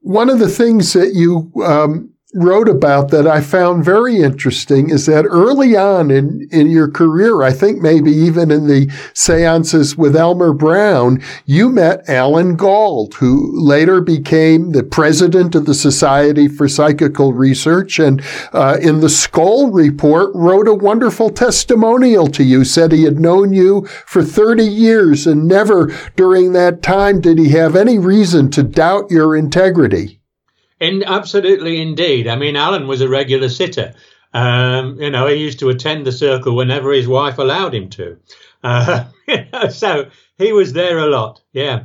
One 0.00 0.30
of 0.30 0.38
the 0.38 0.48
things 0.48 0.92
that 0.92 1.14
you 1.14 1.50
um, 1.64 2.11
wrote 2.34 2.68
about 2.68 3.10
that 3.10 3.26
I 3.26 3.42
found 3.42 3.84
very 3.84 4.22
interesting 4.22 4.88
is 4.88 5.04
that 5.06 5.26
early 5.26 5.76
on 5.76 6.10
in, 6.10 6.48
in 6.50 6.70
your 6.70 6.90
career, 6.90 7.42
I 7.42 7.52
think 7.52 7.82
maybe 7.82 8.10
even 8.10 8.50
in 8.50 8.68
the 8.68 8.90
seances 9.12 9.96
with 9.96 10.16
Elmer 10.16 10.54
Brown, 10.54 11.22
you 11.44 11.68
met 11.68 12.08
Alan 12.08 12.56
Gauld, 12.56 13.14
who 13.14 13.52
later 13.60 14.00
became 14.00 14.72
the 14.72 14.82
president 14.82 15.54
of 15.54 15.66
the 15.66 15.74
Society 15.74 16.48
for 16.48 16.68
Psychical 16.68 17.34
Research 17.34 17.98
and 17.98 18.22
uh, 18.54 18.78
in 18.80 19.00
the 19.00 19.10
Scole 19.10 19.70
report 19.70 20.30
wrote 20.34 20.68
a 20.68 20.74
wonderful 20.74 21.28
testimonial 21.28 22.28
to 22.28 22.44
you, 22.44 22.64
said 22.64 22.92
he 22.92 23.04
had 23.04 23.20
known 23.20 23.52
you 23.52 23.86
for 24.06 24.22
30 24.22 24.64
years 24.64 25.26
and 25.26 25.46
never 25.46 25.92
during 26.16 26.52
that 26.52 26.82
time 26.82 27.20
did 27.20 27.38
he 27.38 27.50
have 27.50 27.76
any 27.76 27.98
reason 27.98 28.50
to 28.50 28.62
doubt 28.62 29.10
your 29.10 29.36
integrity. 29.36 30.21
In, 30.82 31.04
absolutely, 31.04 31.80
indeed. 31.80 32.26
I 32.26 32.34
mean, 32.34 32.56
Alan 32.56 32.88
was 32.88 33.00
a 33.00 33.08
regular 33.08 33.48
sitter. 33.48 33.94
Um, 34.34 35.00
you 35.00 35.10
know, 35.10 35.28
he 35.28 35.36
used 35.36 35.60
to 35.60 35.68
attend 35.68 36.04
the 36.04 36.10
circle 36.10 36.56
whenever 36.56 36.92
his 36.92 37.06
wife 37.06 37.38
allowed 37.38 37.72
him 37.72 37.88
to. 37.90 38.16
Uh, 38.64 39.04
so 39.70 40.10
he 40.38 40.52
was 40.52 40.72
there 40.72 40.98
a 40.98 41.06
lot. 41.06 41.40
Yeah. 41.52 41.84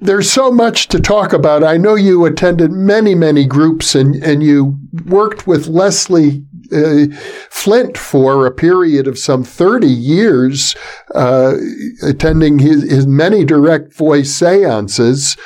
There's 0.00 0.30
so 0.32 0.50
much 0.50 0.88
to 0.88 0.98
talk 0.98 1.34
about. 1.34 1.62
I 1.62 1.76
know 1.76 1.94
you 1.94 2.24
attended 2.24 2.72
many, 2.72 3.14
many 3.14 3.44
groups 3.44 3.94
and, 3.94 4.14
and 4.24 4.42
you 4.42 4.78
worked 5.04 5.46
with 5.46 5.66
Leslie 5.66 6.42
uh, 6.72 7.06
Flint 7.50 7.98
for 7.98 8.46
a 8.46 8.50
period 8.50 9.06
of 9.06 9.18
some 9.18 9.44
30 9.44 9.86
years, 9.86 10.74
uh, 11.14 11.56
attending 12.02 12.58
his, 12.58 12.90
his 12.90 13.06
many 13.06 13.44
direct 13.44 13.94
voice 13.94 14.32
seances. 14.32 15.36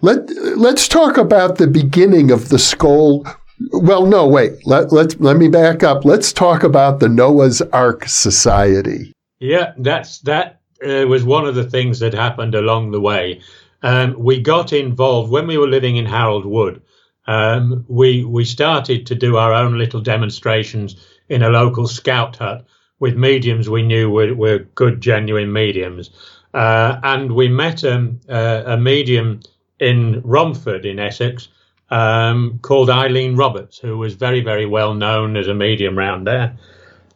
Let, 0.00 0.30
let's 0.56 0.86
talk 0.86 1.16
about 1.16 1.58
the 1.58 1.66
beginning 1.66 2.30
of 2.30 2.50
the 2.50 2.58
Scole. 2.58 3.26
Well, 3.72 4.06
no, 4.06 4.26
wait. 4.28 4.64
Let, 4.64 4.92
let, 4.92 5.20
let 5.20 5.36
me 5.36 5.48
back 5.48 5.82
up. 5.82 6.04
Let's 6.04 6.32
talk 6.32 6.62
about 6.62 7.00
the 7.00 7.08
Noah's 7.08 7.60
Ark 7.72 8.06
Society. 8.06 9.12
Yeah, 9.40 9.72
that's 9.78 10.20
that 10.20 10.60
uh, 10.86 11.06
was 11.06 11.24
one 11.24 11.46
of 11.46 11.54
the 11.54 11.68
things 11.68 11.98
that 12.00 12.14
happened 12.14 12.54
along 12.54 12.92
the 12.92 13.00
way. 13.00 13.40
Um, 13.82 14.14
we 14.18 14.40
got 14.40 14.72
involved 14.72 15.30
when 15.30 15.46
we 15.46 15.58
were 15.58 15.68
living 15.68 15.96
in 15.96 16.06
Harold 16.06 16.44
Wood. 16.44 16.82
Um, 17.26 17.84
we 17.88 18.24
we 18.24 18.44
started 18.44 19.06
to 19.06 19.14
do 19.14 19.36
our 19.36 19.52
own 19.52 19.78
little 19.78 20.00
demonstrations 20.00 20.96
in 21.28 21.42
a 21.42 21.50
local 21.50 21.86
scout 21.86 22.36
hut 22.36 22.64
with 23.00 23.16
mediums 23.16 23.68
we 23.68 23.82
knew 23.82 24.10
were, 24.10 24.34
were 24.34 24.58
good, 24.74 25.00
genuine 25.00 25.52
mediums. 25.52 26.10
Uh, 26.54 26.98
and 27.02 27.32
we 27.32 27.48
met 27.48 27.84
um, 27.84 28.18
uh, 28.28 28.62
a 28.66 28.76
medium 28.76 29.40
in 29.78 30.20
Romford 30.22 30.84
in 30.84 30.98
Essex 30.98 31.48
um, 31.90 32.58
called 32.60 32.90
Eileen 32.90 33.36
Roberts, 33.36 33.78
who 33.78 33.96
was 33.98 34.14
very, 34.14 34.40
very 34.40 34.66
well 34.66 34.94
known 34.94 35.36
as 35.36 35.48
a 35.48 35.54
medium 35.54 35.96
round 35.96 36.26
there. 36.26 36.58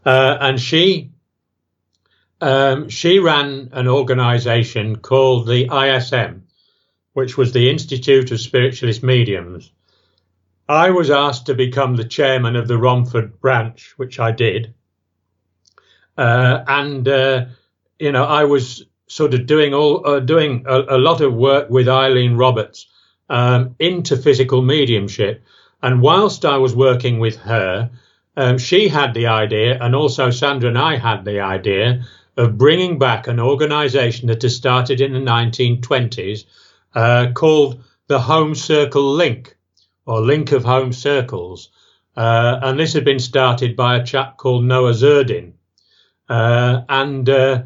Uh, 0.05 0.37
and 0.41 0.61
she 0.61 1.11
um, 2.41 2.89
she 2.89 3.21
ran 3.21 3.69
an 3.73 3.87
organization 3.87 4.97
called 4.97 5.47
the 5.47 5.69
ISM, 5.73 6.43
which 7.13 7.39
was 7.39 7.53
the 7.53 7.71
Institute 7.71 8.33
of 8.33 8.41
Spiritualist 8.41 9.05
Mediums. 9.05 9.71
I 10.69 10.91
was 10.91 11.11
asked 11.11 11.47
to 11.47 11.55
become 11.55 11.95
the 11.95 12.05
chairman 12.05 12.57
of 12.57 12.67
the 12.67 12.79
Romford 12.79 13.41
branch, 13.41 13.95
which 13.97 14.19
I 14.19 14.33
did. 14.33 14.75
Uh, 16.19 16.65
and, 16.67 17.07
uh, 17.07 17.47
you 17.99 18.11
know, 18.11 18.25
I 18.25 18.45
was 18.45 18.87
sort 19.07 19.35
of 19.35 19.47
doing 19.47 19.75
all 19.75 20.07
uh, 20.07 20.21
doing 20.21 20.65
a, 20.67 20.97
a, 20.97 20.99
lot 20.99 21.21
of 21.21 21.35
work 21.35 21.69
with 21.69 21.89
Eileen 21.89 22.37
Roberts 22.37 22.87
um, 23.29 23.75
into 23.79 24.17
physical 24.17 24.63
mediumship. 24.63 25.43
And 25.83 26.01
whilst 26.01 26.45
I 26.45 26.59
was 26.59 26.75
working 26.75 27.19
with 27.19 27.37
her, 27.37 27.91
um, 28.37 28.59
she 28.59 28.89
had 28.89 29.15
the 29.15 29.27
idea, 29.27 29.79
and 29.81 29.95
also 29.95 30.31
Sandra 30.31 30.69
and 30.69 30.79
I 30.79 30.97
had 30.97 31.25
the 31.25 31.41
idea 31.41 32.05
of 32.37 32.57
bringing 32.57 32.99
back 32.99 33.27
an 33.27 33.41
organisation 33.41 34.29
that 34.29 34.43
had 34.43 34.53
started 34.53 35.01
in 35.01 35.13
the 35.13 35.19
1920s 35.19 36.45
uh, 36.95 37.33
called 37.35 37.83
the 38.07 38.21
Home 38.21 38.55
Circle 38.55 39.13
Link, 39.13 39.57
or 40.07 40.21
Link 40.21 40.53
of 40.53 40.65
Home 40.65 40.93
Circles. 40.93 41.71
Uh, 42.17 42.59
and 42.63 42.79
this 42.79 42.93
had 42.93 43.05
been 43.05 43.19
started 43.19 43.77
by 43.77 43.97
a 43.97 44.05
chap 44.05 44.37
called 44.37 44.65
Noah 44.65 44.93
Zerdin. 44.93 45.53
Uh, 46.29 46.83
and 46.89 47.29
uh, 47.29 47.63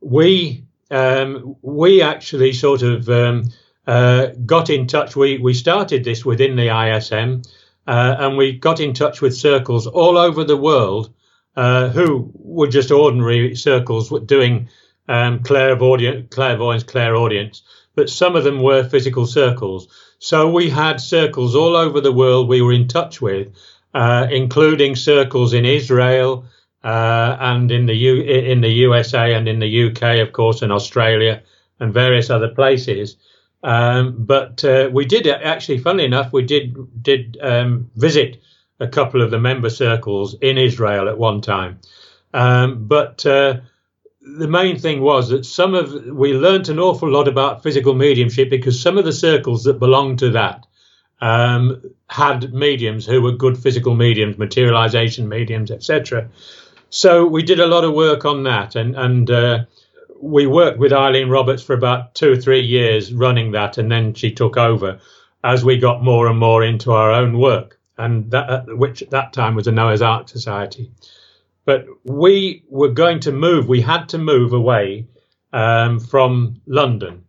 we 0.00 0.64
um, 0.92 1.56
we 1.62 2.02
actually 2.02 2.52
sort 2.52 2.82
of 2.82 3.08
um, 3.08 3.44
uh, 3.86 4.26
got 4.46 4.70
in 4.70 4.86
touch. 4.86 5.16
We 5.16 5.38
we 5.38 5.54
started 5.54 6.04
this 6.04 6.24
within 6.24 6.54
the 6.56 6.68
ISM, 6.68 7.42
uh, 7.86 8.16
and 8.18 8.36
we 8.36 8.52
got 8.52 8.78
in 8.78 8.92
touch 8.92 9.20
with 9.20 9.36
circles 9.36 9.86
all 9.86 10.18
over 10.18 10.44
the 10.44 10.56
world 10.56 11.12
uh, 11.56 11.88
who 11.88 12.30
were 12.34 12.68
just 12.68 12.90
ordinary 12.90 13.56
circles 13.56 14.12
doing 14.26 14.68
um, 15.08 15.42
clairvoyance, 15.42 16.28
clairvoyance, 16.30 16.84
clairaudience, 16.84 17.62
but 17.94 18.10
some 18.10 18.36
of 18.36 18.44
them 18.44 18.62
were 18.62 18.84
physical 18.84 19.26
circles. 19.26 19.88
So 20.18 20.50
we 20.50 20.70
had 20.70 21.00
circles 21.00 21.56
all 21.56 21.74
over 21.74 22.00
the 22.00 22.12
world 22.12 22.48
we 22.48 22.62
were 22.62 22.72
in 22.72 22.86
touch 22.86 23.20
with, 23.20 23.48
uh, 23.94 24.28
including 24.30 24.94
circles 24.94 25.52
in 25.52 25.64
Israel 25.64 26.44
uh, 26.84 27.36
and 27.40 27.70
in 27.70 27.86
the 27.86 27.94
U- 27.94 28.22
in 28.22 28.60
the 28.60 28.68
USA 28.68 29.34
and 29.34 29.48
in 29.48 29.60
the 29.60 29.84
UK, 29.86 30.20
of 30.26 30.32
course, 30.32 30.62
and 30.62 30.72
Australia 30.72 31.42
and 31.80 31.94
various 31.94 32.30
other 32.30 32.48
places. 32.48 33.16
Um, 33.62 34.16
but 34.18 34.64
uh, 34.64 34.90
we 34.92 35.04
did 35.04 35.26
actually, 35.26 35.78
funnily 35.78 36.04
enough, 36.04 36.32
we 36.32 36.42
did 36.42 37.02
did 37.02 37.38
um, 37.40 37.90
visit 37.96 38.42
a 38.80 38.88
couple 38.88 39.22
of 39.22 39.30
the 39.30 39.38
member 39.38 39.70
circles 39.70 40.34
in 40.40 40.58
Israel 40.58 41.08
at 41.08 41.18
one 41.18 41.40
time. 41.40 41.78
Um, 42.34 42.88
but 42.88 43.24
uh, 43.24 43.60
the 44.20 44.48
main 44.48 44.78
thing 44.78 45.00
was 45.00 45.28
that 45.28 45.44
some 45.44 45.74
of 45.74 45.92
we 45.92 46.34
learnt 46.34 46.68
an 46.68 46.78
awful 46.78 47.08
lot 47.08 47.28
about 47.28 47.62
physical 47.62 47.94
mediumship 47.94 48.50
because 48.50 48.80
some 48.80 48.98
of 48.98 49.04
the 49.04 49.12
circles 49.12 49.64
that 49.64 49.78
belonged 49.78 50.18
to 50.20 50.30
that 50.30 50.66
um, 51.20 51.82
had 52.08 52.52
mediums 52.52 53.06
who 53.06 53.22
were 53.22 53.32
good 53.32 53.56
physical 53.56 53.94
mediums, 53.94 54.38
materialization 54.38 55.28
mediums, 55.28 55.70
etc. 55.70 56.28
So 56.94 57.24
we 57.24 57.42
did 57.42 57.58
a 57.58 57.66
lot 57.66 57.84
of 57.84 57.94
work 57.94 58.26
on 58.26 58.42
that, 58.42 58.76
and 58.76 58.94
and 58.94 59.30
uh, 59.30 59.64
we 60.20 60.46
worked 60.46 60.78
with 60.78 60.92
Eileen 60.92 61.30
Roberts 61.30 61.62
for 61.62 61.72
about 61.72 62.14
two 62.14 62.32
or 62.32 62.36
three 62.36 62.60
years 62.60 63.14
running 63.14 63.52
that, 63.52 63.78
and 63.78 63.90
then 63.90 64.12
she 64.12 64.30
took 64.30 64.58
over 64.58 65.00
as 65.42 65.64
we 65.64 65.78
got 65.78 66.04
more 66.04 66.26
and 66.26 66.38
more 66.38 66.62
into 66.62 66.92
our 66.92 67.10
own 67.10 67.38
work, 67.38 67.80
and 67.96 68.30
that 68.32 68.50
uh, 68.50 68.62
which 68.76 69.00
at 69.00 69.08
that 69.08 69.32
time 69.32 69.54
was 69.54 69.64
the 69.64 69.72
Noah's 69.72 70.02
Ark 70.02 70.28
Society. 70.28 70.90
But 71.64 71.86
we 72.04 72.62
were 72.68 72.90
going 72.92 73.20
to 73.20 73.32
move. 73.32 73.68
We 73.68 73.80
had 73.80 74.10
to 74.10 74.18
move 74.18 74.52
away 74.52 75.06
um, 75.54 75.98
from 75.98 76.60
London, 76.66 77.24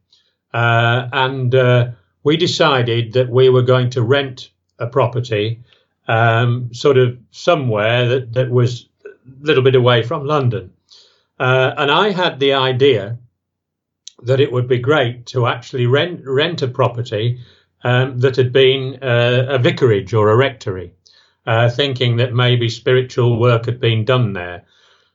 uh, 0.54 1.08
and 1.14 1.56
uh, 1.56 1.92
we 2.24 2.36
decided 2.36 3.14
that 3.14 3.30
we 3.30 3.48
were 3.48 3.62
going 3.62 3.92
to 3.92 4.02
rent 4.02 4.50
a 4.78 4.88
property, 4.88 5.62
um, 6.10 6.74
sort 6.74 6.98
of 6.98 7.18
somewhere 7.32 8.10
that 8.10 8.34
that 8.34 8.52
was 8.52 8.90
little 9.42 9.64
bit 9.64 9.76
away 9.76 10.04
from 10.04 10.26
London. 10.26 10.74
Uh, 11.40 11.74
and 11.78 11.92
I 11.92 12.12
had 12.12 12.40
the 12.40 12.54
idea 12.54 13.18
that 14.24 14.40
it 14.40 14.52
would 14.52 14.68
be 14.68 14.80
great 14.80 15.26
to 15.28 15.48
actually 15.48 15.88
rent 15.88 16.22
rent 16.26 16.62
a 16.62 16.68
property 16.68 17.40
um, 17.84 18.20
that 18.20 18.38
had 18.38 18.54
been 18.54 19.00
uh, 19.02 19.46
a 19.50 19.58
vicarage 19.58 20.14
or 20.14 20.30
a 20.30 20.38
rectory, 20.38 20.94
uh, 21.46 21.70
thinking 21.70 22.18
that 22.18 22.34
maybe 22.34 22.70
spiritual 22.70 23.40
work 23.40 23.66
had 23.66 23.80
been 23.80 24.06
done 24.06 24.34
there. 24.34 24.64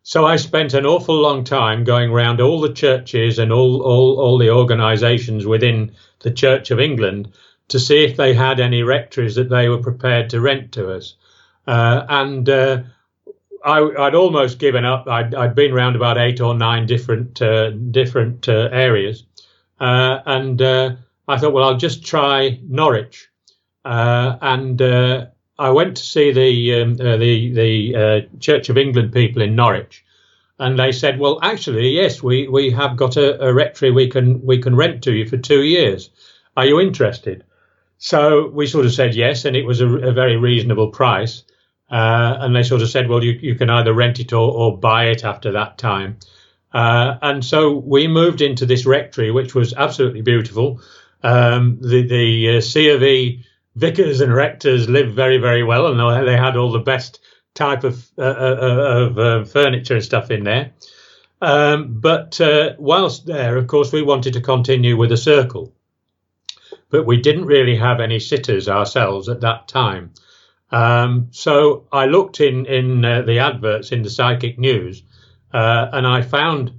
So 0.03 0.25
I 0.25 0.37
spent 0.37 0.75
an 0.75 0.87
awful 0.87 1.17
long 1.17 1.45
time 1.45 1.85
going 1.85 2.11
around 2.11 2.41
all 2.41 2.61
the 2.61 2.73
churches 2.73 3.39
and 3.39 3.53
all, 3.53 3.83
all, 3.83 4.19
all 4.19 4.39
the 4.39 4.51
organisations 4.51 5.45
within 5.45 5.93
the 6.21 6.31
Church 6.31 6.71
of 6.71 6.81
England 6.81 7.33
to 7.69 7.79
see 7.79 8.05
if 8.05 8.17
they 8.17 8.33
had 8.33 8.61
any 8.61 8.83
rectories 8.83 9.35
that 9.35 9.51
they 9.51 9.69
were 9.69 9.83
prepared 9.83 10.31
to 10.31 10.41
rent 10.41 10.73
to 10.73 10.93
us. 10.93 11.15
Uh, 11.67 12.07
and 12.09 12.49
uh, 12.49 12.83
I, 13.65 13.81
would 13.81 14.15
almost 14.15 14.59
given 14.59 14.85
up. 14.85 15.07
I'd, 15.09 15.35
I'd, 15.35 15.55
been 15.55 15.73
around 15.73 15.97
about 15.97 16.19
eight 16.19 16.41
or 16.41 16.55
nine 16.55 16.87
different 16.87 17.41
uh, 17.43 17.71
different 17.71 18.49
uh, 18.49 18.69
areas, 18.73 19.25
uh, 19.81 20.21
and 20.27 20.61
uh, 20.61 20.97
I 21.27 21.39
thought, 21.39 21.53
well, 21.53 21.65
I'll 21.65 21.77
just 21.77 22.05
try 22.05 22.61
Norwich, 22.63 23.29
and 23.85 24.81
I 24.81 25.71
went 25.71 25.97
to 25.97 26.03
see 26.03 26.33
the 26.33 26.83
um, 26.83 26.95
the 26.95 27.53
the 27.53 28.29
Church 28.41 28.69
of 28.69 28.79
England 28.79 29.13
people 29.13 29.43
in 29.43 29.57
Norwich, 29.57 30.05
and 30.59 30.79
they 30.79 30.93
said, 30.93 31.19
well, 31.19 31.39
actually, 31.43 31.91
yes, 31.91 32.23
we, 32.23 32.49
we 32.49 32.71
have 32.71 32.97
got 32.97 33.17
a, 33.17 33.41
a 33.45 33.55
rectory 33.55 33.91
we 33.91 34.09
can 34.09 34.45
we 34.45 34.59
can 34.59 34.75
rent 34.75 35.03
to 35.05 35.13
you 35.13 35.27
for 35.27 35.37
two 35.37 35.63
years. 35.63 36.11
Are 36.57 36.67
you 36.67 36.81
interested? 36.81 37.45
So 37.99 38.49
we 38.49 38.67
sort 38.67 38.87
of 38.87 38.93
said 38.93 39.15
yes, 39.15 39.45
and 39.45 39.57
it 39.57 39.65
was 39.65 39.81
a, 39.81 39.89
a 39.89 40.13
very 40.13 40.37
reasonable 40.37 40.89
price. 40.89 41.45
Uh, 41.91 42.37
and 42.41 42.55
they 42.55 42.63
sort 42.63 42.83
of 42.83 42.91
said, 42.91 43.09
well, 43.09 43.25
you, 43.25 43.33
you 43.33 43.55
can 43.55 43.71
either 43.71 43.95
rent 43.95 44.21
it 44.21 44.33
or, 44.33 44.53
or 44.53 44.79
buy 44.79 45.05
it 45.07 45.25
after 45.25 45.53
that 45.53 45.79
time. 45.79 46.19
Uh, 46.73 47.17
and 47.23 47.45
so 47.45 47.73
we 47.73 48.07
moved 48.07 48.43
into 48.43 48.67
this 48.67 48.85
rectory, 48.85 49.31
which 49.31 49.55
was 49.55 49.73
absolutely 49.73 50.21
beautiful. 50.21 50.81
Um, 51.23 51.79
the 51.81 52.07
the 52.07 52.59
uh, 52.59 52.61
C 52.61 52.91
of 52.91 53.03
E 53.03 53.45
vicars 53.75 54.21
and 54.21 54.35
rectors 54.35 54.89
lived 54.89 55.15
very, 55.15 55.39
very 55.39 55.65
well, 55.65 55.87
and 55.87 56.29
they 56.29 56.37
had 56.37 56.57
all 56.57 56.73
the 56.73 56.79
best 56.79 57.21
type 57.55 57.85
of, 57.85 58.07
uh, 58.19 58.23
uh, 58.23 59.07
of 59.07 59.19
uh, 59.19 59.45
furniture 59.45 59.95
and 59.95 60.05
stuff 60.05 60.31
in 60.31 60.45
there. 60.45 60.73
Um, 61.41 62.01
but 62.01 62.39
whilst 62.79 63.27
there, 63.27 63.57
of 63.57 63.67
course, 63.67 63.93
we 63.93 64.03
wanted 64.03 64.35
to 64.35 64.41
continue 64.41 64.97
with 64.97 65.13
a 65.13 65.17
circle, 65.17 65.73
but 66.91 67.07
we 67.07 67.21
didn't 67.21 67.47
really 67.47 67.77
have 67.77 68.01
any 68.01 68.19
sitters 68.19 68.69
ourselves 68.69 69.29
at 69.29 69.41
that 69.41 69.69
time. 69.69 70.13
Um, 70.71 71.29
so 71.31 71.87
I 71.93 72.07
looked 72.07 72.41
in 72.41 72.67
in 72.67 73.05
uh, 73.05 73.23
the 73.23 73.39
adverts 73.39 73.93
in 73.93 74.03
the 74.03 74.11
Psychic 74.11 74.59
News, 74.59 75.03
uh, 75.53 75.89
and 75.93 76.07
I 76.07 76.23
found 76.23 76.73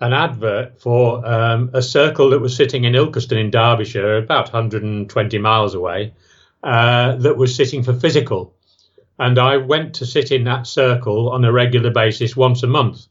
an 0.00 0.12
advert 0.12 0.80
for 0.80 1.26
um, 1.26 1.70
a 1.74 1.82
circle 1.82 2.30
that 2.30 2.38
was 2.38 2.54
sitting 2.54 2.84
in 2.84 2.94
Ilkeston 2.94 3.38
in 3.38 3.50
Derbyshire, 3.50 4.16
about 4.16 4.52
120 4.52 5.38
miles 5.38 5.74
away, 5.74 6.14
uh, 6.62 7.16
that 7.16 7.36
was 7.36 7.54
sitting 7.54 7.82
for 7.82 7.92
physical. 7.92 8.54
And 9.18 9.38
I 9.38 9.56
went 9.56 9.94
to 9.94 10.06
sit 10.06 10.30
in 10.30 10.44
that 10.44 10.66
circle 10.66 11.30
on 11.30 11.44
a 11.44 11.52
regular 11.52 11.90
basis 11.90 12.36
once 12.36 12.62
a 12.62 12.68
month. 12.68 13.06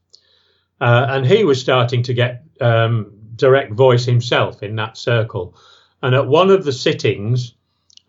Uh, 0.79 1.07
and 1.09 1.25
he 1.25 1.43
was 1.43 1.59
starting 1.59 2.03
to 2.03 2.13
get 2.13 2.43
um, 2.61 3.11
direct 3.35 3.73
voice 3.73 4.05
himself 4.05 4.63
in 4.63 4.77
that 4.77 4.97
circle. 4.97 5.55
And 6.01 6.15
at 6.15 6.27
one 6.27 6.49
of 6.49 6.63
the 6.63 6.71
sittings, 6.71 7.55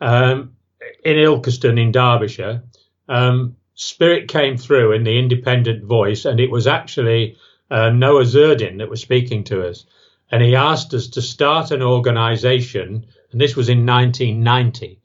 um, 0.01 0.57
in 1.05 1.17
Ilkeston 1.17 1.81
in 1.81 1.93
Derbyshire, 1.93 2.63
um, 3.09 3.57
Spirit 3.75 4.27
came 4.29 4.57
through 4.57 4.93
in 4.93 5.05
the 5.05 5.19
independent 5.19 5.85
voice, 5.85 6.25
and 6.25 6.41
it 6.41 6.51
was 6.51 6.67
actually 6.67 7.37
uh, 7.71 7.91
Noah 7.91 8.25
Zerdin 8.25 8.79
that 8.79 8.91
was 8.91 9.01
speaking 9.01 9.45
to 9.45 9.67
us. 9.67 9.87
And 10.31 10.43
he 10.43 10.57
asked 10.57 10.93
us 10.95 11.09
to 11.11 11.23
start 11.23 11.71
an 11.71 11.83
organization, 11.83 13.07
and 13.31 13.41
this 13.41 13.57
was 13.57 13.69
in 13.69 13.87
1990. 13.87 15.01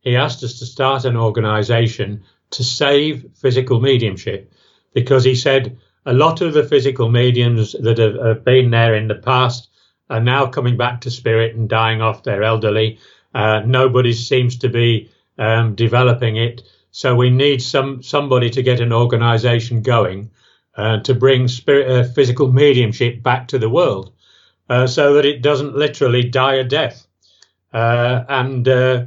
He 0.00 0.16
asked 0.16 0.44
us 0.44 0.58
to 0.58 0.66
start 0.66 1.04
an 1.04 1.16
organization 1.16 2.24
to 2.50 2.62
save 2.62 3.30
physical 3.34 3.80
mediumship 3.80 4.52
because 4.94 5.24
he 5.24 5.34
said 5.34 5.78
a 6.06 6.12
lot 6.12 6.40
of 6.40 6.54
the 6.54 6.64
physical 6.64 7.08
mediums 7.10 7.72
that 7.80 7.98
have, 7.98 8.14
have 8.14 8.44
been 8.44 8.70
there 8.70 8.94
in 8.94 9.08
the 9.08 9.14
past 9.14 9.68
are 10.10 10.20
now 10.20 10.46
coming 10.46 10.76
back 10.76 11.02
to 11.02 11.10
spirit 11.10 11.54
and 11.54 11.68
dying 11.68 12.00
off. 12.00 12.22
They're 12.22 12.42
elderly. 12.42 12.98
Uh, 13.34 13.60
nobody 13.64 14.12
seems 14.12 14.58
to 14.58 14.68
be 14.68 15.10
um, 15.38 15.74
developing 15.74 16.36
it. 16.36 16.62
So 16.90 17.14
we 17.14 17.30
need 17.30 17.62
some 17.62 18.02
somebody 18.02 18.50
to 18.50 18.62
get 18.62 18.80
an 18.80 18.92
organisation 18.92 19.82
going 19.82 20.30
uh, 20.76 21.00
to 21.00 21.14
bring 21.14 21.48
spirit, 21.48 21.90
uh, 21.90 22.04
physical 22.12 22.52
mediumship 22.52 23.22
back 23.22 23.48
to 23.48 23.58
the 23.58 23.68
world, 23.68 24.12
uh, 24.68 24.86
so 24.86 25.14
that 25.14 25.24
it 25.24 25.42
doesn't 25.42 25.76
literally 25.76 26.24
die 26.24 26.54
a 26.54 26.64
death. 26.64 27.06
Uh, 27.72 28.24
and 28.28 28.66
uh, 28.68 29.06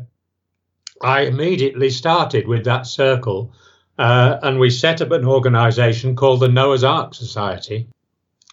I 1.02 1.22
immediately 1.22 1.90
started 1.90 2.48
with 2.48 2.66
that 2.66 2.86
circle, 2.86 3.54
uh, 3.98 4.38
and 4.44 4.60
we 4.60 4.70
set 4.70 5.02
up 5.02 5.12
an 5.12 5.26
organisation 5.26 6.16
called 6.16 6.42
the 6.42 6.48
Noah's 6.48 6.84
Ark 6.84 7.14
Society. 7.14 7.88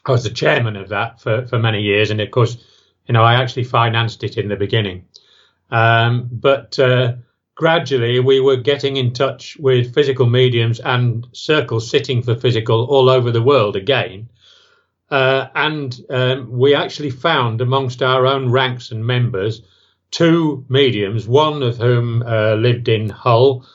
I 0.07 0.13
was 0.13 0.25
the 0.25 0.31
chairman 0.31 0.77
of 0.77 0.89
that 0.89 1.21
for, 1.21 1.47
for 1.47 1.59
many 1.59 1.83
years, 1.83 2.11
and 2.11 2.21
of 2.21 2.31
course, 2.31 2.57
you 3.07 3.13
know, 3.13 3.23
I 3.23 3.35
actually 3.35 3.65
financed 3.65 4.25
it 4.25 4.39
in 4.39 4.49
the 4.49 4.57
beginning. 4.57 5.05
Um, 5.71 6.29
but 6.33 6.79
gradually 7.59 8.21
we 8.21 8.39
were 8.39 8.57
getting 8.57 8.97
in 8.97 9.13
touch 9.13 9.57
with 9.59 9.93
physical 9.93 10.27
mediums 10.27 10.79
and 10.79 11.27
circles 11.33 11.91
sitting 11.91 12.23
for 12.23 12.37
physical 12.37 12.85
all 12.85 13.11
over 13.11 13.33
the 13.33 13.43
world 13.43 13.75
again. 13.75 14.29
Uh, 15.11 15.49
and 15.57 16.01
um, 16.09 16.57
we 16.57 16.77
actually 16.77 17.11
found 17.11 17.61
amongst 17.61 18.01
our 18.01 18.27
own 18.27 18.49
ranks 18.49 18.93
and 18.93 19.05
members 19.05 19.63
two 20.13 20.65
mediums, 20.69 21.27
one 21.27 21.65
of 21.65 21.79
whom 21.79 22.23
uh, 22.23 22.55
lived 22.55 22.89
in 22.89 23.09
Hull, 23.09 23.67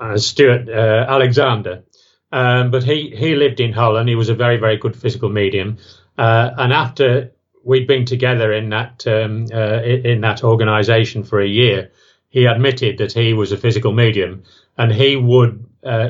uh, 0.00 0.18
Stuart 0.18 0.68
uh, 0.68 1.06
Alexander. 1.08 1.84
Um, 2.32 2.72
but 2.72 2.82
he, 2.82 3.14
he 3.16 3.36
lived 3.36 3.60
in 3.60 3.72
Hull 3.72 3.96
and 3.96 4.08
he 4.08 4.16
was 4.16 4.28
a 4.28 4.34
very, 4.34 4.56
very 4.56 4.76
good 4.76 4.96
physical 4.96 5.28
medium. 5.28 5.78
Uh, 6.18 6.50
and 6.58 6.72
after 6.72 7.30
we'd 7.62 7.86
been 7.86 8.06
together 8.06 8.52
in 8.52 8.70
that 8.70 9.06
um, 9.06 9.46
uh, 9.52 9.82
in 9.82 10.20
that 10.22 10.42
organisation 10.42 11.22
for 11.22 11.40
a 11.40 11.46
year, 11.46 11.92
he 12.30 12.46
admitted 12.46 12.98
that 12.98 13.12
he 13.12 13.34
was 13.34 13.52
a 13.52 13.56
physical 13.56 13.92
medium 13.92 14.42
and 14.78 14.92
he 14.92 15.16
would 15.16 15.66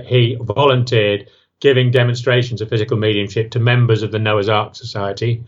he 0.07 0.37
volunteered 0.41 1.29
giving 1.61 1.91
demonstrations 1.91 2.61
of 2.61 2.69
physical 2.69 2.97
mediumship 2.97 3.51
to 3.51 3.61
members 3.61 4.03
of 4.03 4.11
the 4.11 4.19
Noah's 4.19 4.49
Ark 4.49 4.75
Society. 4.75 5.45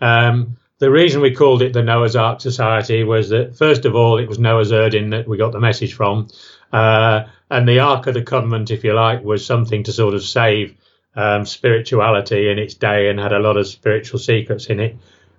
Um, 0.00 0.58
the 0.78 0.90
reason 0.90 1.22
we 1.22 1.34
called 1.34 1.62
it 1.62 1.72
the 1.72 1.82
Noah's 1.82 2.16
Ark 2.16 2.42
Society 2.42 3.02
was 3.02 3.30
that, 3.30 3.56
first 3.56 3.86
of 3.86 3.94
all, 3.94 4.18
it 4.18 4.28
was 4.28 4.38
Noah 4.38 4.64
Zerdin 4.64 5.10
that 5.12 5.26
we 5.26 5.38
got 5.38 5.52
the 5.52 5.60
message 5.60 5.94
from. 5.94 6.28
Uh, 6.70 7.24
and 7.50 7.66
the 7.66 7.80
Ark 7.80 8.06
of 8.06 8.14
the 8.14 8.22
Covenant, 8.22 8.70
if 8.70 8.84
you 8.84 8.92
like, 8.92 9.24
was 9.24 9.46
something 9.46 9.84
to 9.84 9.92
sort 9.92 10.14
of 10.14 10.22
save 10.22 10.76
um, 11.14 11.46
spirituality 11.46 12.50
in 12.50 12.58
its 12.58 12.74
day 12.74 13.08
and 13.08 13.18
had 13.18 13.32
a 13.32 13.38
lot 13.38 13.56
of 13.56 13.66
spiritual 13.66 14.18
secrets 14.18 14.66
in 14.66 14.80
it. 14.80 14.96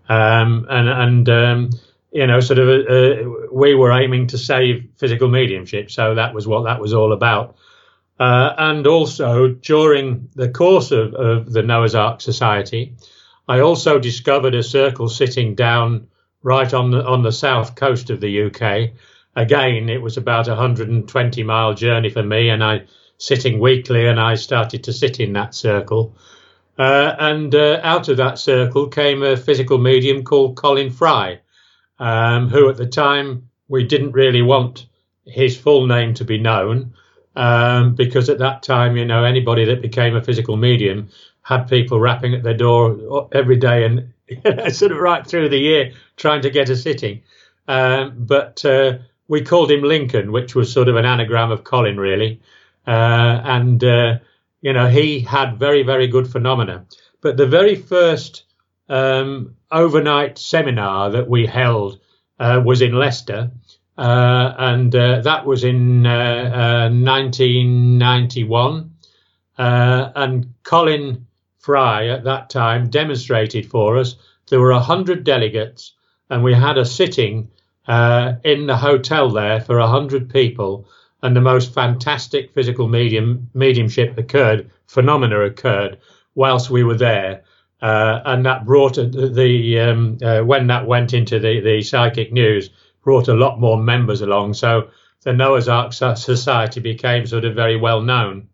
Um, 0.10 0.66
and, 0.70 0.90
and 0.90 1.30
um, 1.30 1.70
you 2.18 2.26
know, 2.26 2.40
sort 2.40 2.58
of, 2.58 2.68
uh, 2.68 3.30
we 3.52 3.76
were 3.76 3.92
aiming 3.92 4.26
to 4.26 4.40
save 4.40 4.90
physical 4.98 5.28
mediumship. 5.28 5.92
So 5.92 6.16
that 6.16 6.34
was 6.34 6.48
what 6.48 6.64
that 6.64 6.82
was 6.82 6.92
all 6.92 7.14
about. 7.14 7.58
Uh, 8.20 8.56
and 8.58 8.88
also 8.88 9.50
during 9.50 10.28
the 10.34 10.50
course 10.50 10.90
of, 10.90 11.14
of, 11.14 11.54
the 11.54 11.62
Noah's 11.62 11.94
Ark 11.94 12.22
Society, 12.22 12.96
I 13.48 13.60
also 13.60 14.00
discovered 14.00 14.56
a 14.56 14.64
circle 14.64 15.10
sitting 15.10 15.54
down 15.54 16.08
right 16.42 16.74
on 16.74 16.90
the 16.90 17.06
on 17.06 17.22
the 17.22 17.32
south 17.32 17.76
coast 17.76 18.10
of 18.10 18.20
the 18.20 18.46
UK. 18.46 18.94
Again, 19.36 19.88
it 19.88 20.02
was 20.02 20.18
about 20.18 20.48
a 20.48 20.56
120 20.56 21.44
mile 21.44 21.76
journey 21.76 22.10
for 22.10 22.24
me, 22.24 22.50
and 22.50 22.64
I 22.64 22.86
sitting 23.20 23.60
weekly, 23.60 24.08
and 24.08 24.20
I 24.20 24.34
started 24.34 24.84
to 24.86 24.92
sit 24.92 25.20
in 25.20 25.34
that 25.34 25.54
circle. 25.54 26.16
Uh, 26.80 27.16
and 27.20 27.54
uh, 27.54 27.80
out 27.84 28.10
of 28.10 28.18
that 28.18 28.40
circle 28.40 28.88
came 28.88 29.22
a 29.22 29.38
physical 29.38 29.78
medium 29.78 30.24
called 30.24 30.56
Colin 30.56 30.90
Fry, 30.90 31.42
um, 32.00 32.50
who 32.50 32.70
at 32.70 32.78
the 32.78 32.86
time 32.88 33.50
we 33.68 33.84
didn't 33.84 34.12
really 34.12 34.42
want 34.42 34.88
his 35.26 35.58
full 35.58 35.88
name 35.88 36.14
to 36.16 36.24
be 36.24 36.38
known 36.38 36.94
um, 37.36 37.94
because 37.94 38.30
at 38.30 38.40
that 38.40 38.64
time, 38.64 38.98
you 38.98 39.06
know, 39.06 39.24
anybody 39.24 39.66
that 39.66 39.82
became 39.82 40.16
a 40.16 40.24
physical 40.24 40.58
medium 40.58 41.10
had 41.44 41.70
people 41.70 42.00
rapping 42.00 42.34
at 42.34 42.44
their 42.44 42.58
door 42.58 43.30
every 43.32 43.58
day 43.58 43.86
and 43.86 44.12
sort 44.76 44.92
of 44.92 44.98
right 44.98 45.26
through 45.26 45.50
the 45.50 45.60
year 45.60 45.94
trying 46.16 46.42
to 46.42 46.50
get 46.50 46.70
a 46.70 46.76
sitting. 46.76 47.22
Um, 47.68 48.16
but 48.18 48.66
uh, 48.66 48.98
we 49.28 49.42
called 49.42 49.72
him 49.72 49.84
Lincoln, 49.84 50.32
which 50.32 50.56
was 50.56 50.72
sort 50.72 50.88
of 50.88 50.96
an 50.96 51.06
anagram 51.06 51.52
of 51.52 51.64
Colin, 51.64 52.00
really. 52.00 52.42
Uh, 52.88 53.42
and, 53.44 53.84
uh, 53.84 54.18
you 54.62 54.74
know, 54.74 54.88
he 54.88 55.20
had 55.20 55.60
very, 55.60 55.84
very 55.84 56.08
good 56.08 56.28
phenomena. 56.28 56.86
But 57.22 57.38
the 57.38 57.48
very 57.48 57.76
first 57.76 58.44
um, 58.90 59.56
overnight 59.72 60.38
seminar 60.38 61.12
that 61.12 61.30
we 61.30 61.46
held 61.46 62.00
uh, 62.40 62.62
was 62.64 62.82
in 62.82 62.94
Leicester. 62.94 63.52
Uh, 63.98 64.54
and 64.58 64.96
uh, 64.96 65.22
that 65.22 65.46
was 65.46 65.64
in 65.64 66.04
1991. 66.04 68.92
Uh, 69.58 70.12
and 70.16 70.54
Colin 70.64 71.26
Fry 71.58 72.08
at 72.08 72.24
that 72.24 72.50
time 72.50 72.90
demonstrated 72.90 73.70
for 73.70 73.98
us. 73.98 74.16
There 74.50 74.60
were 74.60 74.72
100 74.72 75.24
delegates, 75.24 75.94
and 76.30 76.44
we 76.44 76.54
had 76.54 76.78
a 76.78 76.86
sitting 76.86 77.50
uh, 77.88 78.34
in 78.44 78.68
the 78.68 78.78
hotel 78.78 79.32
there 79.32 79.62
for 79.62 79.80
100 79.80 80.30
people, 80.30 80.88
and 81.24 81.36
the 81.36 81.42
most 81.42 81.74
fantastic 81.74 82.54
physical 82.54 82.88
medium 82.88 83.50
mediumship 83.54 84.18
occurred, 84.18 84.70
phenomena 84.86 85.42
occurred 85.42 85.98
whilst 86.36 86.70
we 86.70 86.84
were 86.84 86.98
there. 86.98 87.44
Uh, 87.82 88.22
and 88.26 88.46
that 88.46 88.66
brought 88.66 88.96
the, 88.96 89.06
the 89.06 89.80
um, 89.80 90.18
uh, 90.22 90.42
when 90.42 90.68
that 90.68 90.88
went 90.88 91.14
into 91.14 91.40
the, 91.40 91.60
the 91.60 91.82
psychic 91.82 92.34
news, 92.34 92.70
brought 93.04 93.28
a 93.28 93.34
lot 93.34 93.60
more 93.60 93.78
members 93.78 94.22
along. 94.22 94.54
So 94.54 94.90
the 95.24 95.34
Noah's 95.34 95.70
Ark 95.70 95.94
Society 95.94 96.80
became 96.80 97.28
sort 97.28 97.46
of 97.46 97.56
very 97.56 97.78
well 97.78 98.02
known. 98.02 98.50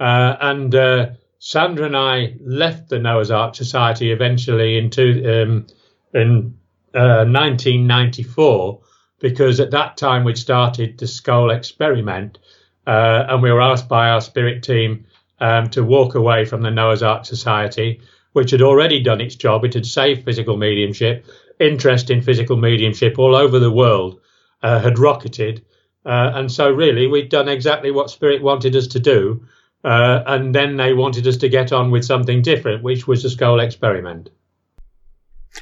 Uh, 0.00 0.36
and 0.40 0.74
uh, 0.74 1.10
Sandra 1.38 1.86
and 1.86 1.96
I 1.96 2.34
left 2.40 2.88
the 2.88 2.98
Noah's 2.98 3.30
Ark 3.30 3.54
Society 3.54 4.10
eventually 4.10 4.76
into, 4.78 5.42
um, 5.42 5.66
in 6.14 6.58
uh, 6.94 7.24
1994 7.24 8.80
because 9.20 9.60
at 9.60 9.70
that 9.72 9.96
time 9.96 10.24
we'd 10.24 10.38
started 10.38 10.98
the 10.98 11.06
Scole 11.06 11.50
experiment 11.50 12.38
uh, 12.86 13.26
and 13.28 13.42
we 13.42 13.52
were 13.52 13.60
asked 13.60 13.88
by 13.88 14.08
our 14.08 14.20
spirit 14.20 14.62
team 14.62 15.06
um, 15.40 15.68
to 15.70 15.84
walk 15.84 16.14
away 16.14 16.44
from 16.44 16.62
the 16.62 16.70
Noah's 16.70 17.02
Ark 17.02 17.24
Society, 17.24 18.00
which 18.32 18.50
had 18.50 18.62
already 18.62 19.02
done 19.02 19.20
its 19.20 19.34
job. 19.34 19.64
It 19.64 19.74
had 19.74 19.86
saved 19.86 20.24
physical 20.24 20.56
mediumship 20.56 21.26
interest 21.60 22.10
in 22.10 22.22
physical 22.22 22.56
mediumship 22.56 23.18
all 23.18 23.34
over 23.34 23.58
the 23.58 23.70
world 23.70 24.20
uh, 24.62 24.78
had 24.80 24.98
rocketed. 24.98 25.64
Uh, 26.04 26.32
and 26.34 26.50
so, 26.50 26.70
really, 26.70 27.06
we'd 27.06 27.28
done 27.28 27.48
exactly 27.48 27.90
what 27.90 28.10
Spirit 28.10 28.42
wanted 28.42 28.74
us 28.76 28.86
to 28.88 29.00
do. 29.00 29.44
Uh, 29.84 30.22
and 30.26 30.54
then 30.54 30.76
they 30.76 30.92
wanted 30.92 31.26
us 31.26 31.36
to 31.36 31.48
get 31.48 31.72
on 31.72 31.90
with 31.90 32.04
something 32.04 32.42
different, 32.42 32.82
which 32.82 33.06
was 33.06 33.22
the 33.22 33.30
Scole 33.30 33.60
experiment. 33.60 34.30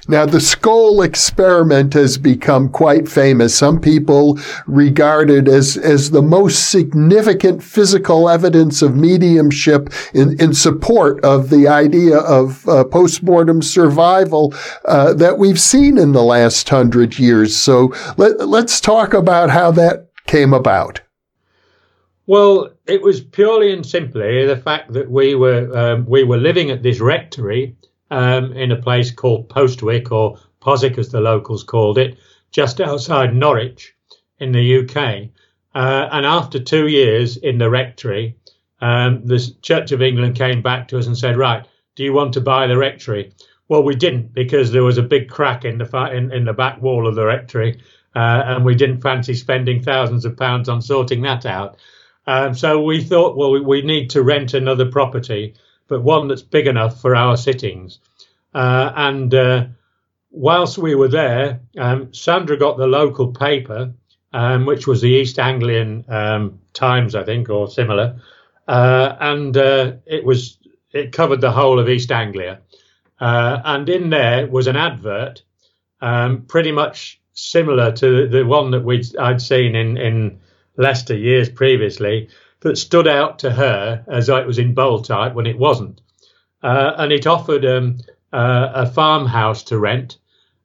Now, 0.08 0.26
the 0.26 0.40
Scole 0.40 1.02
experiment 1.02 1.94
has 1.94 2.18
become 2.18 2.68
quite 2.68 3.08
famous. 3.08 3.56
Some 3.56 3.80
people 3.80 4.38
regard 4.66 5.30
it 5.30 5.48
as, 5.48 5.76
as 5.76 6.10
the 6.10 6.22
most 6.22 6.70
significant 6.70 7.62
physical 7.62 8.28
evidence 8.28 8.82
of 8.82 8.96
mediumship 8.96 9.90
in, 10.14 10.40
in 10.40 10.54
support 10.54 11.24
of 11.24 11.50
the 11.50 11.68
idea 11.68 12.18
of 12.18 12.68
uh, 12.68 12.84
postmortem 12.84 13.62
survival 13.62 14.54
uh, 14.84 15.12
that 15.14 15.38
we've 15.38 15.60
seen 15.60 15.98
in 15.98 16.12
the 16.12 16.22
last 16.22 16.68
hundred 16.68 17.18
years. 17.18 17.56
So 17.56 17.92
let, 18.16 18.46
let's 18.48 18.80
talk 18.80 19.14
about 19.14 19.50
how 19.50 19.70
that 19.72 20.08
came 20.26 20.52
about. 20.52 21.00
Well, 22.26 22.70
it 22.86 23.02
was 23.02 23.20
purely 23.20 23.72
and 23.72 23.86
simply 23.86 24.44
the 24.46 24.56
fact 24.56 24.92
that 24.94 25.10
we 25.10 25.36
were 25.36 25.70
um, 25.76 26.06
we 26.06 26.24
were 26.24 26.38
living 26.38 26.70
at 26.70 26.82
this 26.82 27.00
rectory 27.00 27.76
um, 28.10 28.52
in 28.52 28.72
a 28.72 28.80
place 28.80 29.10
called 29.10 29.48
Postwick, 29.48 30.12
or 30.12 30.38
Poswick 30.60 30.98
as 30.98 31.10
the 31.10 31.20
locals 31.20 31.64
called 31.64 31.98
it, 31.98 32.18
just 32.50 32.80
outside 32.80 33.34
Norwich 33.34 33.94
in 34.38 34.52
the 34.52 34.78
UK. 34.78 35.30
Uh, 35.74 36.08
and 36.10 36.24
after 36.24 36.58
two 36.58 36.86
years 36.86 37.36
in 37.36 37.58
the 37.58 37.68
rectory, 37.68 38.36
um, 38.80 39.24
the 39.24 39.38
Church 39.62 39.92
of 39.92 40.02
England 40.02 40.36
came 40.36 40.62
back 40.62 40.88
to 40.88 40.98
us 40.98 41.06
and 41.06 41.16
said, 41.16 41.36
"Right, 41.36 41.66
do 41.94 42.04
you 42.04 42.12
want 42.12 42.32
to 42.34 42.40
buy 42.40 42.66
the 42.66 42.78
rectory?" 42.78 43.32
Well, 43.68 43.82
we 43.82 43.94
didn't 43.94 44.32
because 44.32 44.70
there 44.70 44.84
was 44.84 44.98
a 44.98 45.02
big 45.02 45.28
crack 45.28 45.64
in 45.64 45.78
the 45.78 46.10
in, 46.12 46.32
in 46.32 46.44
the 46.44 46.52
back 46.52 46.80
wall 46.80 47.06
of 47.06 47.14
the 47.14 47.26
rectory, 47.26 47.80
uh, 48.14 48.42
and 48.46 48.64
we 48.64 48.74
didn't 48.74 49.00
fancy 49.00 49.34
spending 49.34 49.82
thousands 49.82 50.24
of 50.24 50.36
pounds 50.36 50.68
on 50.68 50.80
sorting 50.80 51.22
that 51.22 51.44
out. 51.44 51.76
Um, 52.26 52.54
so 52.54 52.82
we 52.82 53.02
thought, 53.04 53.36
well, 53.36 53.52
we, 53.52 53.60
we 53.60 53.82
need 53.82 54.10
to 54.10 54.22
rent 54.22 54.54
another 54.54 54.86
property 54.86 55.54
but 55.88 56.02
one 56.02 56.28
that's 56.28 56.42
big 56.42 56.66
enough 56.66 57.00
for 57.00 57.14
our 57.14 57.36
sittings. 57.36 58.00
Uh, 58.54 58.92
and 58.96 59.34
uh, 59.34 59.66
whilst 60.30 60.78
we 60.78 60.94
were 60.94 61.08
there, 61.08 61.60
um, 61.78 62.12
Sandra 62.12 62.56
got 62.56 62.76
the 62.76 62.86
local 62.86 63.32
paper, 63.32 63.92
um, 64.32 64.66
which 64.66 64.86
was 64.86 65.00
the 65.00 65.08
East 65.08 65.38
Anglian 65.38 66.04
um, 66.08 66.60
Times, 66.72 67.14
I 67.14 67.24
think, 67.24 67.48
or 67.48 67.68
similar, 67.68 68.20
uh, 68.68 69.16
and 69.20 69.56
uh, 69.56 69.92
it 70.06 70.24
was 70.24 70.58
it 70.92 71.12
covered 71.12 71.40
the 71.40 71.52
whole 71.52 71.78
of 71.78 71.88
East 71.88 72.10
Anglia. 72.10 72.60
Uh, 73.18 73.60
and 73.64 73.88
in 73.88 74.10
there 74.10 74.46
was 74.46 74.66
an 74.66 74.76
advert, 74.76 75.42
um, 76.00 76.42
pretty 76.42 76.72
much 76.72 77.20
similar 77.32 77.92
to 77.92 78.28
the 78.28 78.44
one 78.44 78.70
that 78.72 78.84
we 78.84 79.04
I'd 79.18 79.40
seen 79.40 79.74
in 79.74 79.96
in 79.96 80.40
Leicester 80.76 81.16
years 81.16 81.48
previously, 81.48 82.28
that 82.60 82.78
stood 82.78 83.06
out 83.06 83.38
to 83.40 83.50
her 83.50 84.04
as 84.08 84.26
though 84.26 84.36
it 84.36 84.46
was 84.46 84.58
in 84.58 84.74
bold 84.74 85.04
type 85.04 85.34
when 85.34 85.46
it 85.46 85.58
wasn't. 85.58 86.00
Uh, 86.62 86.92
and 86.96 87.12
it 87.12 87.26
offered 87.26 87.64
um, 87.64 87.98
uh, 88.32 88.70
a 88.74 88.86
farmhouse 88.86 89.62
to 89.64 89.78
rent. 89.78 90.18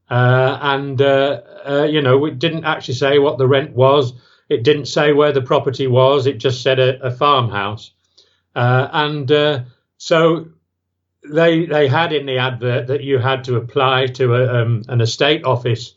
Uh, 0.09 0.57
and, 0.61 1.01
uh, 1.01 1.41
uh, 1.67 1.83
you 1.83 2.01
know, 2.01 2.25
it 2.25 2.39
didn't 2.39 2.65
actually 2.65 2.95
say 2.95 3.19
what 3.19 3.37
the 3.37 3.47
rent 3.47 3.71
was. 3.75 4.13
It 4.49 4.63
didn't 4.63 4.85
say 4.85 5.13
where 5.13 5.31
the 5.31 5.41
property 5.41 5.87
was. 5.87 6.27
It 6.27 6.37
just 6.37 6.61
said 6.61 6.79
a, 6.79 7.01
a 7.01 7.11
farmhouse. 7.11 7.91
Uh, 8.55 8.87
and 8.91 9.65
so 9.97 10.47
they 11.29 11.65
they 11.65 11.87
had 11.87 12.13
in 12.13 12.25
the 12.25 12.37
advert 12.37 12.87
that 12.87 13.03
you 13.03 13.19
had 13.19 13.43
to 13.45 13.55
apply 13.55 14.07
to 14.07 14.35
a, 14.35 14.61
um, 14.61 14.83
an 14.87 15.01
estate 15.01 15.45
office 15.45 15.93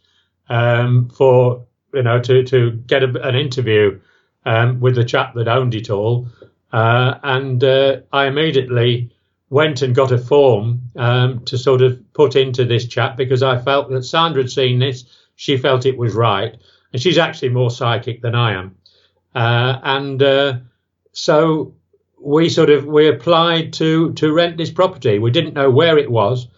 um, 0.49 1.09
for 1.09 1.67
you 1.93 2.03
know 2.03 2.21
to 2.21 2.45
to 2.45 2.73
get 2.87 3.03
a, 3.03 3.27
an 3.27 3.35
interview 3.35 3.99
um, 4.45 4.81
with 4.81 4.95
the 4.95 5.05
chap 5.05 5.35
that 5.35 5.49
owned 5.49 5.75
it 5.75 5.91
all. 5.91 6.29
Uh, 6.73 7.19
and 7.23 7.63
uh, 7.63 8.01
I 8.13 8.27
immediately 8.27 9.11
went 9.51 9.83
and 9.83 9.95
got 9.95 10.11
a 10.11 10.19
form 10.19 10.91
um, 10.97 11.45
to 11.45 11.57
sort 11.57 11.83
of 11.83 12.13
put 12.13 12.35
into 12.35 12.65
this 12.65 12.87
chat 12.87 13.17
because 13.17 13.43
I 13.43 13.61
felt 13.61 13.91
that 13.91 14.05
Sandra 14.05 14.43
had 14.43 14.51
seen 14.51 14.79
this. 14.79 15.05
She 15.37 15.57
felt 15.57 15.87
it 15.87 15.97
was 15.97 16.15
right. 16.15 16.57
And 16.93 17.01
she's 17.01 17.19
actually 17.19 17.51
more 17.51 17.71
psychic 17.71 18.23
than 18.23 18.35
I 18.35 18.55
am. 18.55 18.77
Uh, 19.35 19.79
and 19.83 20.23
uh, 20.23 20.55
so 21.13 21.75
we 22.21 22.49
sort 22.49 22.71
of 22.71 22.87
we 22.87 23.09
applied 23.09 23.73
to 23.75 24.13
to 24.15 24.33
rent 24.33 24.57
this 24.57 24.71
property. 24.71 25.19
We 25.19 25.31
didn't 25.31 25.55
know 25.55 25.71
where 25.71 25.99
it 25.99 26.11
was. 26.11 26.49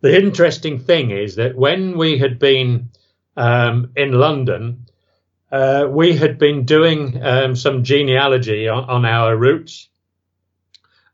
The 0.00 0.16
interesting 0.16 0.78
thing 0.78 1.10
is 1.10 1.36
that 1.36 1.56
when 1.56 1.98
we 1.98 2.18
had 2.18 2.38
been 2.38 2.90
um, 3.36 3.92
in 3.96 4.12
London, 4.12 4.86
uh, 5.50 5.86
we 5.90 6.14
had 6.16 6.38
been 6.38 6.64
doing 6.64 7.22
um, 7.22 7.56
some 7.56 7.82
genealogy 7.82 8.68
on, 8.68 8.84
on, 8.84 9.04
our 9.04 9.36
roots, 9.36 9.88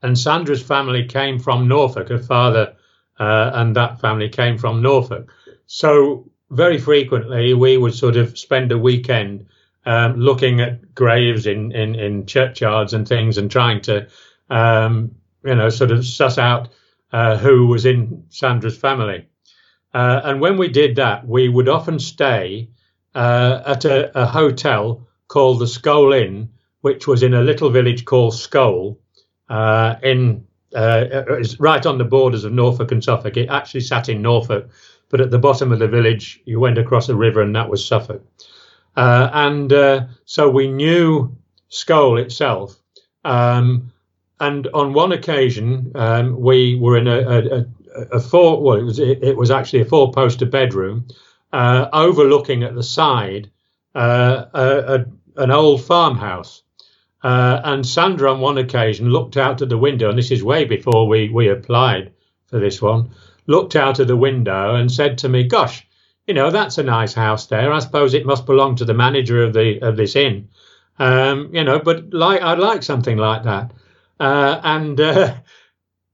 and 0.03 0.19
Sandra's 0.19 0.63
family 0.63 1.07
came 1.07 1.39
from 1.39 1.69
Norfolk. 1.69 2.09
Her 2.09 2.19
father 2.19 2.75
uh, 3.19 3.51
and 3.55 3.77
that 3.77 4.01
family 4.01 4.29
came 4.29 4.59
from 4.59 4.83
Norfolk. 4.83 5.33
So 5.67 6.31
very 6.51 6.79
frequently 6.79 7.55
we 7.55 7.77
would 7.77 7.95
sort 7.95 8.17
of 8.17 8.39
spend 8.39 8.73
a 8.73 8.79
weekend 8.79 9.47
um, 9.85 10.17
looking 10.17 10.61
at 10.61 10.95
graves 10.95 11.47
in, 11.47 11.73
in, 11.73 11.95
in 11.95 12.27
churchyards 12.27 12.93
and 12.93 13.07
things 13.07 13.39
and 13.39 13.51
trying 13.51 13.81
to, 13.83 14.09
um, 14.51 15.15
you 15.45 15.55
know, 15.55 15.69
sort 15.69 15.93
of 15.93 16.05
suss 16.05 16.39
out 16.39 16.69
uh, 17.13 17.37
who 17.37 17.69
was 17.69 17.87
in 17.87 18.25
Sandra's 18.29 18.77
family. 18.77 19.29
Uh, 19.95 20.21
and 20.25 20.41
when 20.41 20.59
we 20.59 20.69
did 20.69 20.97
that, 20.97 21.27
we 21.27 21.49
would 21.49 21.69
often 21.69 21.99
stay 21.99 22.69
uh, 23.17 23.63
at 23.65 23.85
a, 23.87 24.17
a, 24.19 24.27
hotel 24.27 25.09
called 25.29 25.59
the 25.59 25.67
Scole 25.67 26.13
Inn, 26.13 26.51
which 26.83 27.07
was 27.07 27.23
in 27.23 27.33
a 27.33 27.41
little 27.41 27.71
village 27.71 28.05
called 28.05 28.35
Scole, 28.35 29.01
uh, 29.49 29.95
in 30.03 30.47
uh, 30.75 31.25
right 31.59 31.87
on 31.87 31.97
the 31.97 32.05
borders 32.05 32.45
of 32.45 32.53
Norfolk 32.53 32.93
and 32.93 33.03
Suffolk. 33.03 33.39
It 33.39 33.49
actually 33.49 33.81
sat 33.81 34.11
in 34.11 34.21
Norfolk, 34.21 34.69
but 35.09 35.23
at 35.23 35.31
the 35.31 35.39
bottom 35.39 35.73
of 35.73 35.79
the 35.79 35.89
village, 35.89 36.41
you 36.45 36.61
went 36.61 36.77
across 36.77 37.09
a 37.09 37.17
river, 37.17 37.41
and 37.41 37.57
that 37.57 37.71
was 37.71 37.87
Suffolk. 37.87 38.23
Uh, 38.97 39.31
and 39.33 39.73
uh, 39.73 40.07
so 40.27 40.51
we 40.51 40.69
knew 40.69 41.35
Scole 41.71 42.19
itself. 42.19 42.77
Um, 43.25 43.93
and 44.41 44.69
on 44.75 44.93
one 44.93 45.13
occasion, 45.13 45.93
um, 45.95 46.39
we 46.39 46.75
were 46.75 46.99
in 46.99 47.09
a, 47.09 47.21
a, 47.21 47.67
a, 48.13 48.21
four. 48.21 48.63
Well, 48.63 48.77
it 48.77 48.83
was 48.83 48.99
it, 48.99 49.23
it 49.23 49.37
was 49.39 49.51
actually 49.51 49.81
a 49.81 49.87
four-poster 49.87 50.45
bedroom, 50.45 51.09
uh, 51.53 51.89
overlooking 51.93 52.63
at 52.65 52.75
the 52.75 52.83
side 52.83 53.51
uh, 53.95 54.47
a, 54.55 55.07
an 55.37 55.51
old 55.51 55.85
farmhouse. 55.85 56.63
Uh, 57.23 57.61
and 57.65 57.87
Sandra, 57.87 58.33
on 58.33 58.41
one 58.41 58.59
occasion, 58.59 59.11
looked 59.11 59.37
out 59.37 59.63
of 59.63 59.69
the 59.69 59.79
window, 59.79 60.09
and 60.11 60.19
this 60.19 60.31
is 60.31 60.45
way 60.45 60.65
before 60.65 61.09
we 61.09 61.29
we 61.29 61.49
applied 61.49 62.13
for 62.47 62.61
this 62.61 62.81
one. 62.81 63.11
Looked 63.47 63.77
out 63.77 63.99
of 63.99 64.09
the 64.09 64.17
window 64.17 64.77
and 64.77 64.91
said 64.93 65.19
to 65.19 65.29
me, 65.29 65.45
"Gosh, 65.45 65.87
you 66.27 66.35
know, 66.35 66.51
that's 66.51 66.79
a 66.79 66.83
nice 66.83 67.15
house 67.15 67.47
there. 67.47 67.73
I 67.73 67.81
suppose 67.81 68.15
it 68.15 68.27
must 68.27 68.47
belong 68.47 68.77
to 68.77 68.85
the 68.85 68.95
manager 68.95 69.43
of 69.43 69.53
the 69.55 69.81
of 69.83 69.97
this 69.97 70.17
inn. 70.17 70.49
Um, 70.99 71.51
you 71.55 71.65
know, 71.65 71.79
but 71.81 72.13
like 72.13 72.43
I'd 72.43 72.59
like 72.59 72.83
something 72.83 73.17
like 73.17 73.45
that. 73.45 73.73
Uh, 74.21 74.61
and 74.65 75.01
uh, 75.01 75.35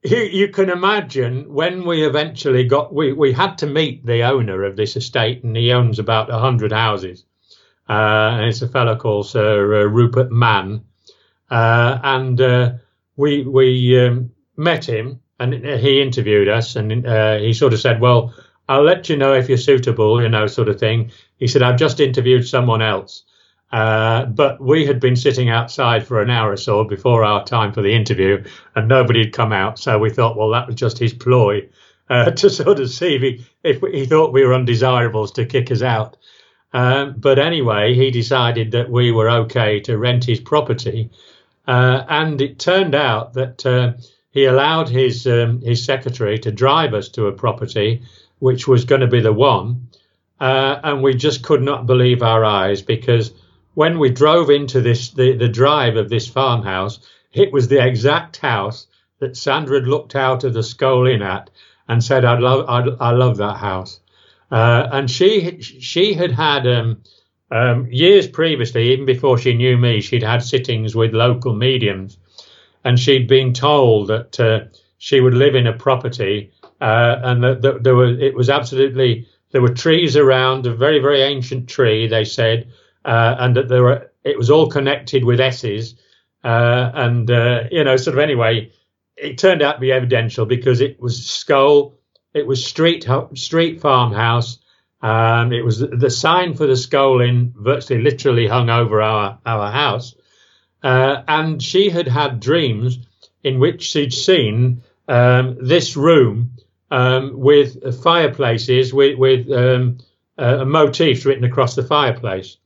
you, 0.03 0.19
you, 0.19 0.49
can 0.49 0.71
imagine 0.71 1.53
when 1.53 1.85
we 1.85 2.07
eventually 2.07 2.65
got 2.65 2.95
we 2.95 3.13
we 3.13 3.33
had 3.33 3.59
to 3.59 3.67
meet 3.67 4.05
the 4.05 4.23
owner 4.23 4.65
of 4.65 4.77
this 4.77 4.97
estate, 4.97 5.45
and 5.45 5.57
he 5.57 5.73
owns 5.73 5.99
about 5.99 6.31
a 6.31 6.39
hundred 6.39 6.73
houses. 6.73 7.25
Uh, 7.89 8.39
and 8.39 8.47
it's 8.47 8.63
a 8.63 8.69
fellow 8.69 8.97
called 8.97 9.29
Sir 9.29 9.83
uh, 9.83 9.85
Rupert 9.85 10.31
Mann, 10.31 10.85
uh, 11.51 11.99
and 12.03 12.41
uh, 12.41 12.73
we 13.17 13.45
we 13.45 14.07
um, 14.07 14.31
met 14.57 14.85
him, 14.85 15.21
and 15.39 15.53
he 15.55 16.01
interviewed 16.01 16.49
us, 16.49 16.77
and 16.77 16.91
he 17.41 17.53
sort 17.53 17.73
of 17.73 17.81
said, 17.81 18.01
well 18.01 18.35
I'll 18.69 18.85
let 18.85 19.09
you 19.09 19.17
know 19.17 19.35
if 19.35 19.49
you're 19.49 19.59
suitable, 19.59 20.23
you 20.23 20.29
know, 20.29 20.47
sort 20.47 20.69
of 20.69 20.79
thing. 20.79 21.11
He 21.37 21.47
said, 21.47 21.63
I've 21.63 21.79
just 21.79 22.01
interviewed 22.01 22.47
someone 22.47 22.81
else. 22.81 23.25
Uh, 23.73 24.27
but 24.27 24.61
we 24.61 24.85
had 24.85 25.01
been 25.01 25.17
sitting 25.17 25.49
outside 25.49 26.07
for 26.07 26.21
an 26.21 26.29
hour 26.29 26.53
or 26.53 26.57
so 26.59 26.85
before 26.85 27.25
our 27.25 27.43
time 27.45 27.73
for 27.73 27.81
the 27.81 27.95
interview, 27.95 28.45
and 28.75 28.87
nobody 28.87 29.25
had 29.25 29.33
come 29.33 29.53
out. 29.53 29.79
So 29.79 29.99
we 29.99 30.11
thought, 30.11 30.37
well, 30.37 30.51
that 30.51 30.67
was 30.67 30.77
just 30.77 30.99
his 30.99 31.15
ploy 31.15 31.69
uh, 32.11 32.31
to 32.43 32.51
sort 32.51 32.81
of 32.81 32.91
see 32.91 33.17
if 33.17 33.23
he, 33.23 33.47
if 33.63 33.81
he 33.81 34.05
thought 34.05 34.33
we 34.33 34.45
were 34.45 34.55
undesirables 34.55 35.33
to 35.33 35.47
kick 35.47 35.71
us 35.71 35.83
out. 35.83 36.19
Um, 36.75 37.15
but 37.19 37.39
anyway, 37.39 37.95
he 37.95 38.11
decided 38.11 38.73
that 38.73 38.91
we 38.91 39.11
were 39.11 39.29
okay 39.31 39.81
to 39.81 39.97
rent 39.97 40.25
his 40.25 40.41
property, 40.41 41.11
uh, 41.67 42.05
and 42.09 42.41
it 42.41 42.59
turned 42.59 42.95
out 42.95 43.35
that 43.35 43.65
uh, 43.65 43.93
he 44.31 44.47
allowed 44.47 44.89
his 44.89 45.27
um, 45.27 45.61
his 45.61 45.85
secretary 45.85 46.39
to 46.41 46.51
drive 46.51 46.95
us 46.95 47.09
to 47.11 47.27
a 47.27 47.33
property 47.33 48.03
which 48.39 48.67
was 48.67 48.85
going 48.85 49.03
to 49.03 49.07
be 49.07 49.21
the 49.21 49.33
one. 49.33 49.89
Uh, 50.41 50.81
and 50.83 51.03
we 51.03 51.15
just 51.15 51.43
could 51.43 51.63
not 51.63 51.87
believe 51.87 52.23
our 52.23 52.45
eyes 52.45 52.83
because 52.83 53.33
when 53.75 53.99
we 53.99 54.11
drove 54.11 54.51
into 54.51 54.81
this 54.81 55.11
the, 55.11 55.37
the 55.37 55.49
drive 55.49 55.97
of 55.97 56.09
this 56.09 56.29
farmhouse, 56.29 57.01
it 57.33 57.53
was 57.53 57.69
the 57.69 57.85
exact 57.85 58.37
house 58.39 58.87
that 59.21 59.37
Sandra 59.37 59.79
had 59.79 59.89
looked 59.89 60.15
out 60.15 60.45
of 60.45 60.55
the 60.55 60.63
Scole 60.63 61.07
Inn 61.07 61.23
at 61.23 61.51
and 61.89 62.03
said, 62.03 62.25
"I 62.25 62.39
love, 62.39 62.69
I'd, 62.69 62.89
I 63.01 63.11
love 63.13 63.37
that 63.39 63.57
house." 63.57 64.01
Uh, 64.51 64.89
and 64.93 65.11
she 65.11 65.61
she 65.61 66.15
had 66.15 66.33
had 66.33 66.67
um, 66.67 67.03
um, 67.51 67.87
years 67.91 68.27
previously, 68.27 68.93
even 68.93 69.07
before 69.07 69.39
she 69.39 69.55
knew 69.55 69.77
me, 69.77 70.01
she'd 70.01 70.23
had 70.23 70.43
sittings 70.43 70.95
with 70.95 71.15
local 71.15 71.55
mediums, 71.55 72.19
and 72.85 72.99
she'd 72.99 73.29
been 73.29 73.53
told 73.53 74.09
that 74.09 74.41
uh, 74.41 74.61
she 74.99 75.21
would 75.21 75.35
live 75.35 75.55
in 75.55 75.67
a 75.67 75.73
property 75.73 76.53
uh, 76.81 77.21
and 77.23 77.43
that, 77.43 77.63
the, 77.63 77.79
there 77.81 77.95
were 77.95 78.09
it 78.09 78.35
was 78.35 78.51
absolutely 78.51 79.27
there 79.53 79.63
were 79.63 79.73
trees 79.73 80.17
around 80.17 80.67
a 80.67 80.75
very 80.75 80.99
very 80.99 81.23
ancient 81.23 81.69
tree 81.69 82.07
they 82.09 82.25
said 82.25 82.67
uh, 83.05 83.37
and 83.39 83.57
that 83.57 83.69
there 83.69 83.83
were 83.83 84.11
it 84.25 84.39
was 84.39 84.51
all 84.51 84.69
connected 84.69 85.25
with 85.25 85.41
s's 85.41 85.95
uh, 86.45 86.91
and 86.95 87.31
uh, 87.31 87.65
you 87.71 87.85
know 87.85 87.97
sort 87.97 88.17
of 88.17 88.23
anyway 88.23 88.71
it 89.17 89.39
turned 89.39 89.63
out 89.63 89.75
to 89.75 89.81
be 89.81 89.93
evidential 89.93 90.47
because 90.47 90.81
it 90.81 91.01
was 91.01 91.27
Scole 91.27 91.95
it 92.35 92.47
was 92.47 92.65
street 92.65 93.07
street 93.35 93.81
farmhouse 93.81 94.59
um, 95.03 95.53
it 95.53 95.65
was 95.65 95.81
the 95.81 96.11
sign 96.11 96.55
for 96.55 96.67
the 96.67 96.77
Scole 96.77 97.21
Inn 97.21 97.53
virtually 97.57 98.03
literally 98.03 98.47
hung 98.47 98.71
over 98.71 99.03
our 99.03 99.39
our 99.45 99.71
house 99.71 100.15
uh, 100.83 101.23
and 101.29 101.63
she 101.63 101.91
had 101.91 102.09
had 102.09 102.41
dreams 102.41 102.99
in 103.45 103.59
which 103.59 103.83
she'd 103.83 104.13
seen 104.13 104.83
um, 105.09 105.59
this 105.61 105.97
room 105.97 106.53
um, 106.91 107.33
with 107.35 108.03
fireplaces 108.03 108.93
with, 108.93 109.19
with 109.19 109.51
um, 109.51 109.99
uh, 110.39 110.65
motifs 110.65 111.25
written 111.25 111.45
across 111.45 111.75
the 111.75 111.83
fireplace. 111.83 112.59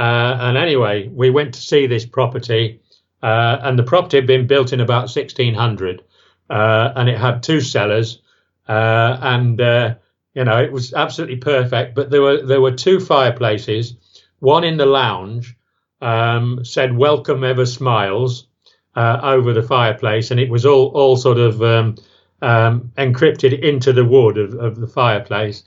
Uh, 0.00 0.38
and 0.40 0.56
anyway, 0.56 1.06
we 1.08 1.28
went 1.28 1.52
to 1.52 1.60
see 1.60 1.86
this 1.86 2.06
property, 2.06 2.80
uh, 3.22 3.58
and 3.60 3.78
the 3.78 3.82
property 3.82 4.16
had 4.16 4.26
been 4.26 4.46
built 4.46 4.72
in 4.72 4.80
about 4.80 5.14
1600, 5.14 6.02
uh, 6.48 6.92
and 6.96 7.10
it 7.10 7.18
had 7.18 7.42
two 7.42 7.60
cellars, 7.60 8.22
uh, 8.66 9.18
and 9.20 9.60
uh, 9.60 9.94
you 10.32 10.42
know 10.42 10.56
it 10.56 10.72
was 10.72 10.94
absolutely 10.94 11.36
perfect. 11.36 11.94
But 11.94 12.10
there 12.10 12.22
were 12.22 12.40
there 12.40 12.62
were 12.62 12.72
two 12.72 12.98
fireplaces, 12.98 13.94
one 14.38 14.64
in 14.64 14.78
the 14.78 14.86
lounge 14.86 15.54
um, 16.00 16.64
said 16.64 16.96
"Welcome 16.96 17.44
ever 17.44 17.66
smiles" 17.66 18.46
over 18.96 19.52
the 19.52 19.62
fireplace, 19.62 20.30
and 20.30 20.40
it 20.40 20.48
was 20.48 20.64
all 20.64 20.86
all 20.94 21.18
sort 21.18 21.36
of 21.36 21.60
um, 21.62 21.96
um, 22.40 22.90
encrypted 22.96 23.60
into 23.60 23.92
the 23.92 24.06
wood 24.06 24.38
of, 24.38 24.54
of 24.54 24.80
the 24.80 24.88
fireplace. 24.88 25.62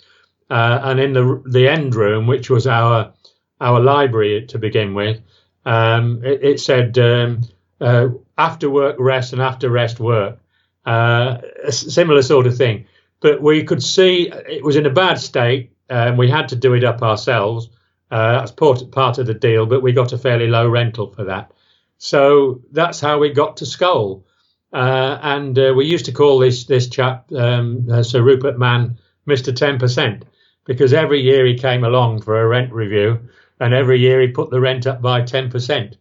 Uh, 0.49 0.79
and 0.86 0.99
in 0.99 1.13
the 1.13 1.43
the 1.45 1.67
end 1.67 1.93
room, 1.93 2.25
which 2.25 2.49
was 2.49 2.65
our 2.65 3.13
our 3.61 3.79
library 3.79 4.45
to 4.47 4.59
begin 4.59 4.93
with, 4.93 5.21
um, 5.65 6.23
it, 6.23 6.43
it, 6.43 6.59
said 6.59 6.97
um, 6.97 7.41
uh, 7.79 8.09
after 8.37 8.69
work 8.69 8.95
rest 8.99 9.33
and 9.33 9.41
after 9.41 9.69
rest 9.69 9.99
work. 9.99 10.39
Uh, 10.85 11.37
a 11.63 11.71
similar 11.71 12.21
sort 12.21 12.45
of 12.45 12.57
thing. 12.57 12.85
But 13.21 13.41
we 13.41 13.63
could 13.63 13.81
see 13.81 14.29
it 14.29 14.63
was 14.63 14.75
in 14.75 14.85
a 14.85 14.89
bad 14.89 15.17
state, 15.17 15.71
and 15.89 16.17
we 16.17 16.29
had 16.29 16.49
to 16.49 16.57
do 16.57 16.73
it 16.73 16.83
up 16.83 17.01
ourselves. 17.01 17.69
Uh, 18.11 18.39
that's 18.39 18.51
part, 18.51 18.91
part 18.91 19.17
of 19.17 19.27
the 19.27 19.33
deal, 19.33 19.65
but 19.65 19.81
we 19.81 19.93
got 19.93 20.11
a 20.11 20.17
fairly 20.17 20.47
low 20.47 20.67
rental 20.67 21.07
for 21.07 21.23
that. 21.23 21.51
So 21.97 22.61
that's 22.71 22.99
how 22.99 23.17
we 23.19 23.29
got 23.29 23.57
to 23.57 23.65
Scole. 23.65 24.25
Uh, 24.73 25.19
and 25.21 25.57
uh, 25.57 25.73
we 25.75 25.85
used 25.85 26.05
to 26.05 26.11
call 26.11 26.39
this 26.39 26.65
this 26.65 26.87
chap 26.89 27.31
um, 27.31 27.87
uh, 27.89 28.03
Sir 28.03 28.21
Rupert 28.21 28.57
Mann 28.57 28.97
Mr. 29.27 29.55
Ten 29.55 29.77
Percent 29.77 30.25
because 30.65 30.93
every 30.93 31.21
year 31.21 31.45
he 31.45 31.57
came 31.57 31.83
along 31.83 32.21
for 32.21 32.41
a 32.41 32.47
rent 32.47 32.73
review, 32.73 33.19
and 33.64 33.74
every 33.74 33.99
year 33.99 34.20
he 34.20 34.28
put 34.28 34.49
the 34.49 34.59
rent 34.59 34.86
up 34.86 35.01
by 35.01 35.22
ten 35.22 35.49
percent. 35.49 35.95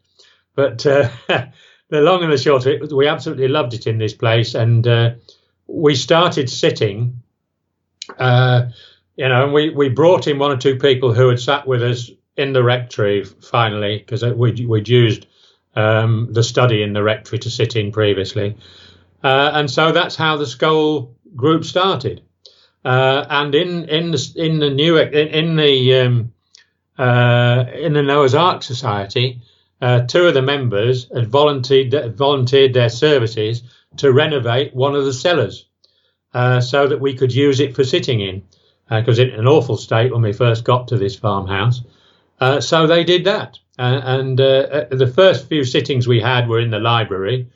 But 0.55 0.85
uh, 0.85 1.09
the 1.29 2.01
long 2.01 2.23
and 2.23 2.33
the 2.33 2.39
short 2.39 2.67
of 2.67 2.73
it, 2.73 2.93
we 2.93 3.07
absolutely 3.07 3.49
loved 3.49 3.75
it 3.75 3.87
in 3.87 3.99
this 3.99 4.15
place, 4.15 4.55
and 4.55 4.87
uh, 4.87 5.11
we 5.67 5.95
started 5.95 6.51
sitting. 6.51 7.23
Uh, 8.19 8.71
you 9.17 9.29
know, 9.29 9.45
and 9.45 9.53
we, 9.53 9.71
we 9.71 9.89
brought 9.89 10.27
in 10.27 10.39
one 10.39 10.51
or 10.51 10.57
two 10.57 10.77
people 10.77 11.15
who 11.15 11.29
had 11.29 11.39
sat 11.39 11.67
with 11.67 11.83
us 11.83 12.11
in 12.37 12.53
the 12.53 12.63
rectory 12.63 13.25
finally 13.25 13.99
because 13.99 14.25
we'd, 14.25 14.67
we'd 14.67 14.89
used 14.89 15.27
um, 15.77 16.29
the 16.33 16.43
study 16.43 16.83
in 16.83 16.95
the 16.95 17.03
rectory 17.03 17.39
to 17.39 17.51
sit 17.51 17.77
in 17.77 17.93
previously. 17.93 18.57
Uh, 19.23 19.51
and 19.55 19.71
so 19.71 19.93
that's 19.93 20.17
how 20.17 20.37
the 20.37 20.47
Scole 20.47 21.15
group 21.37 21.65
started. 21.65 22.23
Uh, 22.85 23.25
and 23.31 23.55
in 23.55 23.85
in 23.89 24.11
the 24.11 24.33
in 24.35 24.59
the 24.59 24.71
new 24.71 24.99
in, 24.99 25.29
in 25.29 25.57
the 25.57 26.01
um, 26.01 26.33
uh, 26.99 27.64
in 27.74 27.93
the 27.93 28.03
Noah's 28.03 28.34
Ark 28.34 28.62
Society, 28.62 29.40
uh, 29.80 30.03
two 30.03 30.26
of 30.26 30.34
the 30.34 30.43
members 30.43 31.09
had 31.12 31.28
volunteered 31.28 32.16
volunteered 32.16 32.74
their 32.74 32.88
services 32.88 33.62
to 33.97 34.12
renovate 34.12 34.74
one 34.74 34.95
of 34.95 35.05
the 35.05 35.12
cellars, 35.12 35.66
uh, 36.34 36.61
so 36.61 36.86
that 36.86 37.01
we 37.01 37.14
could 37.14 37.34
use 37.34 37.61
it 37.61 37.74
for 37.74 37.84
sitting 37.84 38.20
in, 38.20 38.43
because 38.88 39.18
uh, 39.18 39.22
it's 39.22 39.34
in 39.34 39.40
an 39.40 39.49
awful 39.49 39.76
state 39.76 40.12
when 40.12 40.22
we 40.22 40.32
first 40.32 40.64
got 40.64 40.88
to 40.88 40.97
this 40.97 41.16
farmhouse. 41.16 41.82
so 42.61 42.86
they 42.86 43.05
did 43.05 43.24
that, 43.24 43.59
and 43.78 44.38
the 44.38 45.12
first 45.14 45.49
few 45.49 45.64
sittings 45.64 46.07
we 46.07 46.20
had 46.20 46.49
were 46.49 46.61
in 46.61 46.70
the 46.70 46.78
library, 46.78 47.49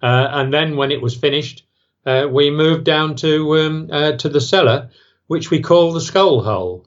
and 0.00 0.52
then 0.52 0.76
when 0.76 0.90
it 0.90 1.02
was 1.02 1.14
finished 1.14 1.64
uh, 2.06 2.26
we 2.30 2.50
moved 2.50 2.84
down 2.84 3.16
to 3.16 3.58
um, 3.58 3.88
uh, 3.90 4.12
to 4.12 4.28
the 4.28 4.40
cellar, 4.40 4.90
which 5.26 5.50
we 5.50 5.60
call 5.60 5.92
the 5.92 6.00
Scole 6.00 6.42
hole. 6.42 6.86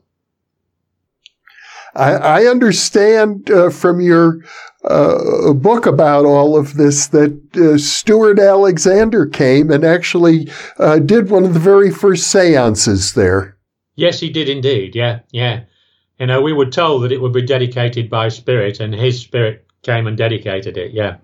I, 1.98 2.12
I 2.12 2.46
understand 2.46 3.50
uh, 3.50 3.70
from 3.70 4.00
your 4.00 4.44
uh, 4.84 5.52
book 5.52 5.84
about 5.84 6.24
all 6.24 6.56
of 6.56 6.74
this 6.74 7.08
that 7.08 7.56
uh, 7.56 7.76
Stuart 7.76 8.38
Alexander 8.38 9.26
came 9.26 9.70
and 9.70 9.84
actually 9.84 10.48
uh, 10.78 11.00
did 11.00 11.30
one 11.30 11.44
of 11.44 11.54
the 11.54 11.60
very 11.60 11.90
first 11.90 12.30
seances 12.30 13.14
there. 13.14 13.56
Yes, 13.96 14.20
he 14.20 14.30
did 14.30 14.48
indeed. 14.48 14.94
Yeah, 14.94 15.20
yeah. 15.32 15.64
You 16.20 16.26
know, 16.26 16.40
we 16.40 16.52
were 16.52 16.70
told 16.70 17.02
that 17.02 17.12
it 17.12 17.20
would 17.20 17.32
be 17.32 17.42
dedicated 17.42 18.08
by 18.08 18.28
spirit, 18.28 18.80
and 18.80 18.94
his 18.94 19.20
spirit 19.20 19.66
came 19.82 20.06
and 20.06 20.16
dedicated 20.16 20.76
it. 20.76 20.92
Yeah. 20.92 21.16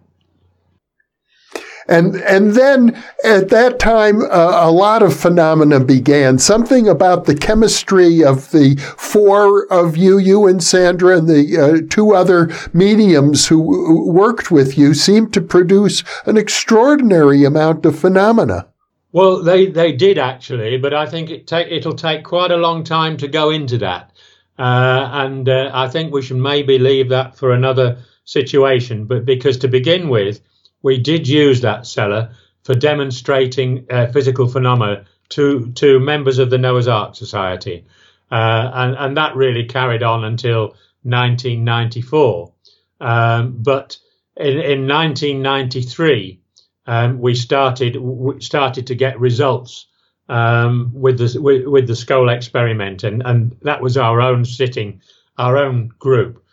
And, 1.87 2.17
and 2.17 2.55
then 2.55 3.03
at 3.25 3.51
that 3.51 3.79
time, 3.79 4.23
uh, 4.23 4.61
a 4.63 4.71
lot 4.71 5.03
of 5.03 5.15
phenomena 5.15 5.81
began. 5.81 6.39
Something 6.39 6.89
about 6.89 7.27
the 7.27 7.35
chemistry 7.35 8.25
of 8.25 8.51
the 8.53 8.77
four 8.97 9.67
of 9.73 9.97
you, 9.97 10.19
you 10.19 10.47
and 10.47 10.63
Sandra, 10.63 11.19
and 11.19 11.29
the 11.29 11.59
uh, 11.59 11.87
two 11.91 12.15
other 12.15 12.51
mediums 12.73 13.49
who 13.49 14.11
worked 14.11 14.51
with 14.51 14.79
you 14.79 14.95
seemed 14.95 15.35
to 15.35 15.41
produce 15.41 16.03
an 16.25 16.37
extraordinary 16.37 17.45
amount 17.45 17.85
of 17.85 17.99
phenomena. 17.99 18.67
Well, 19.13 19.43
they, 19.43 19.67
they 19.67 19.93
did 19.93 20.19
actually, 20.19 20.77
but 20.79 20.93
I 20.93 21.07
think 21.07 21.31
it 21.31 21.47
take, 21.47 21.71
it'll 21.71 21.95
take 21.95 22.25
quite 22.25 22.51
a 22.51 22.57
long 22.57 22.83
time 22.83 23.17
to 23.19 23.29
go 23.29 23.51
into 23.51 23.79
that. 23.79 24.11
Uh, 24.59 25.09
and 25.13 25.49
uh, 25.49 25.71
I 25.73 25.89
think 25.89 26.13
we 26.13 26.23
should 26.23 26.37
maybe 26.37 26.79
leave 26.79 27.11
that 27.11 27.37
for 27.37 27.53
another 27.53 27.99
situation. 28.25 29.05
But 29.05 29.25
because 29.25 29.59
to 29.59 29.69
begin 29.69 30.09
with, 30.09 30.41
we 30.85 30.99
did 30.99 31.27
use 31.27 31.63
that 31.63 31.87
cellar 31.87 32.31
for 32.63 32.75
demonstrating 32.75 33.87
uh, 33.91 34.07
physical 34.13 34.47
phenomena 34.47 35.05
to 35.31 35.73
to 35.73 35.99
members 35.99 36.39
of 36.39 36.51
the 36.51 36.59
Noah's 36.59 36.87
Ark 36.87 37.17
Society, 37.17 37.85
uh, 38.31 38.71
and 38.73 38.95
and 38.97 39.17
that 39.17 39.35
really 39.35 39.65
carried 39.65 40.05
on 40.05 40.25
until 40.25 40.77
1994. 41.03 42.53
Um, 43.01 43.57
but 43.63 43.99
in, 44.37 44.59
in 44.59 44.87
1993, 44.87 46.41
um, 46.87 47.19
we 47.19 47.35
started 47.35 47.97
we 47.97 48.41
started 48.41 48.87
to 48.89 48.95
get 48.95 49.19
results 49.19 49.87
um, 50.29 50.93
with 50.95 51.19
the 51.19 51.41
with, 51.41 51.67
with 51.67 51.87
the 51.87 51.97
Scole 51.97 52.29
experiment, 52.29 53.05
and 53.05 53.23
and 53.25 53.57
that 53.63 53.81
was 53.81 53.97
our 53.97 54.21
own 54.21 54.45
sitting, 54.45 55.01
our 55.39 55.57
own 55.57 55.89
group. 55.99 56.44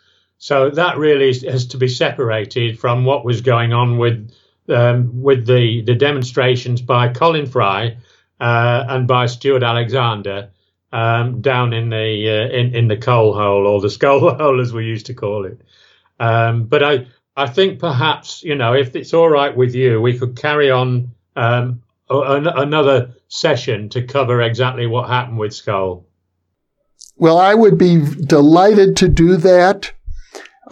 So 0.42 0.70
that 0.70 0.98
really 0.98 1.32
has 1.32 1.66
to 1.66 1.76
be 1.76 1.86
separated 1.86 2.76
from 2.76 3.04
what 3.04 3.24
was 3.24 3.42
going 3.42 3.72
on 3.72 3.96
with 3.96 4.28
um, 4.68 5.22
with 5.22 5.46
the 5.46 5.82
the 5.82 5.94
demonstrations 5.94 6.82
by 6.82 7.12
Colin 7.12 7.46
Fry 7.46 7.96
uh, 8.40 8.84
and 8.88 9.06
by 9.06 9.26
Stuart 9.26 9.62
Alexander 9.62 10.50
um, 10.90 11.42
down 11.42 11.72
in 11.72 11.90
the 11.90 11.96
uh, 12.28 12.56
in 12.56 12.74
in 12.74 12.88
the 12.88 12.96
coal 12.96 13.32
hole 13.34 13.68
or 13.68 13.80
the 13.80 13.88
Scole 13.88 14.30
hole 14.36 14.60
as 14.60 14.72
we 14.72 14.84
used 14.84 15.06
to 15.06 15.14
call 15.14 15.44
it. 15.44 15.60
Um, 16.18 16.64
but 16.64 16.82
I 16.82 17.06
I 17.36 17.46
think 17.46 17.78
perhaps 17.78 18.42
you 18.42 18.56
know 18.56 18.74
if 18.74 18.96
it's 18.96 19.14
all 19.14 19.28
right 19.28 19.56
with 19.56 19.76
you, 19.76 20.00
we 20.00 20.18
could 20.18 20.34
carry 20.34 20.72
on 20.72 21.12
um, 21.36 21.84
another 22.10 23.14
session 23.28 23.90
to 23.90 24.02
cover 24.02 24.42
exactly 24.42 24.88
what 24.88 25.08
happened 25.08 25.38
with 25.38 25.54
Scole. 25.54 26.04
Well, 27.16 27.38
I 27.38 27.54
would 27.54 27.78
be 27.78 28.04
delighted 28.26 28.96
to 28.96 29.08
do 29.08 29.36
that. 29.36 29.92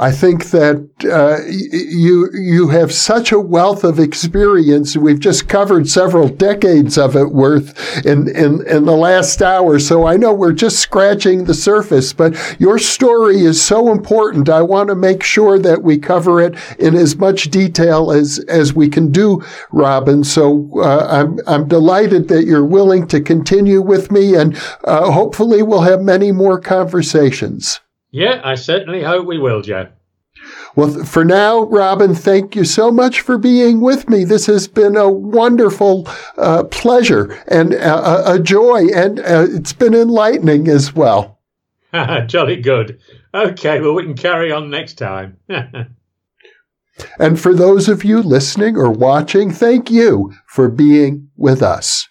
I 0.01 0.13
think 0.13 0.47
that 0.47 0.89
uh, 1.05 1.45
you 1.47 2.31
you 2.33 2.69
have 2.69 2.91
such 2.91 3.33
a 3.33 3.39
wealth 3.39 3.85
of 3.85 3.99
experience. 3.99 4.97
We've 4.97 5.21
just 5.21 5.47
covered 5.47 5.91
several 5.91 6.27
decades 6.27 6.97
of 6.97 7.17
it 7.17 7.33
worth 7.33 8.07
in, 8.07 8.27
in, 8.29 8.67
in 8.67 8.87
the 8.87 8.97
last 8.97 9.43
hour. 9.43 9.79
So 9.79 10.07
I 10.07 10.17
know 10.17 10.33
we're 10.33 10.55
just 10.55 10.79
scratching 10.79 11.45
the 11.45 11.53
surface, 11.53 12.15
but 12.15 12.35
your 12.59 12.79
story 12.79 13.41
is 13.41 13.63
so 13.63 13.93
important. 13.93 14.49
I 14.49 14.63
want 14.63 14.89
to 14.89 14.95
make 14.95 15.23
sure 15.23 15.59
that 15.59 15.83
we 15.83 15.99
cover 15.99 16.41
it 16.41 16.55
in 16.79 16.95
as 16.95 17.17
much 17.17 17.51
detail 17.51 18.11
as, 18.11 18.39
as 18.49 18.73
we 18.73 18.89
can 18.89 19.13
do, 19.13 19.45
Robin. 19.71 20.25
So 20.25 20.71
uh, 20.77 21.09
I'm, 21.11 21.39
I'm 21.47 21.69
delighted 21.69 22.29
that 22.29 22.47
you're 22.47 22.65
willing 22.65 23.07
to 23.09 23.21
continue 23.21 23.83
with 23.83 24.11
me 24.11 24.35
and 24.35 24.57
uh, 24.85 25.11
hopefully 25.11 25.63
we'll 25.63 25.83
have 25.83 26.01
many 26.01 26.33
more 26.33 26.59
conversations. 26.59 27.81
Yeah, 28.11 28.41
I 28.43 28.55
certainly 28.57 29.03
hope 29.03 29.27
we 29.27 29.39
will, 29.39 29.63
Joe. 29.63 29.89
Well, 30.77 31.05
for 31.05 31.25
now, 31.25 31.65
Robin, 31.65 32.15
thank 32.15 32.55
you 32.55 32.65
so 32.65 32.91
much 32.91 33.21
for 33.21 33.37
being 33.39 33.81
with 33.81 34.09
me. 34.09 34.25
This 34.25 34.47
has 34.47 34.69
been 34.69 34.97
a 34.97 35.11
wonderful 35.11 36.09
uh, 36.39 36.65
pleasure 36.65 37.43
and 37.49 37.75
uh, 37.75 38.23
a 38.25 38.39
joy, 38.39 38.87
and 38.95 39.19
uh, 39.21 39.47
it's 39.51 39.73
been 39.73 39.95
enlightening 39.95 40.69
as 40.69 40.95
well. 40.95 41.41
Jolly 42.27 42.57
good. 42.57 43.01
Okay, 43.35 43.81
well, 43.81 43.95
we 43.95 44.05
can 44.05 44.15
carry 44.15 44.53
on 44.53 44.71
next 44.71 44.95
time. 44.95 45.37
and 45.49 47.41
for 47.41 47.53
those 47.53 47.89
of 47.89 48.05
you 48.05 48.23
listening 48.23 48.77
or 48.77 48.91
watching, 48.91 49.51
thank 49.51 49.91
you 49.91 50.33
for 50.47 50.69
being 50.69 51.29
with 51.37 51.63
us. 51.63 52.09